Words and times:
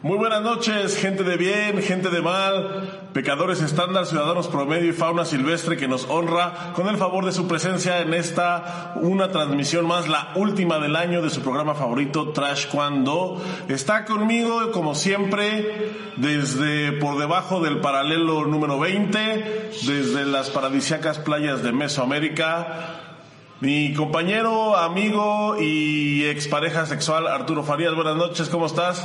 Muy 0.00 0.16
buenas 0.16 0.42
noches, 0.42 0.96
gente 0.96 1.24
de 1.24 1.36
bien, 1.36 1.82
gente 1.82 2.08
de 2.08 2.22
mal, 2.22 3.08
pecadores 3.12 3.60
estándar, 3.60 4.06
ciudadanos 4.06 4.46
promedio 4.46 4.90
y 4.90 4.92
fauna 4.92 5.24
silvestre 5.24 5.76
que 5.76 5.88
nos 5.88 6.04
honra 6.08 6.72
con 6.76 6.86
el 6.86 6.96
favor 6.96 7.24
de 7.24 7.32
su 7.32 7.48
presencia 7.48 8.00
en 8.00 8.14
esta 8.14 8.92
una 8.94 9.32
transmisión 9.32 9.88
más, 9.88 10.06
la 10.06 10.30
última 10.36 10.78
del 10.78 10.94
año 10.94 11.20
de 11.20 11.30
su 11.30 11.40
programa 11.40 11.74
favorito 11.74 12.28
Trash 12.28 12.68
Cuando. 12.68 13.42
Está 13.68 14.04
conmigo, 14.04 14.70
como 14.70 14.94
siempre, 14.94 15.90
desde 16.16 16.92
por 16.92 17.18
debajo 17.18 17.60
del 17.60 17.78
paralelo 17.78 18.44
número 18.44 18.78
20, 18.78 19.70
desde 19.82 20.24
las 20.26 20.50
paradisiacas 20.50 21.18
playas 21.18 21.64
de 21.64 21.72
Mesoamérica, 21.72 23.00
mi 23.60 23.92
compañero, 23.94 24.76
amigo 24.76 25.56
y 25.60 26.24
expareja 26.26 26.86
sexual 26.86 27.26
Arturo 27.26 27.64
Farías. 27.64 27.96
Buenas 27.96 28.14
noches, 28.14 28.48
¿cómo 28.48 28.66
estás? 28.66 29.04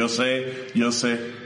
Yo 0.00 0.08
sé, 0.08 0.46
yo 0.72 0.90
sé. 0.92 1.39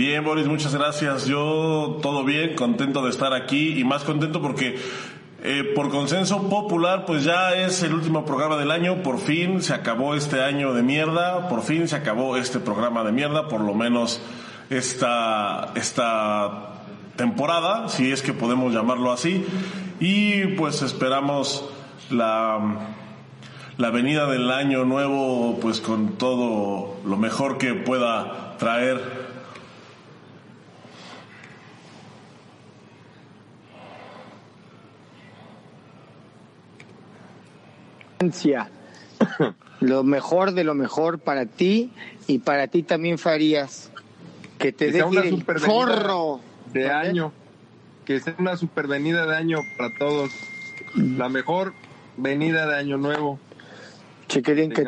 Bien, 0.00 0.24
Boris, 0.24 0.46
muchas 0.46 0.74
gracias. 0.74 1.26
Yo 1.26 1.98
todo 2.00 2.24
bien, 2.24 2.54
contento 2.56 3.04
de 3.04 3.10
estar 3.10 3.34
aquí 3.34 3.78
y 3.78 3.84
más 3.84 4.02
contento 4.02 4.40
porque 4.40 4.80
eh, 5.42 5.72
por 5.74 5.90
consenso 5.90 6.48
popular, 6.48 7.04
pues 7.04 7.22
ya 7.22 7.52
es 7.52 7.82
el 7.82 7.92
último 7.92 8.24
programa 8.24 8.56
del 8.56 8.70
año. 8.70 9.02
Por 9.02 9.18
fin 9.18 9.60
se 9.60 9.74
acabó 9.74 10.14
este 10.14 10.42
año 10.42 10.72
de 10.72 10.82
mierda. 10.82 11.50
Por 11.50 11.60
fin 11.60 11.86
se 11.86 11.96
acabó 11.96 12.38
este 12.38 12.60
programa 12.60 13.04
de 13.04 13.12
mierda. 13.12 13.46
Por 13.48 13.60
lo 13.60 13.74
menos 13.74 14.22
esta, 14.70 15.70
esta 15.74 16.80
temporada, 17.16 17.90
si 17.90 18.10
es 18.10 18.22
que 18.22 18.32
podemos 18.32 18.72
llamarlo 18.72 19.12
así. 19.12 19.44
Y 20.00 20.46
pues 20.56 20.80
esperamos 20.80 21.68
la, 22.08 22.88
la 23.76 23.90
venida 23.90 24.24
del 24.30 24.50
año 24.50 24.86
nuevo, 24.86 25.58
pues 25.60 25.82
con 25.82 26.16
todo 26.16 26.96
lo 27.04 27.18
mejor 27.18 27.58
que 27.58 27.74
pueda 27.74 28.56
traer 28.56 29.19
lo 39.80 40.04
mejor 40.04 40.52
de 40.52 40.64
lo 40.64 40.74
mejor 40.74 41.18
para 41.18 41.46
ti 41.46 41.90
y 42.26 42.38
para 42.38 42.68
ti 42.68 42.82
también 42.82 43.18
Farías. 43.18 43.90
Que 44.58 44.72
te 44.72 44.92
sea 44.92 45.04
deje 45.04 45.08
una 45.08 45.20
el 45.22 45.30
supervenida 45.30 45.72
forro. 45.72 46.40
de 46.72 46.90
año. 46.90 47.32
Que 48.04 48.20
sea 48.20 48.34
una 48.38 48.56
super 48.56 48.86
venida 48.86 49.26
de 49.26 49.36
año 49.36 49.58
para 49.78 49.90
todos. 49.98 50.30
La 50.94 51.28
mejor 51.28 51.72
venida 52.16 52.66
de 52.66 52.76
año 52.76 52.98
nuevo. 52.98 53.38
Chiquilín, 54.28 54.70
que. 54.70 54.86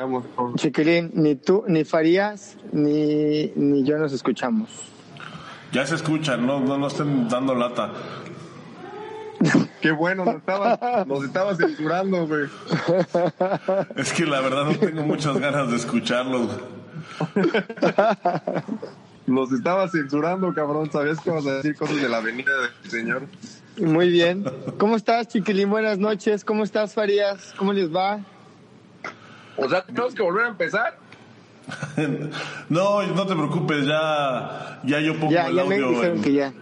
Chiquilín, 0.57 1.11
ni 1.15 1.35
tú, 1.35 1.65
ni 1.67 1.85
Farías, 1.85 2.59
ni, 2.71 3.51
ni 3.57 3.83
yo 3.83 3.99
nos 3.99 4.13
escuchamos. 4.13 4.71
Ya 5.73 5.87
se 5.87 5.95
escuchan, 5.95 6.47
no, 6.47 6.61
no, 6.61 6.77
no 6.77 6.87
estén 6.87 7.29
dando 7.29 7.55
lata. 7.55 7.93
Qué 9.81 9.91
bueno, 9.91 10.25
nos 10.25 10.37
estaba, 10.37 11.05
nos 11.07 11.25
estaba 11.25 11.55
censurando, 11.55 12.27
güey. 12.27 12.47
Es 13.97 14.13
que 14.13 14.27
la 14.27 14.41
verdad 14.41 14.65
no 14.65 14.75
tengo 14.77 15.03
muchas 15.03 15.39
ganas 15.39 15.71
de 15.71 15.77
escucharlos. 15.77 16.49
Nos 19.27 19.53
estaba 19.53 19.89
censurando, 19.89 20.53
cabrón. 20.55 20.91
¿Sabías 20.91 21.21
que 21.21 21.31
vas 21.31 21.47
a 21.47 21.55
decir 21.55 21.77
cosas 21.77 21.97
de 21.97 22.09
la 22.09 22.21
venida 22.21 22.51
del 22.61 22.91
señor? 22.91 23.23
Muy 23.79 24.11
bien. 24.11 24.45
¿Cómo 24.79 24.97
estás, 24.97 25.29
Chiquilín? 25.29 25.71
Buenas 25.71 25.99
noches. 25.99 26.45
¿Cómo 26.45 26.65
estás, 26.65 26.95
Farías? 26.95 27.55
¿Cómo 27.57 27.73
les 27.73 27.95
va? 27.95 28.21
O 29.57 29.69
sea, 29.69 29.85
tenemos 29.85 30.15
que 30.15 30.23
volver 30.23 30.45
a 30.47 30.49
empezar. 30.49 30.99
No, 32.69 33.03
no 33.07 33.27
te 33.27 33.35
preocupes, 33.35 33.87
ya, 33.87 34.81
ya 34.85 34.99
yo 35.01 35.15
pongo 35.19 35.31
Ya, 35.31 35.47
el 35.47 35.57
ya 35.57 35.65
me 35.65 35.75
audio 35.77 35.91
dijeron 35.91 36.17
en, 36.17 36.23
que 36.23 36.33
ya. 36.33 36.53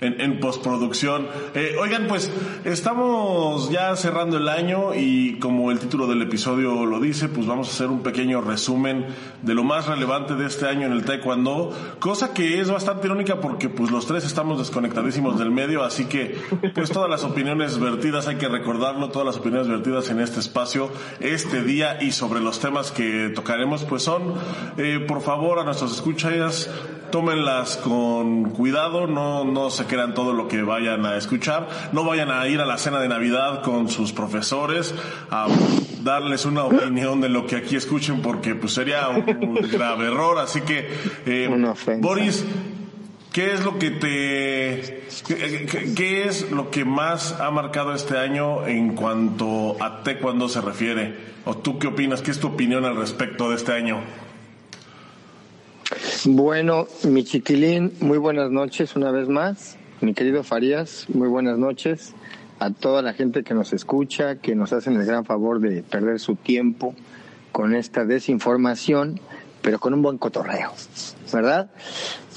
En- 0.00 0.20
en 0.20 0.40
postproducción. 0.40 1.26
Eh, 1.54 1.76
oigan, 1.80 2.06
pues 2.06 2.30
estamos 2.64 3.70
ya 3.70 3.94
cerrando 3.96 4.36
el 4.36 4.48
año 4.48 4.94
y 4.94 5.38
como 5.40 5.70
el 5.70 5.78
título 5.78 6.06
del 6.06 6.22
episodio 6.22 6.86
lo 6.86 7.00
dice, 7.00 7.28
pues 7.28 7.46
vamos 7.46 7.68
a 7.68 7.72
hacer 7.72 7.88
un 7.88 8.02
pequeño 8.02 8.40
resumen 8.40 9.06
de 9.42 9.54
lo 9.54 9.64
más 9.64 9.86
relevante 9.86 10.34
de 10.34 10.46
este 10.46 10.66
año 10.66 10.86
en 10.86 10.92
el 10.92 11.04
Taekwondo, 11.04 11.72
cosa 11.98 12.32
que 12.32 12.60
es 12.60 12.70
bastante 12.70 13.06
irónica 13.06 13.40
porque 13.40 13.68
pues 13.68 13.90
los 13.90 14.06
tres 14.06 14.24
estamos 14.24 14.58
desconectadísimos 14.58 15.38
del 15.38 15.50
medio, 15.50 15.82
así 15.82 16.04
que 16.04 16.36
pues 16.74 16.90
todas 16.90 17.10
las 17.10 17.24
opiniones 17.24 17.78
vertidas, 17.78 18.28
hay 18.28 18.36
que 18.36 18.48
recordarlo, 18.48 19.08
todas 19.10 19.26
las 19.26 19.36
opiniones 19.36 19.68
vertidas 19.68 20.10
en 20.10 20.20
este 20.20 20.40
espacio, 20.40 20.90
este 21.20 21.62
día 21.62 22.02
y 22.02 22.12
sobre 22.12 22.40
los 22.40 22.60
temas 22.60 22.92
que 22.92 23.30
tocaremos, 23.34 23.84
pues 23.84 24.02
son, 24.02 24.34
eh, 24.76 25.04
por 25.06 25.22
favor, 25.22 25.58
a 25.58 25.64
nuestros 25.64 25.92
escuchas, 25.92 26.70
tómenlas 27.10 27.76
con 27.78 28.50
cuidado, 28.50 29.06
no, 29.06 29.44
no 29.44 29.70
se 29.70 29.84
crean 29.86 30.14
todo 30.14 30.32
lo 30.32 30.48
que 30.48 30.62
vayan 30.62 31.04
a 31.06 31.16
escuchar, 31.16 31.68
no 31.92 32.04
vayan 32.04 32.30
a 32.30 32.46
ir 32.48 32.60
a 32.60 32.66
la 32.66 32.78
cena 32.78 33.00
de 33.00 33.08
Navidad 33.08 33.62
con 33.62 33.88
sus 33.88 34.12
profesores 34.12 34.94
a 35.30 35.46
darles 36.02 36.44
una 36.46 36.64
opinión 36.64 37.20
de 37.20 37.28
lo 37.28 37.46
que 37.46 37.56
aquí 37.56 37.76
escuchen 37.76 38.22
porque 38.22 38.54
pues 38.54 38.72
sería 38.74 39.08
un 39.08 39.54
grave 39.70 40.06
error, 40.06 40.38
así 40.38 40.60
que 40.62 40.88
eh, 41.26 41.48
Una. 41.52 41.74
Boris, 41.98 42.44
¿Qué 43.32 43.52
es 43.52 43.62
lo 43.62 43.78
que 43.78 43.90
te, 43.90 45.04
qué, 45.26 45.66
qué- 45.70 45.94
qué 45.94 46.24
es 46.24 46.50
lo 46.50 46.70
que 46.70 46.84
más 46.86 47.38
ha 47.40 47.50
marcado 47.50 47.94
este 47.94 48.16
año 48.16 48.66
en 48.66 48.94
cuanto 48.94 49.76
a 49.80 50.02
taekwondo 50.02 50.48
se 50.48 50.60
refiere? 50.62 51.14
¿O 51.44 51.56
tú 51.56 51.78
qué 51.78 51.86
opinas? 51.88 52.22
¿Qué 52.22 52.30
es 52.30 52.40
tu 52.40 52.48
opinión 52.48 52.84
al 52.86 52.96
respecto 52.96 53.50
de 53.50 53.56
este 53.56 53.72
año? 53.74 54.00
Bueno, 56.26 56.86
mi 57.04 57.24
chiquilín, 57.24 57.92
muy 58.00 58.18
buenas 58.18 58.50
noches 58.50 58.96
una 58.96 59.10
vez 59.10 59.28
más. 59.28 59.78
Mi 60.00 60.12
querido 60.12 60.44
Farías, 60.44 61.06
muy 61.08 61.28
buenas 61.28 61.58
noches. 61.58 62.14
A 62.58 62.70
toda 62.70 63.00
la 63.02 63.14
gente 63.14 63.42
que 63.44 63.54
nos 63.54 63.72
escucha, 63.72 64.36
que 64.36 64.54
nos 64.54 64.72
hacen 64.72 64.96
el 64.96 65.06
gran 65.06 65.24
favor 65.24 65.60
de 65.60 65.82
perder 65.82 66.20
su 66.20 66.36
tiempo 66.36 66.94
con 67.52 67.74
esta 67.74 68.04
desinformación, 68.04 69.20
pero 69.62 69.78
con 69.78 69.94
un 69.94 70.02
buen 70.02 70.18
cotorreo, 70.18 70.72
¿verdad? 71.32 71.70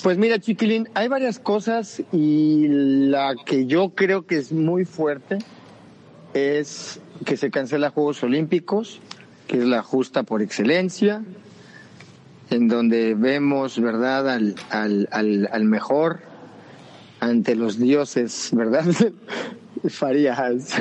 Pues 0.03 0.17
mira, 0.17 0.39
chiquilín, 0.39 0.87
hay 0.93 1.09
varias 1.09 1.39
cosas 1.39 2.01
y 2.13 2.67
la 2.69 3.35
que 3.45 3.65
yo 3.65 3.89
creo 3.89 4.25
que 4.25 4.37
es 4.37 4.51
muy 4.53 4.85
fuerte 4.85 5.39
es 6.33 7.01
que 7.25 7.35
se 7.35 7.51
cancela 7.51 7.89
Juegos 7.89 8.23
Olímpicos, 8.23 9.01
que 9.47 9.57
es 9.57 9.65
la 9.65 9.83
justa 9.83 10.23
por 10.23 10.41
excelencia, 10.41 11.23
en 12.51 12.67
donde 12.67 13.15
vemos, 13.15 13.79
¿verdad?, 13.79 14.29
al, 14.29 14.55
al, 14.69 15.07
al, 15.11 15.49
al 15.51 15.63
mejor 15.65 16.19
ante 17.21 17.55
los 17.55 17.79
dioses, 17.79 18.49
¿verdad? 18.51 18.85
Farías. 19.89 20.75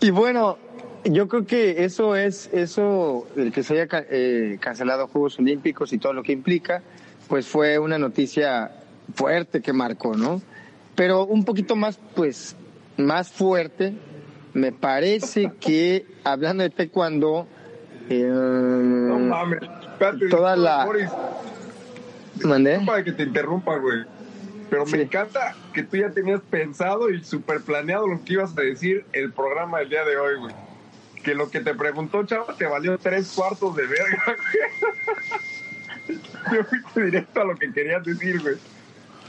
y 0.00 0.10
bueno, 0.10 0.58
yo 1.04 1.28
creo 1.28 1.46
que 1.46 1.84
eso 1.84 2.14
es, 2.16 2.50
eso, 2.52 3.26
el 3.36 3.52
que 3.52 3.62
se 3.62 3.80
haya 3.80 4.06
eh, 4.10 4.58
cancelado 4.60 5.06
Juegos 5.08 5.38
Olímpicos 5.38 5.92
y 5.92 5.98
todo 5.98 6.12
lo 6.12 6.22
que 6.22 6.32
implica, 6.32 6.82
pues 7.28 7.46
fue 7.46 7.78
una 7.78 7.98
noticia 7.98 8.72
fuerte 9.14 9.62
que 9.62 9.72
marcó, 9.72 10.14
¿no? 10.14 10.42
Pero 10.94 11.24
un 11.24 11.44
poquito 11.44 11.76
más, 11.76 11.98
pues, 12.14 12.56
más 12.96 13.30
fuerte, 13.30 13.94
me 14.52 14.72
parece 14.72 15.52
que, 15.60 16.06
hablando 16.24 16.64
de 16.64 16.70
taekwondo, 16.70 17.46
eh, 18.08 18.24
No 18.28 19.18
mames. 19.18 19.60
Espérate, 19.92 20.28
Toda 20.28 20.56
la- 20.56 20.86
¿Mandé? 22.44 22.70
disculpa 22.72 23.02
que 23.02 23.12
te 23.12 23.22
interrumpa, 23.22 23.76
güey. 23.76 24.04
Pero 24.68 24.84
Sí. 24.86 24.96
me 24.96 25.02
encanta 25.04 25.54
que 25.72 25.82
tú 25.84 25.96
ya 25.96 26.10
tenías 26.10 26.40
pensado 26.40 27.08
y 27.10 27.22
super 27.24 27.60
planeado 27.60 28.06
lo 28.06 28.22
que 28.24 28.34
ibas 28.34 28.56
a 28.56 28.60
decir 28.62 29.04
el 29.12 29.32
programa 29.32 29.78
del 29.78 29.88
día 29.90 30.04
de 30.04 30.16
hoy, 30.16 30.38
güey. 30.38 30.54
Que 31.22 31.34
lo 31.34 31.50
que 31.50 31.60
te 31.60 31.74
preguntó, 31.74 32.24
chava, 32.24 32.54
te 32.56 32.66
valió 32.66 32.98
tres 32.98 33.32
cuartos 33.34 33.74
de 33.76 33.86
verga, 33.86 34.22
güey. 36.08 36.20
Yo 36.52 36.64
fuiste 36.64 37.02
directo 37.04 37.40
a 37.40 37.44
lo 37.44 37.56
que 37.56 37.72
querías 37.72 38.04
decir, 38.04 38.40
güey. 38.42 38.56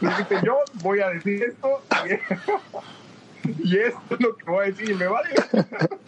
Dijiste, 0.02 0.36
yo 0.44 0.58
voy 0.84 1.00
a 1.00 1.10
decir 1.10 1.42
esto 1.44 1.82
y 3.64 3.78
esto 3.78 4.00
es 4.12 4.20
lo 4.20 4.36
que 4.36 4.46
voy 4.46 4.64
a 4.66 4.68
decir 4.68 4.90
y 4.92 4.94
me 4.96 5.08
vale 5.08 5.30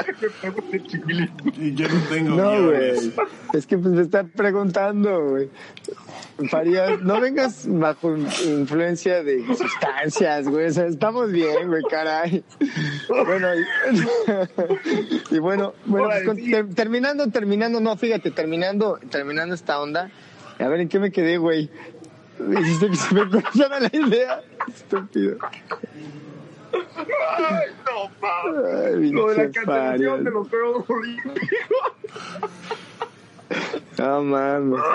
que 0.06 0.12
me 0.22 0.30
pregunte 0.42 0.84
chiquilín. 0.84 1.30
Y 1.58 1.74
yo 1.76 1.88
no 1.88 2.00
tengo 2.10 2.36
No, 2.36 2.66
güey. 2.68 3.14
Es 3.54 3.66
que 3.68 3.78
pues 3.78 3.94
me 3.94 4.02
está 4.02 4.24
preguntando, 4.24 5.30
güey. 5.30 5.50
Farías, 6.50 7.02
no 7.02 7.20
vengas 7.20 7.66
bajo 7.68 8.16
influencia 8.16 9.24
de 9.24 9.46
sustancias, 9.48 10.48
güey. 10.48 10.68
O 10.68 10.72
sea, 10.72 10.86
estamos 10.88 11.32
bien, 11.32 11.68
güey, 11.68 11.82
caray. 11.90 12.44
Bueno, 13.10 13.48
y, 13.56 13.66
y 15.36 15.40
bueno, 15.40 15.74
bueno, 15.86 16.08
pues, 16.10 16.24
con- 16.26 16.38
ter- 16.38 16.74
terminando, 16.74 17.28
terminando, 17.28 17.82
no, 17.82 17.98
fíjate, 17.98 18.32
terminando, 18.32 19.00
terminando 19.10 19.54
esta 19.54 19.82
onda. 19.82 20.10
A 20.60 20.68
ver, 20.68 20.80
¿en 20.82 20.88
qué 20.90 21.00
me 21.00 21.12
quedé, 21.12 21.38
güey? 21.38 21.70
Hiciste 22.62 22.90
que 22.90 22.96
se 22.96 23.16
me 23.16 23.30
cruzara 23.30 23.82
la 23.82 23.90
idea. 23.92 24.42
Estúpido. 24.68 25.38
Ay, 26.74 27.68
no. 27.86 28.28
Ay, 28.28 29.12
Lo 29.12 29.30
de 29.30 29.38
la 29.38 29.44
cancelación 29.52 29.66
Farías. 29.66 30.24
de 30.24 30.32
los 30.32 30.50
Juegos 30.50 30.86
Olímpicos. 30.90 31.40
No 33.98 34.24
mames. 34.24 34.82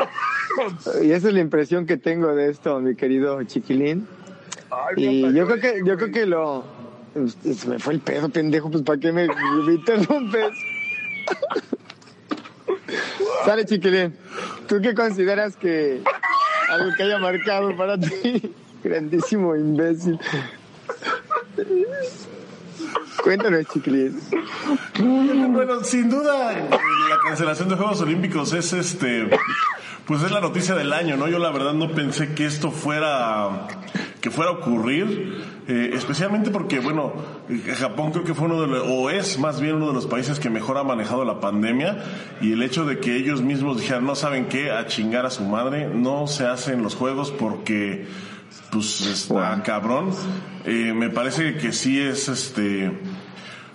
Y 1.03 1.11
esa 1.11 1.29
es 1.29 1.35
la 1.35 1.41
impresión 1.41 1.85
que 1.85 1.97
tengo 1.97 2.33
de 2.35 2.49
esto, 2.49 2.79
mi 2.79 2.95
querido 2.95 3.43
chiquilín. 3.43 4.07
Ay, 4.71 4.95
Y 5.05 5.33
yo 5.35 5.47
creo 5.47 5.61
que, 5.61 5.83
yo 5.85 5.97
creo 5.97 6.13
que 6.13 6.27
lo 6.27 6.65
se 7.55 7.69
me 7.69 7.79
fue 7.79 7.95
el 7.95 8.01
pedo, 8.01 8.29
pendejo, 8.29 8.71
pues 8.71 8.83
¿para 8.85 8.99
qué 9.01 9.11
me, 9.13 9.27
me 9.27 9.73
interrumpes? 9.75 10.51
Sale, 13.45 13.65
chiquilín. 13.65 14.15
¿Tú 14.69 14.81
qué 14.81 14.95
consideras 14.95 15.57
que 15.57 16.01
algo 16.69 16.91
que 16.97 17.03
haya 17.03 17.19
marcado 17.19 17.77
para 17.77 17.99
ti? 17.99 18.55
Grandísimo 18.85 19.57
imbécil. 19.57 20.21
Cuéntanos, 23.23 23.65
chiquilín. 23.73 24.21
Bueno, 24.99 25.83
sin 25.85 26.11
duda, 26.11 26.53
la 26.53 27.19
cancelación 27.25 27.69
de 27.69 27.77
Juegos 27.77 28.01
Olímpicos 28.01 28.53
es 28.53 28.73
este, 28.73 29.31
pues 30.07 30.23
es 30.23 30.31
la 30.31 30.41
noticia 30.41 30.75
del 30.75 30.93
año, 30.93 31.17
¿no? 31.17 31.29
Yo 31.29 31.39
la 31.39 31.51
verdad 31.51 31.73
no 31.73 31.93
pensé 31.93 32.35
que 32.35 32.45
esto 32.45 32.71
fuera, 32.71 33.69
que 34.21 34.31
fuera 34.31 34.51
a 34.51 34.55
ocurrir, 34.55 35.43
eh, 35.69 35.93
especialmente 35.95 36.51
porque, 36.51 36.81
bueno, 36.81 37.15
Japón 37.79 38.11
creo 38.11 38.25
que 38.25 38.35
fue 38.35 38.47
uno 38.47 38.61
de 38.61 38.67
los, 38.67 38.83
o 38.87 39.09
es 39.09 39.39
más 39.39 39.61
bien 39.61 39.77
uno 39.77 39.89
de 39.89 39.95
los 39.95 40.07
países 40.07 40.39
que 40.39 40.51
mejor 40.51 40.77
ha 40.77 40.85
manejado 40.85 41.25
la 41.25 41.41
pandemia 41.41 42.05
y 42.41 42.53
el 42.53 42.63
hecho 42.63 42.85
de 42.85 42.99
que 42.99 43.17
ellos 43.17 43.41
mismos 43.41 43.81
dijeran, 43.81 44.05
no 44.05 44.15
saben 44.15 44.47
qué, 44.47 44.71
a 44.71 44.87
chingar 44.87 45.25
a 45.25 45.31
su 45.31 45.45
madre, 45.45 45.89
no 45.89 46.27
se 46.27 46.47
hacen 46.47 46.83
los 46.83 46.95
juegos 46.95 47.31
porque, 47.31 48.07
pues 48.75 49.01
está 49.07 49.63
cabrón. 49.63 50.11
Eh, 50.65 50.93
me 50.93 51.09
parece 51.09 51.57
que 51.57 51.73
sí 51.73 52.01
es 52.01 52.29
este, 52.29 52.91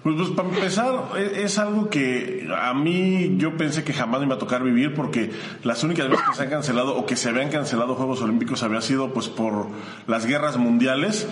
pues, 0.03 0.15
pues, 0.17 0.29
para 0.29 0.49
empezar, 0.49 1.09
e- 1.17 1.43
es 1.43 1.57
algo 1.57 1.89
que 1.89 2.47
a 2.55 2.73
mí 2.73 3.35
yo 3.37 3.55
pensé 3.57 3.83
que 3.83 3.93
jamás 3.93 4.19
me 4.19 4.25
iba 4.27 4.35
a 4.35 4.39
tocar 4.39 4.63
vivir 4.63 4.93
porque 4.93 5.31
las 5.63 5.83
únicas 5.83 6.09
veces 6.09 6.25
que 6.29 6.35
se 6.35 6.43
han 6.43 6.49
cancelado 6.49 6.97
o 6.97 7.05
que 7.05 7.15
se 7.15 7.29
habían 7.29 7.49
cancelado 7.49 7.95
Juegos 7.95 8.21
Olímpicos 8.21 8.61
había 8.63 8.81
sido 8.81 9.13
pues 9.13 9.29
por 9.29 9.67
las 10.07 10.25
guerras 10.25 10.57
mundiales 10.57 11.27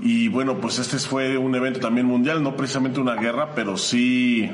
y 0.00 0.28
bueno, 0.28 0.58
pues 0.58 0.78
este 0.78 0.98
fue 0.98 1.38
un 1.38 1.54
evento 1.56 1.80
también 1.80 2.06
mundial, 2.06 2.42
no 2.42 2.56
precisamente 2.56 3.00
una 3.00 3.14
guerra, 3.14 3.54
pero 3.54 3.76
sí, 3.76 4.48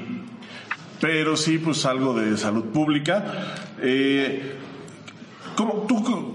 pero 1.01 1.37
sí 1.37 1.59
pues 1.59 1.85
algo 1.85 2.15
de 2.15 2.37
salud 2.39 2.65
pública. 2.65 3.25
Eh, 3.81 4.55
¿Cómo, 5.57 5.85
tú, 5.87 6.35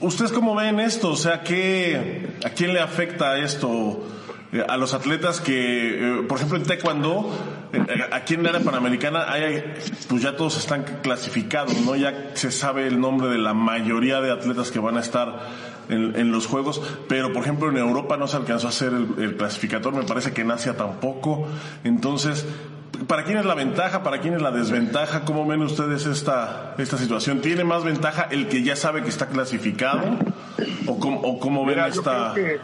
¿Ustedes 0.00 0.32
cómo 0.32 0.54
ven 0.54 0.78
esto? 0.80 1.10
O 1.10 1.16
sea, 1.16 1.42
¿qué, 1.42 2.28
¿a 2.44 2.50
quién 2.50 2.74
le 2.74 2.80
afecta 2.80 3.38
esto? 3.38 4.06
Eh, 4.52 4.64
A 4.68 4.76
los 4.76 4.92
atletas 4.94 5.40
que, 5.40 6.18
eh, 6.20 6.22
por 6.28 6.36
ejemplo, 6.38 6.58
en 6.58 6.64
Taekwondo, 6.64 7.30
eh, 7.72 7.80
aquí 8.12 8.34
en 8.34 8.42
la 8.42 8.50
área 8.50 8.60
panamericana, 8.62 9.24
hay, 9.32 9.64
pues 10.08 10.22
ya 10.22 10.36
todos 10.36 10.58
están 10.58 10.84
clasificados, 11.02 11.76
¿no? 11.80 11.96
Ya 11.96 12.30
se 12.34 12.50
sabe 12.52 12.86
el 12.86 13.00
nombre 13.00 13.28
de 13.28 13.38
la 13.38 13.54
mayoría 13.54 14.20
de 14.20 14.30
atletas 14.30 14.70
que 14.70 14.78
van 14.78 14.98
a 14.98 15.00
estar 15.00 15.48
en, 15.88 16.14
en 16.16 16.30
los 16.30 16.46
Juegos, 16.46 16.82
pero 17.08 17.32
por 17.32 17.42
ejemplo 17.42 17.68
en 17.70 17.76
Europa 17.78 18.16
no 18.16 18.28
se 18.28 18.36
alcanzó 18.36 18.66
a 18.66 18.70
hacer 18.70 18.92
el, 18.92 19.22
el 19.22 19.36
clasificador, 19.36 19.94
me 19.94 20.02
parece 20.04 20.32
que 20.32 20.42
en 20.42 20.50
Asia 20.50 20.76
tampoco. 20.76 21.48
Entonces, 21.84 22.44
¿Para 23.06 23.24
quién 23.24 23.38
es 23.38 23.44
la 23.44 23.54
ventaja? 23.54 24.02
¿Para 24.02 24.20
quién 24.20 24.34
es 24.34 24.42
la 24.42 24.50
desventaja? 24.50 25.24
¿Cómo 25.24 25.46
ven 25.46 25.62
ustedes 25.62 26.06
esta, 26.06 26.74
esta 26.78 26.98
situación? 26.98 27.40
¿Tiene 27.40 27.64
más 27.64 27.84
ventaja 27.84 28.28
el 28.30 28.48
que 28.48 28.62
ya 28.62 28.76
sabe 28.76 29.02
que 29.02 29.08
está 29.08 29.26
clasificado? 29.28 30.02
¿O 30.86 30.98
cómo, 30.98 31.20
o 31.20 31.38
cómo 31.38 31.64
ven 31.66 31.76
Mira, 31.76 31.88
yo 31.88 32.00
esta...? 32.00 32.32
creo 32.34 32.34
que 32.34 32.60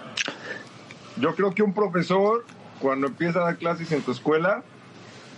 yo 1.17 1.35
creo 1.35 1.55
que 1.55 1.63
un 1.63 1.75
profesor 1.75 2.45
cuando 2.81 3.07
empieza 3.07 3.41
a 3.41 3.45
dar 3.45 3.57
clases 3.57 3.93
en 3.93 4.03
tu 4.03 4.13
escuela 4.13 4.63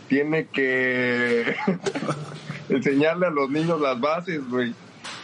tiene 0.08 0.46
que 0.46 1.56
enseñarle 2.68 3.26
a 3.26 3.30
los 3.30 3.50
niños 3.50 3.80
las 3.80 4.00
bases, 4.00 4.48
güey, 4.48 4.74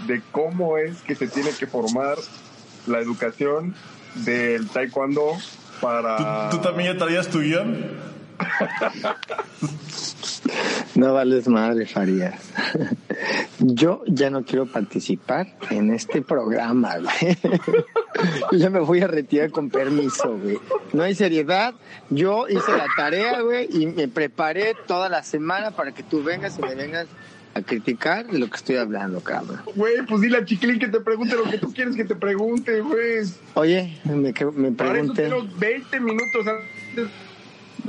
de 0.07 0.21
cómo 0.33 0.77
es 0.77 1.03
que 1.03 1.15
se 1.15 1.29
tiene 1.29 1.51
que 1.51 1.67
formar 1.67 2.17
la 2.87 2.99
educación 2.99 3.75
del 4.15 4.69
taekwondo 4.69 5.37
para 5.81 6.51
¿Tú, 6.51 6.57
tú 6.57 6.63
también 6.63 6.93
ya 6.93 6.99
traías 6.99 7.29
tu 7.29 7.41
guion? 7.41 8.11
No 10.95 11.15
vales 11.15 11.49
madre, 11.49 11.87
Farías. 11.87 12.41
Yo 13.59 14.03
ya 14.07 14.31
no 14.31 14.45
quiero 14.45 14.67
participar 14.67 15.47
en 15.71 15.93
este 15.93 16.23
programa, 16.23 16.97
güey. 16.99 17.37
Yo 18.53 18.59
ya 18.59 18.71
me 18.71 18.81
voy 18.81 19.01
a 19.01 19.07
retirar 19.07 19.51
con 19.51 19.71
permiso, 19.71 20.37
güey. 20.37 20.59
No 20.93 21.03
hay 21.03 21.15
seriedad. 21.15 21.75
Yo 22.11 22.49
hice 22.49 22.73
la 22.73 22.87
tarea, 22.97 23.41
güey, 23.41 23.69
y 23.71 23.87
me 23.87 24.09
preparé 24.09 24.75
toda 24.87 25.09
la 25.09 25.23
semana 25.23 25.71
para 25.71 25.93
que 25.93 26.03
tú 26.03 26.23
vengas 26.23 26.59
y 26.59 26.63
me 26.63 26.75
vengas 26.75 27.07
a 27.55 27.63
criticar 27.63 28.27
de 28.27 28.39
lo 28.39 28.49
que 28.49 28.57
estoy 28.57 28.77
hablando, 28.77 29.21
cabrón. 29.21 29.61
Güey, 29.75 30.05
pues 30.07 30.21
dile 30.21 30.39
a 30.39 30.45
Chiquilín 30.45 30.79
que 30.79 30.89
te 30.89 31.01
pregunte 31.01 31.35
lo 31.37 31.45
que 31.45 31.59
tú 31.59 31.73
quieres 31.73 31.97
que 31.97 32.05
te 32.05 32.15
pregunte, 32.15 32.81
güey. 32.81 33.27
Oye, 33.55 33.99
me, 34.05 34.17
me 34.17 34.33
Para 34.33 34.99
eso 35.01 35.13
pregunté. 35.15 35.23
tengo 35.25 35.47
20 35.59 36.01
minutos 36.01 36.47
antes 36.47 37.09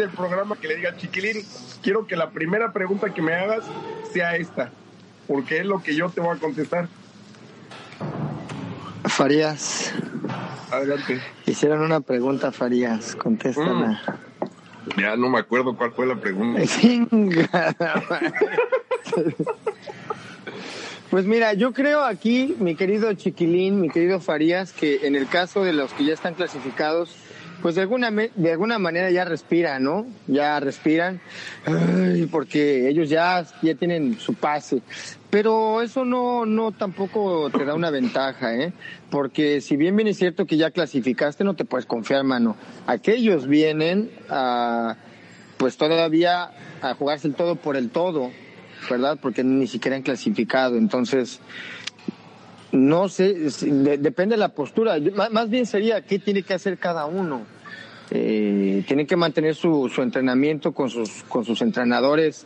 del 0.01 0.09
programa 0.09 0.55
que 0.55 0.67
le 0.67 0.75
diga 0.75 0.97
Chiquilín, 0.97 1.45
quiero 1.81 2.07
que 2.07 2.15
la 2.15 2.31
primera 2.31 2.73
pregunta 2.73 3.13
que 3.13 3.21
me 3.21 3.33
hagas 3.33 3.63
sea 4.11 4.35
esta, 4.35 4.71
porque 5.27 5.59
es 5.59 5.65
lo 5.65 5.81
que 5.81 5.95
yo 5.95 6.09
te 6.09 6.21
voy 6.21 6.35
a 6.35 6.39
contestar. 6.39 6.87
Farías, 9.05 9.93
Adelante. 10.71 11.21
hicieron 11.45 11.81
una 11.81 12.01
pregunta, 12.01 12.51
Farías, 12.51 13.15
contéstala. 13.15 14.01
Ya 14.97 15.15
no 15.15 15.29
me 15.29 15.39
acuerdo 15.39 15.75
cuál 15.77 15.91
fue 15.91 16.07
la 16.07 16.15
pregunta. 16.15 16.61
Pues 21.09 21.25
mira, 21.25 21.51
yo 21.51 21.73
creo 21.73 22.05
aquí, 22.05 22.55
mi 22.59 22.75
querido 22.75 23.11
Chiquilín, 23.13 23.81
mi 23.81 23.89
querido 23.89 24.21
Farías, 24.21 24.71
que 24.71 25.05
en 25.05 25.17
el 25.17 25.27
caso 25.27 25.61
de 25.61 25.73
los 25.73 25.91
que 25.91 26.05
ya 26.05 26.13
están 26.13 26.35
clasificados, 26.35 27.13
pues 27.61 27.75
de 27.75 27.81
alguna, 27.81 28.11
de 28.11 28.51
alguna 28.51 28.79
manera 28.79 29.11
ya 29.11 29.25
respiran, 29.25 29.83
¿no? 29.83 30.05
Ya 30.27 30.59
respiran, 30.59 31.21
ay, 31.65 32.27
porque 32.31 32.89
ellos 32.89 33.09
ya, 33.09 33.45
ya 33.61 33.75
tienen 33.75 34.19
su 34.19 34.33
pase. 34.33 34.81
Pero 35.29 35.81
eso 35.81 36.03
no, 36.03 36.45
no 36.45 36.71
tampoco 36.71 37.49
te 37.49 37.63
da 37.63 37.73
una 37.73 37.89
ventaja, 37.89 38.55
¿eh? 38.55 38.73
Porque 39.09 39.61
si 39.61 39.77
bien 39.77 39.95
bien 39.95 40.07
es 40.07 40.17
cierto 40.17 40.45
que 40.45 40.57
ya 40.57 40.71
clasificaste, 40.71 41.43
no 41.43 41.55
te 41.55 41.65
puedes 41.65 41.85
confiar, 41.85 42.23
mano. 42.23 42.57
Aquellos 42.87 43.47
vienen 43.47 44.11
a, 44.29 44.97
pues 45.57 45.77
todavía 45.77 46.51
a 46.81 46.95
jugarse 46.95 47.27
el 47.27 47.35
todo 47.35 47.55
por 47.55 47.77
el 47.77 47.89
todo, 47.89 48.31
¿verdad? 48.89 49.17
Porque 49.21 49.43
ni 49.43 49.67
siquiera 49.67 49.95
han 49.95 50.03
clasificado. 50.03 50.77
Entonces, 50.77 51.39
no 52.71 53.09
sé, 53.09 53.33
depende 53.99 54.35
de 54.35 54.39
la 54.39 54.49
postura. 54.49 54.95
Más, 55.31 55.49
bien 55.49 55.65
sería 55.65 56.01
qué 56.01 56.19
tiene 56.19 56.43
que 56.43 56.53
hacer 56.53 56.77
cada 56.77 57.05
uno. 57.05 57.41
Eh, 58.09 58.83
tienen 58.87 59.07
que 59.07 59.15
mantener 59.15 59.55
su, 59.55 59.91
entrenamiento 59.97 60.73
con 60.73 60.89
sus, 60.89 61.23
con 61.23 61.45
sus 61.45 61.61
entrenadores, 61.61 62.45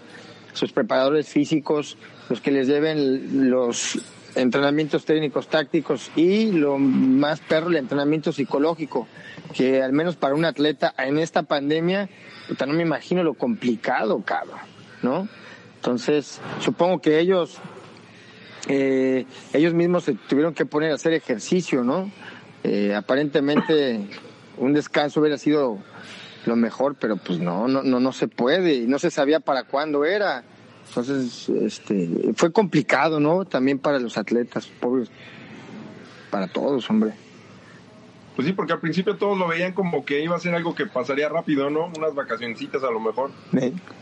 sus 0.54 0.72
preparadores 0.72 1.28
físicos, 1.28 1.98
los 2.30 2.42
que 2.42 2.52
les 2.52 2.68
lleven 2.68 3.50
los 3.50 4.00
entrenamientos 4.36 5.06
técnicos, 5.06 5.48
tácticos 5.48 6.12
y 6.16 6.52
lo 6.52 6.78
más 6.78 7.40
perro, 7.40 7.70
el 7.70 7.78
entrenamiento 7.78 8.32
psicológico, 8.32 9.08
que 9.54 9.82
al 9.82 9.94
menos 9.94 10.16
para 10.16 10.36
un 10.36 10.46
atleta 10.46 10.94
en 10.98 11.18
esta 11.18 11.44
pandemia, 11.44 12.10
no 12.66 12.74
me 12.74 12.84
imagino 12.84 13.24
lo 13.24 13.34
complicado, 13.34 14.22
cabrón, 14.24 14.60
¿no? 15.02 15.28
Entonces, 15.78 16.42
supongo 16.62 17.00
que 17.00 17.20
ellos 17.20 17.60
eh, 18.68 19.26
ellos 19.54 19.74
mismos 19.74 20.04
se 20.04 20.14
tuvieron 20.14 20.54
que 20.54 20.66
poner 20.66 20.92
a 20.92 20.96
hacer 20.96 21.14
ejercicio, 21.14 21.84
¿no? 21.84 22.12
Eh, 22.64 22.96
aparentemente 22.96 24.00
un 24.58 24.74
descanso 24.74 25.20
hubiera 25.20 25.38
sido 25.38 25.78
lo 26.46 26.56
mejor, 26.56 26.96
pero 27.00 27.18
pues 27.18 27.40
no, 27.40 27.68
no, 27.68 27.84
no, 27.84 28.00
no 28.00 28.12
se 28.12 28.28
puede 28.28 28.76
y 28.76 28.88
no 28.88 29.00
se 29.00 29.12
sabía 29.12 29.40
para 29.40 29.64
cuándo 29.64 30.06
era. 30.06 30.44
Entonces, 30.88 31.50
este, 31.50 32.34
fue 32.36 32.52
complicado, 32.52 33.20
¿no? 33.20 33.46
También 33.46 33.80
para 33.80 34.00
los 34.00 34.18
atletas, 34.18 34.68
pobres, 34.80 35.10
para 36.32 36.48
todos, 36.48 36.90
hombre. 36.90 37.14
Pues 38.36 38.48
sí, 38.48 38.54
porque 38.54 38.74
al 38.74 38.80
principio 38.80 39.16
todos 39.16 39.38
lo 39.38 39.48
veían 39.48 39.72
como 39.72 40.04
que 40.04 40.22
iba 40.22 40.36
a 40.36 40.40
ser 40.40 40.54
algo 40.56 40.76
que 40.76 40.86
pasaría 40.86 41.30
rápido, 41.30 41.70
¿no? 41.70 41.92
Unas 41.98 42.14
vacacioncitas 42.14 42.84
a 42.84 42.92
lo 42.92 43.00
mejor. 43.00 43.32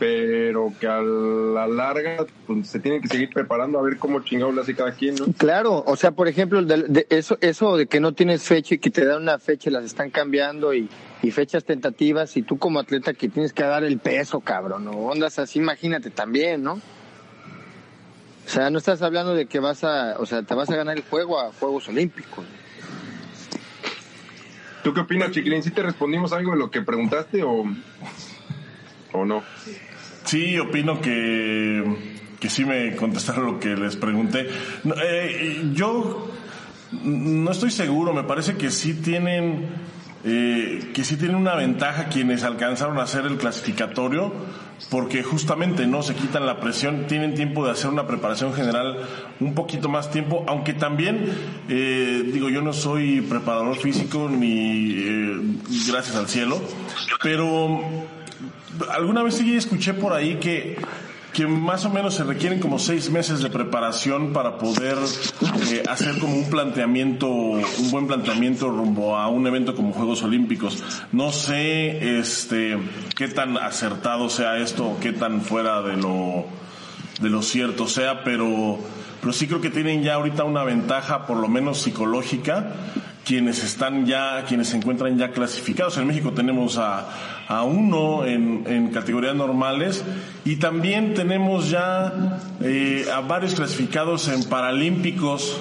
Pero 0.00 0.72
que 0.80 0.88
a 0.88 1.00
la 1.00 1.68
larga 1.68 2.26
pues, 2.46 2.66
se 2.66 2.80
tienen 2.80 3.00
que 3.00 3.08
seguir 3.08 3.30
preparando 3.32 3.78
a 3.78 3.82
ver 3.82 3.96
cómo 3.96 4.20
chingado 4.24 4.50
le 4.50 4.62
hace 4.62 4.74
cada 4.74 4.92
quien, 4.92 5.14
¿no? 5.14 5.26
Claro, 5.38 5.84
o 5.86 5.94
sea, 5.94 6.10
por 6.10 6.26
ejemplo, 6.26 6.62
de, 6.62 7.06
eso, 7.10 7.38
eso 7.40 7.76
de 7.76 7.86
que 7.86 8.00
no 8.00 8.12
tienes 8.12 8.42
fecha 8.42 8.74
y 8.74 8.78
que 8.78 8.90
te 8.90 9.04
dan 9.04 9.22
una 9.22 9.38
fecha 9.38 9.70
y 9.70 9.72
las 9.72 9.84
están 9.84 10.10
cambiando 10.10 10.74
y, 10.74 10.88
y 11.22 11.30
fechas 11.30 11.64
tentativas 11.64 12.36
y 12.36 12.42
tú 12.42 12.58
como 12.58 12.80
atleta 12.80 13.14
que 13.14 13.28
tienes 13.28 13.52
que 13.52 13.62
dar 13.62 13.84
el 13.84 13.98
peso, 13.98 14.40
cabrón, 14.40 14.88
o 14.88 14.96
ondas 14.96 15.38
así, 15.38 15.60
imagínate 15.60 16.10
también, 16.10 16.64
¿no? 16.64 16.80
O 18.44 18.48
sea, 18.48 18.68
no 18.68 18.78
estás 18.78 19.00
hablando 19.00 19.34
de 19.34 19.46
que 19.46 19.60
vas 19.60 19.84
a, 19.84 20.16
o 20.18 20.26
sea, 20.26 20.42
te 20.42 20.54
vas 20.54 20.68
a 20.70 20.76
ganar 20.76 20.96
el 20.96 21.04
juego 21.04 21.40
a 21.40 21.52
Juegos 21.52 21.88
Olímpicos. 21.88 22.44
¿Tú 24.84 24.92
qué 24.92 25.00
opinas, 25.00 25.30
Chiquilín? 25.30 25.62
¿Sí 25.62 25.70
te 25.70 25.82
respondimos 25.82 26.34
algo 26.34 26.52
de 26.52 26.58
lo 26.58 26.70
que 26.70 26.82
preguntaste 26.82 27.42
o, 27.42 27.64
o 29.12 29.24
no? 29.24 29.42
Sí, 30.24 30.58
opino 30.58 31.00
que, 31.00 31.82
que 32.38 32.50
sí 32.50 32.66
me 32.66 32.94
contestaron 32.94 33.46
lo 33.46 33.58
que 33.58 33.76
les 33.76 33.96
pregunté. 33.96 34.46
Eh, 35.02 35.70
yo 35.72 36.30
no 37.02 37.50
estoy 37.50 37.70
seguro, 37.70 38.12
me 38.12 38.24
parece 38.24 38.56
que 38.56 38.70
sí 38.70 38.92
tienen 38.92 39.70
eh, 40.26 40.90
que 40.94 41.04
sí 41.04 41.16
tienen 41.16 41.36
una 41.36 41.54
ventaja 41.54 42.04
quienes 42.04 42.44
alcanzaron 42.44 42.98
a 42.98 43.02
hacer 43.02 43.26
el 43.26 43.36
clasificatorio, 43.36 44.32
porque 44.90 45.22
justamente 45.22 45.86
no 45.86 46.02
se 46.02 46.14
quitan 46.14 46.46
la 46.46 46.60
presión, 46.60 47.06
tienen 47.06 47.34
tiempo 47.34 47.64
de 47.64 47.72
hacer 47.72 47.90
una 47.90 48.06
preparación 48.06 48.54
general 48.54 48.98
un 49.40 49.54
poquito 49.54 49.88
más 49.88 50.10
tiempo, 50.10 50.44
aunque 50.48 50.72
también, 50.72 51.30
eh, 51.68 52.22
digo, 52.32 52.48
yo 52.48 52.62
no 52.62 52.72
soy 52.72 53.20
preparador 53.20 53.76
físico 53.76 54.28
ni 54.30 54.92
eh, 54.96 55.40
gracias 55.88 56.16
al 56.16 56.28
cielo, 56.28 56.60
pero 57.22 57.80
alguna 58.90 59.22
vez 59.22 59.34
sí 59.34 59.54
escuché 59.54 59.94
por 59.94 60.12
ahí 60.12 60.36
que 60.36 60.78
que 61.34 61.46
más 61.46 61.84
o 61.84 61.90
menos 61.90 62.14
se 62.14 62.24
requieren 62.24 62.60
como 62.60 62.78
seis 62.78 63.10
meses 63.10 63.42
de 63.42 63.50
preparación 63.50 64.32
para 64.32 64.56
poder 64.56 64.96
eh, 65.70 65.82
hacer 65.90 66.18
como 66.18 66.36
un 66.36 66.48
planteamiento, 66.48 67.28
un 67.28 67.90
buen 67.90 68.06
planteamiento 68.06 68.70
rumbo 68.70 69.16
a 69.16 69.28
un 69.28 69.46
evento 69.46 69.74
como 69.74 69.92
Juegos 69.92 70.22
Olímpicos. 70.22 70.82
No 71.12 71.32
sé, 71.32 72.18
este, 72.20 72.78
qué 73.16 73.28
tan 73.28 73.58
acertado 73.58 74.30
sea 74.30 74.58
esto 74.58 74.96
qué 75.00 75.12
tan 75.12 75.40
fuera 75.40 75.82
de 75.82 75.96
lo, 75.96 76.46
de 77.20 77.30
lo 77.30 77.42
cierto 77.42 77.88
sea, 77.88 78.22
pero, 78.22 78.78
pero 79.24 79.32
sí 79.32 79.46
creo 79.46 79.62
que 79.62 79.70
tienen 79.70 80.02
ya 80.02 80.16
ahorita 80.16 80.44
una 80.44 80.64
ventaja, 80.64 81.24
por 81.26 81.38
lo 81.38 81.48
menos 81.48 81.80
psicológica, 81.80 82.74
quienes 83.24 83.64
están 83.64 84.04
ya, 84.04 84.44
quienes 84.46 84.68
se 84.68 84.76
encuentran 84.76 85.16
ya 85.16 85.30
clasificados. 85.30 85.96
En 85.96 86.06
México 86.06 86.32
tenemos 86.32 86.76
a, 86.76 87.08
a 87.48 87.62
uno 87.62 88.26
en, 88.26 88.64
en 88.66 88.90
categorías 88.90 89.34
normales 89.34 90.04
y 90.44 90.56
también 90.56 91.14
tenemos 91.14 91.70
ya 91.70 92.38
eh, 92.60 93.06
a 93.14 93.20
varios 93.20 93.54
clasificados 93.54 94.28
en 94.28 94.44
paralímpicos 94.44 95.58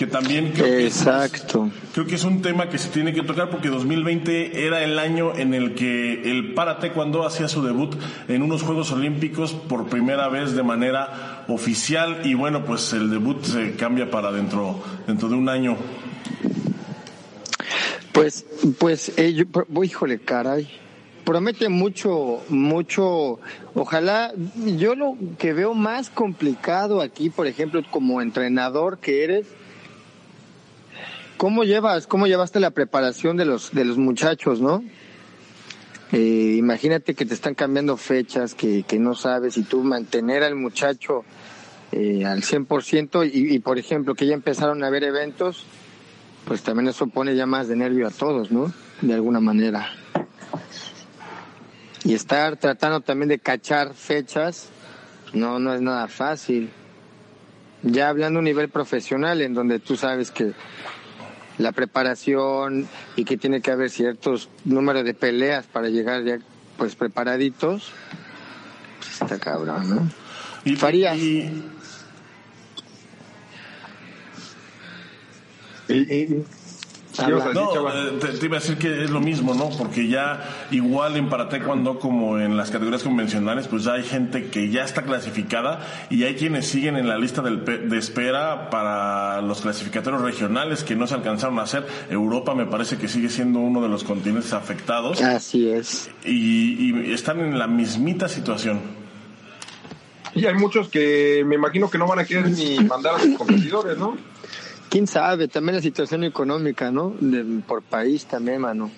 que 0.00 0.06
también 0.06 0.52
creo 0.52 0.78
Exacto. 0.78 1.64
Que 1.64 1.68
es, 1.68 1.92
creo 1.92 2.06
que 2.06 2.14
es 2.14 2.24
un 2.24 2.40
tema 2.40 2.70
que 2.70 2.78
se 2.78 2.88
tiene 2.88 3.12
que 3.12 3.22
tocar 3.22 3.50
porque 3.50 3.68
2020 3.68 4.64
era 4.64 4.82
el 4.82 4.98
año 4.98 5.36
en 5.36 5.52
el 5.52 5.74
que 5.74 6.22
el 6.30 6.54
para 6.54 6.78
taekwondo 6.78 7.26
hacía 7.26 7.48
su 7.48 7.62
debut 7.62 7.96
en 8.26 8.40
unos 8.40 8.62
Juegos 8.62 8.92
Olímpicos 8.92 9.52
por 9.52 9.90
primera 9.90 10.28
vez 10.28 10.52
de 10.52 10.62
manera 10.62 11.44
oficial 11.48 12.22
y 12.24 12.32
bueno, 12.32 12.64
pues 12.64 12.94
el 12.94 13.10
debut 13.10 13.44
se 13.44 13.76
cambia 13.76 14.10
para 14.10 14.32
dentro 14.32 14.82
dentro 15.06 15.28
de 15.28 15.34
un 15.34 15.50
año. 15.50 15.76
Pues, 18.12 18.46
pues, 18.78 19.12
eh, 19.18 19.34
yo, 19.34 19.84
híjole, 19.84 20.18
caray. 20.18 20.66
Promete 21.26 21.68
mucho, 21.68 22.42
mucho. 22.48 23.38
Ojalá, 23.74 24.32
yo 24.78 24.94
lo 24.94 25.18
que 25.38 25.52
veo 25.52 25.74
más 25.74 26.08
complicado 26.08 27.02
aquí, 27.02 27.28
por 27.28 27.46
ejemplo, 27.46 27.82
como 27.90 28.22
entrenador 28.22 28.98
que 28.98 29.24
eres, 29.24 29.46
¿cómo 31.40 31.64
llevas, 31.64 32.06
cómo 32.06 32.26
llevaste 32.26 32.60
la 32.60 32.72
preparación 32.72 33.38
de 33.38 33.46
los, 33.46 33.70
de 33.72 33.86
los 33.86 33.96
muchachos, 33.96 34.60
no? 34.60 34.84
Eh, 36.12 36.56
imagínate 36.58 37.14
que 37.14 37.24
te 37.24 37.32
están 37.32 37.54
cambiando 37.54 37.96
fechas, 37.96 38.54
que, 38.54 38.82
que 38.82 38.98
no 38.98 39.14
sabes, 39.14 39.56
y 39.56 39.62
tú 39.62 39.82
mantener 39.82 40.42
al 40.42 40.54
muchacho 40.54 41.24
eh, 41.92 42.26
al 42.26 42.42
100%, 42.42 43.26
y, 43.32 43.54
y 43.54 43.58
por 43.60 43.78
ejemplo, 43.78 44.14
que 44.14 44.26
ya 44.26 44.34
empezaron 44.34 44.84
a 44.84 44.88
haber 44.88 45.02
eventos, 45.02 45.64
pues 46.44 46.62
también 46.62 46.88
eso 46.88 47.06
pone 47.06 47.34
ya 47.34 47.46
más 47.46 47.68
de 47.68 47.76
nervio 47.76 48.06
a 48.06 48.10
todos, 48.10 48.52
¿no? 48.52 48.70
De 49.00 49.14
alguna 49.14 49.40
manera. 49.40 49.94
Y 52.04 52.12
estar 52.12 52.58
tratando 52.58 53.00
también 53.00 53.30
de 53.30 53.38
cachar 53.38 53.94
fechas, 53.94 54.68
no, 55.32 55.58
no 55.58 55.72
es 55.72 55.80
nada 55.80 56.06
fácil. 56.06 56.68
Ya 57.82 58.10
hablando 58.10 58.40
a 58.40 58.40
un 58.40 58.44
nivel 58.44 58.68
profesional 58.68 59.40
en 59.40 59.54
donde 59.54 59.78
tú 59.78 59.96
sabes 59.96 60.30
que 60.30 60.52
la 61.60 61.72
preparación 61.72 62.88
y 63.16 63.24
que 63.24 63.36
tiene 63.36 63.60
que 63.60 63.70
haber 63.70 63.90
ciertos 63.90 64.48
números 64.64 65.04
de 65.04 65.14
peleas 65.14 65.66
para 65.66 65.88
llegar 65.88 66.24
ya 66.24 66.38
pues 66.76 66.96
preparaditos, 66.96 67.92
pues 68.98 69.22
está 69.22 69.38
cabrón, 69.38 69.88
¿no? 69.88 70.08
Y, 70.64 70.76
Farías. 70.76 71.18
Y 71.18 71.64
no, 77.28 77.88
eh, 77.88 78.18
te, 78.38 78.46
iba 78.46 78.56
a 78.56 78.60
decir 78.60 78.76
que 78.78 79.04
es 79.04 79.10
lo 79.10 79.20
mismo, 79.20 79.54
¿no? 79.54 79.70
Porque 79.70 80.08
ya 80.08 80.66
igual 80.70 81.16
en 81.16 81.28
para 81.28 81.48
taekwondo 81.48 81.98
como 81.98 82.38
en 82.38 82.56
las 82.56 82.70
categorías 82.70 83.02
convencionales, 83.02 83.68
pues 83.68 83.84
ya 83.84 83.94
hay 83.94 84.04
gente 84.04 84.50
que 84.50 84.70
ya 84.70 84.84
está 84.84 85.02
clasificada 85.02 85.80
y 86.10 86.24
hay 86.24 86.34
quienes 86.34 86.66
siguen 86.66 86.96
en 86.96 87.08
la 87.08 87.18
lista 87.18 87.42
de 87.42 87.98
espera 87.98 88.70
para 88.70 89.40
los 89.42 89.60
clasificatorios 89.60 90.22
regionales 90.22 90.82
que 90.82 90.96
no 90.96 91.06
se 91.06 91.14
alcanzaron 91.14 91.58
a 91.58 91.62
hacer. 91.62 91.86
Europa 92.10 92.54
me 92.54 92.66
parece 92.66 92.96
que 92.96 93.08
sigue 93.08 93.28
siendo 93.28 93.60
uno 93.60 93.82
de 93.82 93.88
los 93.88 94.04
continentes 94.04 94.52
afectados. 94.52 95.20
Así 95.20 95.70
es. 95.70 96.10
Y, 96.24 96.90
y 97.08 97.12
están 97.12 97.40
en 97.40 97.58
la 97.58 97.66
mismita 97.66 98.28
situación. 98.28 99.00
Y 100.34 100.46
hay 100.46 100.54
muchos 100.54 100.88
que 100.88 101.42
me 101.46 101.56
imagino 101.56 101.90
que 101.90 101.98
no 101.98 102.06
van 102.06 102.20
a 102.20 102.24
querer 102.24 102.50
ni 102.50 102.78
mandar 102.80 103.16
a 103.16 103.18
sus 103.18 103.36
competidores, 103.36 103.98
¿no? 103.98 104.16
Quién 104.90 105.06
sabe, 105.06 105.48
también 105.48 105.76
la 105.76 105.82
situación 105.82 106.24
económica, 106.24 106.90
¿no? 106.90 107.14
por 107.66 107.82
país 107.82 108.26
también, 108.26 108.60
mano. 108.60 108.90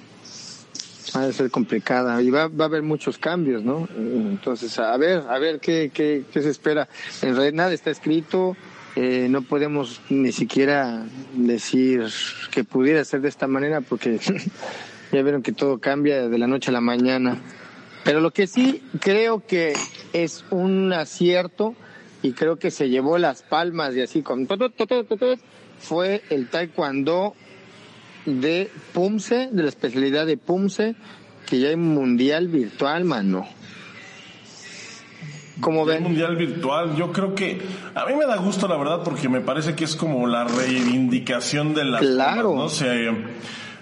Va 1.15 1.25
a 1.25 1.33
ser 1.33 1.51
complicada 1.51 2.23
y 2.23 2.31
va, 2.31 2.49
va 2.49 2.65
a 2.65 2.69
haber 2.69 2.83
muchos 2.83 3.19
cambios, 3.19 3.63
¿no? 3.63 3.87
Entonces, 3.97 4.79
a 4.79 4.97
ver, 4.97 5.23
a 5.29 5.39
ver 5.39 5.61
qué, 5.61 5.91
qué, 5.93 6.25
qué 6.33 6.43
se 6.43 6.49
espera. 6.49 6.89
En 7.21 7.37
realidad 7.37 7.55
nada 7.55 7.73
está 7.75 7.91
escrito, 7.91 8.57
eh, 8.97 9.27
no 9.29 9.43
podemos 9.43 10.01
ni 10.09 10.33
siquiera 10.33 11.05
decir 11.35 12.07
que 12.51 12.65
pudiera 12.65 13.05
ser 13.05 13.21
de 13.21 13.29
esta 13.29 13.47
manera 13.47 13.83
porque 13.83 14.19
ya 15.13 15.23
vieron 15.23 15.43
que 15.43 15.53
todo 15.53 15.81
cambia 15.81 16.29
de 16.29 16.39
la 16.39 16.47
noche 16.47 16.71
a 16.71 16.73
la 16.73 16.81
mañana. 16.81 17.37
Pero 18.05 18.21
lo 18.21 18.31
que 18.31 18.47
sí 18.47 18.83
creo 19.01 19.47
que 19.47 19.75
es 20.15 20.45
un 20.51 20.95
acierto 20.95 21.75
y 22.23 22.33
creo 22.33 22.57
que 22.57 22.71
se 22.71 22.89
llevó 22.89 23.19
las 23.19 23.43
palmas 23.43 23.95
y 23.95 24.01
así 24.01 24.23
con 24.23 24.47
fue 25.83 26.23
el 26.31 26.49
taekwondo 26.49 27.35
de 28.25 28.71
Pumse, 28.93 29.49
de 29.53 29.63
la 29.63 29.69
especialidad 29.69 30.27
de 30.27 30.37
Pumse, 30.37 30.95
que 31.47 31.61
ya 31.61 31.69
hay 31.69 31.77
mundial 31.77 32.49
virtual, 32.49 33.05
mano. 33.05 33.47
¿Cómo 35.61 35.85
ven? 35.85 36.03
Mundial 36.03 36.37
virtual, 36.37 36.97
yo 36.97 37.13
creo 37.13 37.35
que 37.35 37.61
a 37.95 38.07
mí 38.07 38.15
me 38.15 38.27
da 38.27 38.37
gusto 38.37 38.67
la 38.67 38.77
verdad 38.77 39.03
porque 39.05 39.29
me 39.29 39.41
parece 39.41 39.75
que 39.75 39.85
es 39.85 39.95
como 39.95 40.27
la 40.27 40.45
reivindicación 40.45 41.75
de 41.75 41.85
la 41.85 41.99
Claro. 41.99 42.57
¿no? 42.57 42.69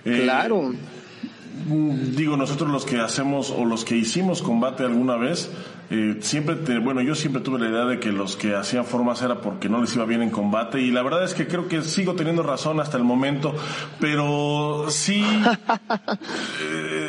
Eh, 0.04 0.23
claro. 0.23 0.75
Digo, 1.66 2.36
nosotros 2.36 2.70
los 2.70 2.84
que 2.84 3.00
hacemos 3.00 3.50
o 3.50 3.64
los 3.64 3.84
que 3.84 3.96
hicimos 3.96 4.42
combate 4.42 4.84
alguna 4.84 5.16
vez, 5.16 5.50
eh, 5.90 6.16
siempre 6.20 6.54
te, 6.56 6.78
bueno, 6.78 7.00
yo 7.02 7.14
siempre 7.14 7.42
tuve 7.42 7.58
la 7.58 7.68
idea 7.68 7.84
de 7.84 7.98
que 7.98 8.12
los 8.12 8.36
que 8.36 8.54
hacían 8.54 8.84
formas 8.84 9.20
era 9.22 9.40
porque 9.40 9.68
no 9.68 9.80
les 9.80 9.94
iba 9.94 10.04
bien 10.04 10.22
en 10.22 10.30
combate 10.30 10.80
y 10.80 10.90
la 10.90 11.02
verdad 11.02 11.24
es 11.24 11.34
que 11.34 11.46
creo 11.46 11.68
que 11.68 11.82
sigo 11.82 12.14
teniendo 12.14 12.42
razón 12.42 12.80
hasta 12.80 12.96
el 12.96 13.04
momento, 13.04 13.54
pero 13.98 14.86
sí, 14.88 15.24
eh, 16.62 17.08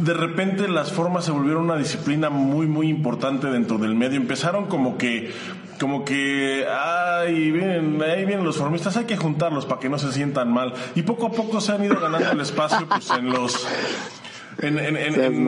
de 0.00 0.14
repente 0.14 0.68
las 0.68 0.92
formas 0.92 1.24
se 1.24 1.30
volvieron 1.30 1.64
una 1.64 1.76
disciplina 1.76 2.30
muy, 2.30 2.66
muy 2.66 2.88
importante 2.88 3.48
dentro 3.48 3.78
del 3.78 3.94
medio. 3.94 4.16
Empezaron 4.16 4.66
como 4.66 4.96
que, 4.96 5.30
como 5.78 6.04
que, 6.04 6.66
ay, 6.68 7.50
ahí 8.04 8.24
vienen 8.24 8.44
los 8.44 8.56
formistas, 8.56 8.96
hay 8.96 9.04
que 9.04 9.16
juntarlos 9.16 9.66
para 9.66 9.80
que 9.80 9.88
no 9.88 9.98
se 9.98 10.12
sientan 10.12 10.52
mal. 10.52 10.72
Y 10.94 11.02
poco 11.02 11.26
a 11.26 11.30
poco 11.32 11.60
se 11.60 11.72
han 11.72 11.84
ido 11.84 11.98
ganando 12.00 12.30
el 12.30 12.40
espacio, 12.40 12.86
pues, 12.88 13.10
en 13.10 13.30
los, 13.30 13.66
en, 14.58 14.78
en, 14.78 14.96
en 14.96 15.44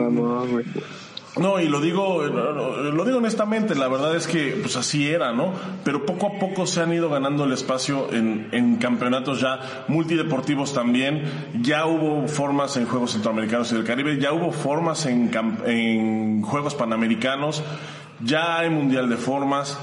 No, 1.35 1.59
y 1.59 1.67
lo 1.67 1.81
digo, 1.81 2.21
lo 2.23 3.05
digo 3.05 3.17
honestamente, 3.17 3.73
la 3.73 3.87
verdad 3.87 4.15
es 4.15 4.27
que 4.27 4.55
pues 4.61 4.75
así 4.75 5.07
era, 5.07 5.31
¿no? 5.33 5.51
Pero 5.83 6.05
poco 6.05 6.27
a 6.27 6.39
poco 6.39 6.67
se 6.67 6.81
han 6.81 6.93
ido 6.93 7.09
ganando 7.09 7.45
el 7.45 7.53
espacio 7.53 8.13
en, 8.13 8.49
en 8.51 8.75
campeonatos 8.75 9.41
ya 9.41 9.85
multideportivos 9.87 10.73
también. 10.73 11.23
Ya 11.61 11.87
hubo 11.87 12.27
formas 12.27 12.77
en 12.77 12.85
Juegos 12.85 13.13
Centroamericanos 13.13 13.71
y 13.71 13.75
del 13.75 13.83
Caribe, 13.83 14.19
ya 14.19 14.31
hubo 14.31 14.51
formas 14.51 15.07
en, 15.07 15.31
en 15.65 16.43
Juegos 16.43 16.75
Panamericanos, 16.75 17.63
ya 18.23 18.59
hay 18.59 18.69
Mundial 18.69 19.09
de 19.09 19.17
Formas. 19.17 19.79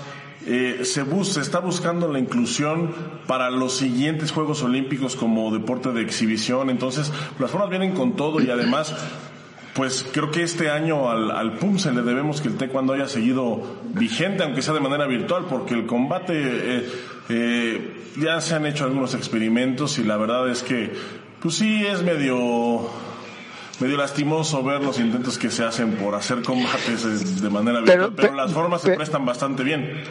Eh, 0.47 0.81
se, 0.85 1.03
bus 1.03 1.35
se 1.35 1.41
está 1.41 1.59
buscando 1.59 2.11
la 2.11 2.19
inclusión 2.19 2.95
para 3.27 3.51
los 3.51 3.77
siguientes 3.77 4.33
Juegos 4.33 4.63
Olímpicos 4.63 5.17
como 5.17 5.53
deporte 5.53 5.93
de 5.93 6.03
exhibición. 6.03 6.71
Entonces, 6.71 7.13
las 7.39 7.51
formas 7.51 7.71
vienen 7.71 7.93
con 7.93 8.17
todo 8.17 8.41
y 8.41 8.51
además 8.51 8.95
pues 9.75 10.05
creo 10.13 10.31
que 10.31 10.43
este 10.43 10.69
año 10.69 11.11
al, 11.11 11.31
al 11.31 11.53
PUM 11.55 11.79
se 11.79 11.93
le 11.93 12.03
debemos 12.03 12.41
que 12.41 12.49
el 12.49 12.57
taekwondo 12.57 12.93
haya 12.93 13.07
seguido 13.07 13.63
vigente, 13.95 14.43
aunque 14.43 14.63
sea 14.63 14.75
de 14.75 14.81
manera 14.81 15.07
virtual, 15.07 15.47
porque 15.49 15.75
el 15.75 15.87
combate 15.87 16.35
eh, 16.37 16.89
eh, 17.29 17.97
ya 18.19 18.41
se 18.41 18.57
han 18.57 18.67
hecho 18.67 18.85
algunos 18.85 19.15
experimentos 19.15 19.99
y 19.99 20.05
la 20.05 20.17
verdad 20.17 20.49
es 20.51 20.63
que, 20.63 20.93
pues 21.41 21.55
sí, 21.55 21.87
es 21.87 22.03
medio 22.03 22.91
medio 23.81 23.97
lastimoso 23.97 24.63
ver 24.63 24.83
los 24.83 24.99
intentos 24.99 25.39
que 25.39 25.51
se 25.51 25.65
hacen 25.65 25.93
por 25.93 26.15
hacer 26.15 26.43
combates 26.43 27.41
de 27.41 27.51
manera 27.51 27.81
virtual, 27.81 28.15
pero, 28.15 28.35
las 28.35 28.53
formas 28.53 28.83
se 28.83 28.95
prestan 28.95 29.25
bastante 29.25 29.63
bien. 29.63 30.05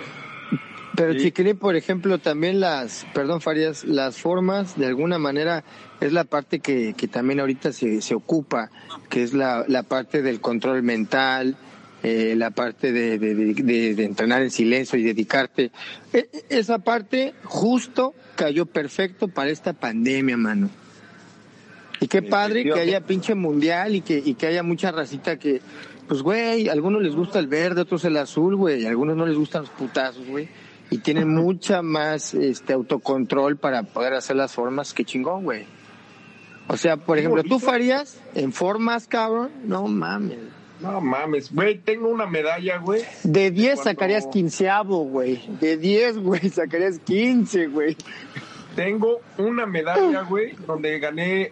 Pero 0.95 1.13
Chiquilín, 1.13 1.57
por 1.57 1.75
ejemplo, 1.77 2.17
también 2.17 2.59
las, 2.59 3.05
perdón 3.13 3.39
Farías, 3.39 3.85
las 3.85 4.17
formas 4.17 4.77
de 4.77 4.87
alguna 4.87 5.17
manera 5.17 5.63
es 6.01 6.11
la 6.11 6.25
parte 6.25 6.59
que, 6.59 6.93
que 6.93 7.07
también 7.07 7.39
ahorita 7.39 7.71
se, 7.71 8.01
se 8.01 8.15
ocupa, 8.15 8.69
que 9.09 9.23
es 9.23 9.33
la, 9.33 9.63
la 9.67 9.83
parte 9.83 10.21
del 10.21 10.41
control 10.41 10.83
mental, 10.83 11.55
eh, 12.03 12.33
la 12.35 12.51
parte 12.51 12.91
de, 12.91 13.17
de, 13.17 13.35
de, 13.35 13.95
de, 13.95 14.03
entrenar 14.03 14.41
en 14.41 14.51
silencio 14.51 14.97
y 14.97 15.03
dedicarte. 15.03 15.71
E, 16.11 16.29
esa 16.49 16.79
parte 16.79 17.33
justo 17.43 18.13
cayó 18.35 18.65
perfecto 18.65 19.27
para 19.27 19.51
esta 19.51 19.73
pandemia, 19.73 20.37
mano. 20.37 20.69
Y 22.01 22.07
qué 22.07 22.21
padre 22.21 22.63
que 22.63 22.79
haya 22.79 23.01
pinche 23.01 23.35
mundial 23.35 23.95
y 23.95 24.01
que, 24.01 24.21
y 24.23 24.35
que 24.35 24.47
haya 24.47 24.63
mucha 24.63 24.91
racita 24.91 25.37
que, 25.37 25.61
pues 26.07 26.21
güey, 26.21 26.69
a 26.69 26.71
algunos 26.71 27.01
les 27.01 27.15
gusta 27.15 27.39
el 27.39 27.47
verde, 27.47 27.81
otros 27.81 28.05
el 28.05 28.17
azul, 28.17 28.55
güey, 28.55 28.85
a 28.85 28.89
algunos 28.89 29.17
no 29.17 29.25
les 29.25 29.37
gustan 29.37 29.63
los 29.63 29.71
putazos, 29.71 30.25
güey 30.27 30.47
y 30.89 30.97
tienen 30.99 31.33
mucha 31.33 31.81
más 31.81 32.33
este 32.33 32.73
autocontrol 32.73 33.57
para 33.57 33.83
poder 33.83 34.13
hacer 34.13 34.35
las 34.35 34.53
formas 34.53 34.93
que 34.93 35.05
chingón, 35.05 35.43
güey. 35.43 35.65
O 36.67 36.77
sea, 36.77 36.97
por 36.97 37.17
ejemplo, 37.17 37.43
tú 37.43 37.59
farías 37.59 38.19
en 38.35 38.51
formas, 38.51 39.07
cabrón, 39.07 39.51
no 39.65 39.87
mames. 39.87 40.37
No 40.79 41.01
mames, 41.01 41.53
güey, 41.53 41.79
tengo 41.79 42.07
una 42.07 42.25
medalla, 42.25 42.77
güey. 42.77 43.03
De 43.23 43.51
10 43.51 43.83
sacarías 43.83 44.27
quinceavo, 44.27 45.03
güey. 45.03 45.41
De 45.59 45.77
10, 45.77 46.17
güey, 46.23 46.49
sacarías 46.49 46.99
15, 46.99 47.67
güey. 47.67 47.97
Tengo 48.75 49.19
una 49.37 49.65
medalla, 49.65 50.21
güey, 50.21 50.55
donde 50.65 50.99
gané 50.99 51.51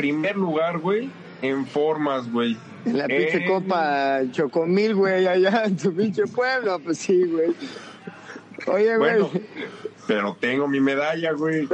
primer 0.00 0.36
lugar, 0.36 0.78
güey, 0.78 1.10
en 1.42 1.66
formas, 1.66 2.30
güey. 2.30 2.56
En 2.86 2.96
la 2.96 3.06
pinche 3.06 3.38
eh... 3.38 3.44
copa 3.46 4.20
Chocomil, 4.30 4.94
güey, 4.94 5.26
allá 5.26 5.64
en 5.64 5.76
tu 5.76 5.94
pinche 5.94 6.26
pueblo, 6.26 6.78
pues 6.78 6.98
sí, 6.98 7.24
güey. 7.24 7.54
Oye, 8.66 8.96
güey. 8.96 9.20
Bueno, 9.20 9.30
pero 10.06 10.36
tengo 10.40 10.66
mi 10.68 10.80
medalla, 10.80 11.32
güey. 11.32 11.68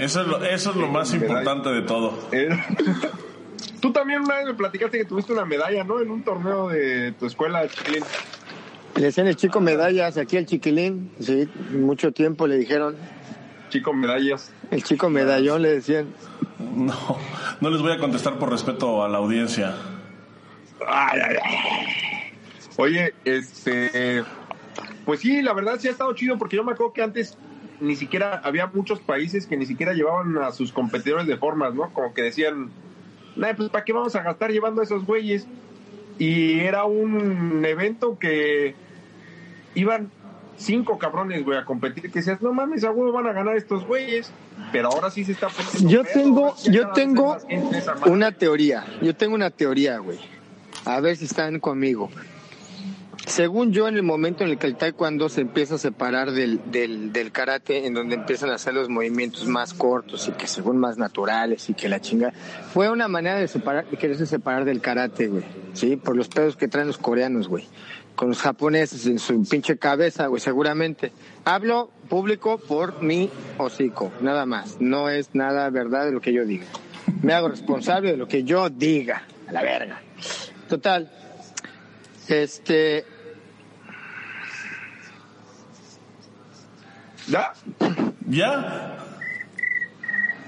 Eso 0.00 0.22
es 0.22 0.26
lo, 0.26 0.44
eso 0.44 0.70
es 0.70 0.76
lo 0.76 0.88
más 0.88 1.12
importante 1.12 1.68
de 1.68 1.82
todo. 1.82 2.18
Tú 3.80 3.92
también 3.92 4.22
una 4.22 4.36
vez 4.36 4.46
me 4.46 4.54
platicaste 4.54 4.96
que 4.96 5.04
tuviste 5.04 5.32
una 5.32 5.44
medalla, 5.44 5.84
¿no? 5.84 6.00
En 6.00 6.10
un 6.10 6.22
torneo 6.22 6.68
de 6.68 7.12
tu 7.12 7.26
escuela, 7.26 7.68
Chiquilín. 7.68 8.02
Le 8.96 9.02
decían 9.02 9.26
el 9.26 9.36
chico 9.36 9.60
medallas, 9.60 10.16
aquí 10.16 10.36
el 10.36 10.46
chiquilín, 10.46 11.10
sí, 11.18 11.48
mucho 11.70 12.12
tiempo 12.12 12.46
le 12.46 12.56
dijeron. 12.56 12.96
Chico 13.74 13.92
medallas. 13.92 14.52
El 14.70 14.84
chico 14.84 15.10
medallón 15.10 15.62
le 15.62 15.72
decían. 15.72 16.06
No, 16.60 16.94
no 17.60 17.70
les 17.70 17.82
voy 17.82 17.90
a 17.90 17.98
contestar 17.98 18.38
por 18.38 18.48
respeto 18.48 19.02
a 19.02 19.08
la 19.08 19.18
audiencia. 19.18 19.74
Ay, 20.86 21.18
ay, 21.20 21.36
ay. 21.42 22.32
Oye, 22.76 23.14
este, 23.24 24.22
pues 25.04 25.18
sí, 25.18 25.42
la 25.42 25.52
verdad 25.54 25.80
sí 25.80 25.88
ha 25.88 25.90
estado 25.90 26.14
chido 26.14 26.38
porque 26.38 26.54
yo 26.54 26.62
me 26.62 26.70
acuerdo 26.70 26.92
que 26.92 27.02
antes 27.02 27.36
ni 27.80 27.96
siquiera 27.96 28.40
había 28.44 28.68
muchos 28.68 29.00
países 29.00 29.48
que 29.48 29.56
ni 29.56 29.66
siquiera 29.66 29.92
llevaban 29.92 30.38
a 30.38 30.52
sus 30.52 30.70
competidores 30.70 31.26
de 31.26 31.36
formas, 31.36 31.74
¿no? 31.74 31.92
Como 31.92 32.14
que 32.14 32.22
decían, 32.22 32.70
nah, 33.34 33.54
pues 33.56 33.70
¿para 33.70 33.84
qué 33.84 33.92
vamos 33.92 34.14
a 34.14 34.22
gastar 34.22 34.52
llevando 34.52 34.82
a 34.82 34.84
esos 34.84 35.04
güeyes? 35.04 35.48
Y 36.20 36.60
era 36.60 36.84
un 36.84 37.64
evento 37.64 38.20
que 38.20 38.76
iban 39.74 40.12
cinco 40.56 40.98
cabrones, 40.98 41.44
güey, 41.44 41.58
a 41.58 41.64
competir, 41.64 42.10
que 42.10 42.18
decías, 42.20 42.40
no 42.42 42.52
mames, 42.52 42.84
a 42.84 42.90
huevo 42.90 43.12
van 43.12 43.26
a 43.26 43.32
ganar 43.32 43.56
estos 43.56 43.86
güeyes, 43.86 44.30
pero 44.72 44.88
ahora 44.88 45.10
sí 45.10 45.24
se 45.24 45.32
está 45.32 45.48
poniendo. 45.48 45.88
Yo 45.88 46.04
tengo, 46.04 46.54
yo 46.70 46.90
tengo 46.90 47.36
una 48.06 48.32
teoría, 48.32 48.84
yo 49.02 49.14
tengo 49.14 49.34
una 49.34 49.50
teoría, 49.50 49.98
güey. 49.98 50.18
A 50.84 51.00
ver 51.00 51.16
si 51.16 51.24
están 51.24 51.60
conmigo. 51.60 52.10
Según 53.26 53.72
yo, 53.72 53.88
en 53.88 53.96
el 53.96 54.02
momento 54.02 54.44
en 54.44 54.50
el 54.50 54.58
que 54.58 54.66
el 54.66 54.76
taekwondo 54.76 55.30
se 55.30 55.40
empieza 55.40 55.76
a 55.76 55.78
separar 55.78 56.32
del, 56.32 56.60
del, 56.70 57.10
del, 57.10 57.32
karate, 57.32 57.86
en 57.86 57.94
donde 57.94 58.16
empiezan 58.16 58.50
a 58.50 58.56
hacer 58.56 58.74
los 58.74 58.90
movimientos 58.90 59.46
más 59.46 59.72
cortos 59.72 60.28
y 60.28 60.32
que 60.32 60.46
según 60.46 60.76
más 60.76 60.98
naturales 60.98 61.70
y 61.70 61.74
que 61.74 61.88
la 61.88 62.00
chinga, 62.00 62.34
fue 62.72 62.90
una 62.90 63.08
manera 63.08 63.38
de 63.38 63.48
separar, 63.48 63.88
de 63.88 63.96
quererse 63.96 64.26
separar 64.26 64.66
del 64.66 64.82
karate, 64.82 65.28
güey, 65.28 65.44
¿sí? 65.72 65.96
Por 65.96 66.16
los 66.16 66.28
pedos 66.28 66.56
que 66.56 66.68
traen 66.68 66.86
los 66.86 66.98
coreanos, 66.98 67.48
güey. 67.48 67.66
Con 68.16 68.28
los 68.28 68.40
japoneses 68.40 69.06
en 69.06 69.18
su 69.18 69.42
pinche 69.48 69.76
cabeza, 69.76 70.28
güey, 70.28 70.40
seguramente. 70.40 71.12
Hablo 71.44 71.90
público 72.08 72.58
por 72.58 73.02
mi 73.02 73.28
hocico, 73.58 74.12
nada 74.20 74.46
más. 74.46 74.80
No 74.80 75.08
es 75.08 75.34
nada 75.34 75.68
verdad 75.70 76.06
de 76.06 76.12
lo 76.12 76.20
que 76.20 76.32
yo 76.32 76.44
diga. 76.44 76.66
Me 77.22 77.32
hago 77.32 77.48
responsable 77.48 78.12
de 78.12 78.16
lo 78.16 78.28
que 78.28 78.44
yo 78.44 78.70
diga, 78.70 79.24
a 79.48 79.52
la 79.52 79.62
verga. 79.62 80.00
Total. 80.68 81.10
Este, 82.28 83.04
¿Ya? 87.28 87.52
¿Ya? 88.28 88.96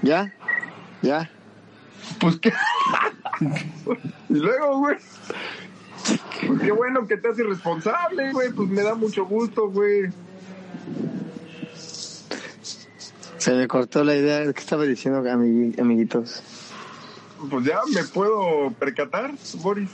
¿Ya? 0.03 0.33
¿Ya? 1.01 1.29
Pues 2.19 2.39
qué. 2.39 2.53
y 4.29 4.33
luego, 4.33 4.79
güey. 4.79 4.97
Pues 6.47 6.61
qué 6.61 6.71
bueno 6.71 7.07
que 7.07 7.17
te 7.17 7.29
haces 7.29 7.45
responsable, 7.45 8.31
güey. 8.31 8.51
Pues 8.51 8.69
me 8.69 8.81
da 8.81 8.95
mucho 8.95 9.25
gusto, 9.25 9.69
güey. 9.69 10.09
Se 13.37 13.53
me 13.53 13.67
cortó 13.67 14.03
la 14.03 14.15
idea. 14.15 14.51
¿Qué 14.53 14.59
estaba 14.59 14.83
diciendo, 14.83 15.23
amiguitos? 15.29 16.41
Pues 17.49 17.65
ya 17.65 17.79
me 17.93 18.03
puedo 18.03 18.71
percatar, 18.79 19.31
Boris. 19.61 19.89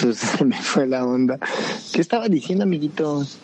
Pues 0.00 0.16
se 0.38 0.44
me 0.44 0.60
fue 0.60 0.86
la 0.86 1.04
onda. 1.04 1.38
¿Qué 1.92 2.00
estaba 2.00 2.28
diciendo, 2.28 2.64
amiguitos? 2.64 3.38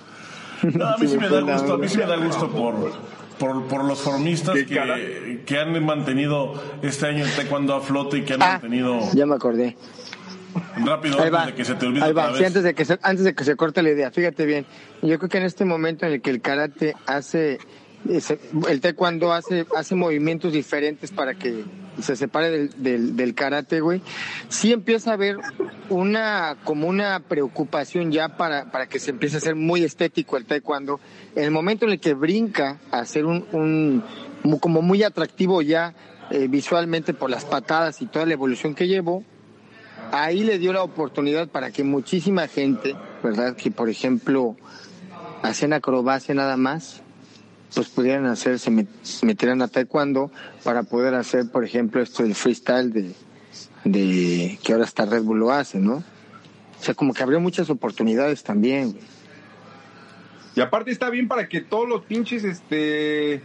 No, 0.62 0.86
a 0.86 0.96
mí 0.98 1.06
sí 1.08 1.18
me 1.18 1.28
da 1.28 1.40
gusto, 1.40 1.74
a 1.74 1.78
mí 1.78 1.88
sí 1.88 1.98
me 1.98 2.06
da 2.06 2.16
gusto 2.16 2.50
por, 2.50 2.92
por, 3.38 3.64
por 3.66 3.84
los 3.84 4.00
formistas 4.00 4.54
que, 4.54 5.42
que, 5.44 5.58
han 5.58 5.84
mantenido 5.84 6.54
este 6.82 7.06
año 7.06 7.24
el 7.24 7.32
taekwondo 7.32 7.74
a 7.74 7.80
flote 7.80 8.18
y 8.18 8.22
que 8.22 8.34
han 8.34 8.42
ah, 8.42 8.52
mantenido... 8.52 9.00
Ya 9.12 9.26
me 9.26 9.34
acordé. 9.34 9.76
Rápido, 10.76 11.20
Ahí 11.20 11.28
antes 11.28 11.46
de 11.46 11.54
que 11.54 11.64
se 11.64 11.74
te 11.74 11.86
olvide 11.86 12.04
Ahí 12.04 12.12
va, 12.12 12.36
sí, 12.36 12.44
antes 12.44 12.62
de, 12.62 12.74
que 12.74 12.84
se, 12.84 12.98
antes 13.02 13.24
de 13.24 13.34
que 13.34 13.44
se 13.44 13.56
corte 13.56 13.82
la 13.82 13.90
idea, 13.90 14.10
fíjate 14.10 14.46
bien. 14.46 14.66
Yo 15.02 15.18
creo 15.18 15.28
que 15.28 15.38
en 15.38 15.44
este 15.44 15.64
momento 15.64 16.06
en 16.06 16.12
el 16.12 16.22
que 16.22 16.30
el 16.30 16.40
karate 16.40 16.94
hace, 17.06 17.58
el 18.68 18.80
taekwondo 18.80 19.32
hace, 19.32 19.66
hace 19.76 19.94
movimientos 19.94 20.52
diferentes 20.52 21.10
para 21.10 21.34
que 21.34 21.64
se 22.00 22.16
separe 22.16 22.50
del, 22.50 22.82
del, 22.82 23.16
del 23.16 23.34
karate, 23.34 23.80
güey, 23.80 24.02
sí 24.48 24.72
empieza 24.72 25.10
a 25.10 25.14
haber 25.14 25.36
una, 25.88 26.56
como 26.64 26.88
una 26.88 27.20
preocupación 27.20 28.10
ya 28.12 28.36
para, 28.36 28.70
para 28.70 28.88
que 28.88 28.98
se 28.98 29.10
empiece 29.10 29.36
a 29.36 29.38
hacer 29.38 29.54
muy 29.54 29.84
estético 29.84 30.36
el 30.36 30.46
taekwondo. 30.46 31.00
En 31.36 31.44
el 31.44 31.50
momento 31.50 31.84
en 31.84 31.92
el 31.92 32.00
que 32.00 32.14
brinca 32.14 32.78
a 32.90 33.04
ser 33.04 33.26
un, 33.26 33.46
un 33.52 34.02
como 34.58 34.82
muy 34.82 35.02
atractivo 35.02 35.62
ya 35.62 35.94
eh, 36.30 36.48
visualmente 36.48 37.12
por 37.12 37.30
las 37.30 37.44
patadas 37.44 38.00
y 38.00 38.06
toda 38.06 38.24
la 38.26 38.32
evolución 38.32 38.74
que 38.74 38.88
llevó, 38.88 39.22
ahí 40.10 40.42
le 40.44 40.58
dio 40.58 40.72
la 40.72 40.82
oportunidad 40.82 41.48
para 41.48 41.70
que 41.70 41.84
muchísima 41.84 42.48
gente, 42.48 42.96
¿verdad? 43.22 43.56
Que 43.56 43.70
por 43.70 43.88
ejemplo 43.88 44.56
hacían 45.42 45.72
acrobacia 45.72 46.34
nada 46.34 46.56
más, 46.56 47.00
pues 47.74 47.88
pudieran 47.88 48.26
hacer, 48.26 48.58
se 48.58 48.70
met- 48.70 49.22
metieran 49.24 49.62
a 49.62 49.68
taekwondo 49.68 50.30
para 50.64 50.82
poder 50.82 51.14
hacer, 51.14 51.50
por 51.50 51.64
ejemplo, 51.64 52.02
esto 52.02 52.22
del 52.22 52.34
freestyle 52.34 52.92
de, 52.92 53.14
de 53.84 54.58
que 54.62 54.72
ahora 54.72 54.84
hasta 54.84 55.06
Red 55.06 55.22
Bull 55.22 55.38
lo 55.38 55.52
hace, 55.52 55.78
¿no? 55.78 55.94
O 56.80 56.84
sea, 56.84 56.94
como 56.94 57.14
que 57.14 57.22
abrió 57.22 57.40
muchas 57.40 57.70
oportunidades 57.70 58.42
también. 58.42 58.98
Y 60.54 60.60
aparte 60.60 60.90
está 60.90 61.08
bien 61.08 61.28
para 61.28 61.48
que 61.48 61.60
todos 61.62 61.88
los 61.88 62.02
pinches, 62.04 62.44
este. 62.44 63.40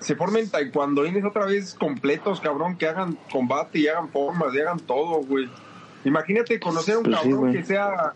Se 0.00 0.16
formen 0.16 0.48
taekwondoines 0.50 1.24
otra 1.24 1.46
vez 1.46 1.74
completos, 1.74 2.40
cabrón, 2.40 2.76
que 2.76 2.86
hagan 2.86 3.16
combate 3.30 3.78
y 3.80 3.88
hagan 3.88 4.08
formas 4.08 4.54
y 4.54 4.60
hagan 4.60 4.80
todo, 4.80 5.22
güey. 5.22 5.48
Imagínate 6.04 6.58
conocer 6.58 6.94
a 6.94 6.98
un 6.98 7.04
Pues 7.04 7.16
cabrón 7.18 7.52
que 7.52 7.62
sea 7.64 8.12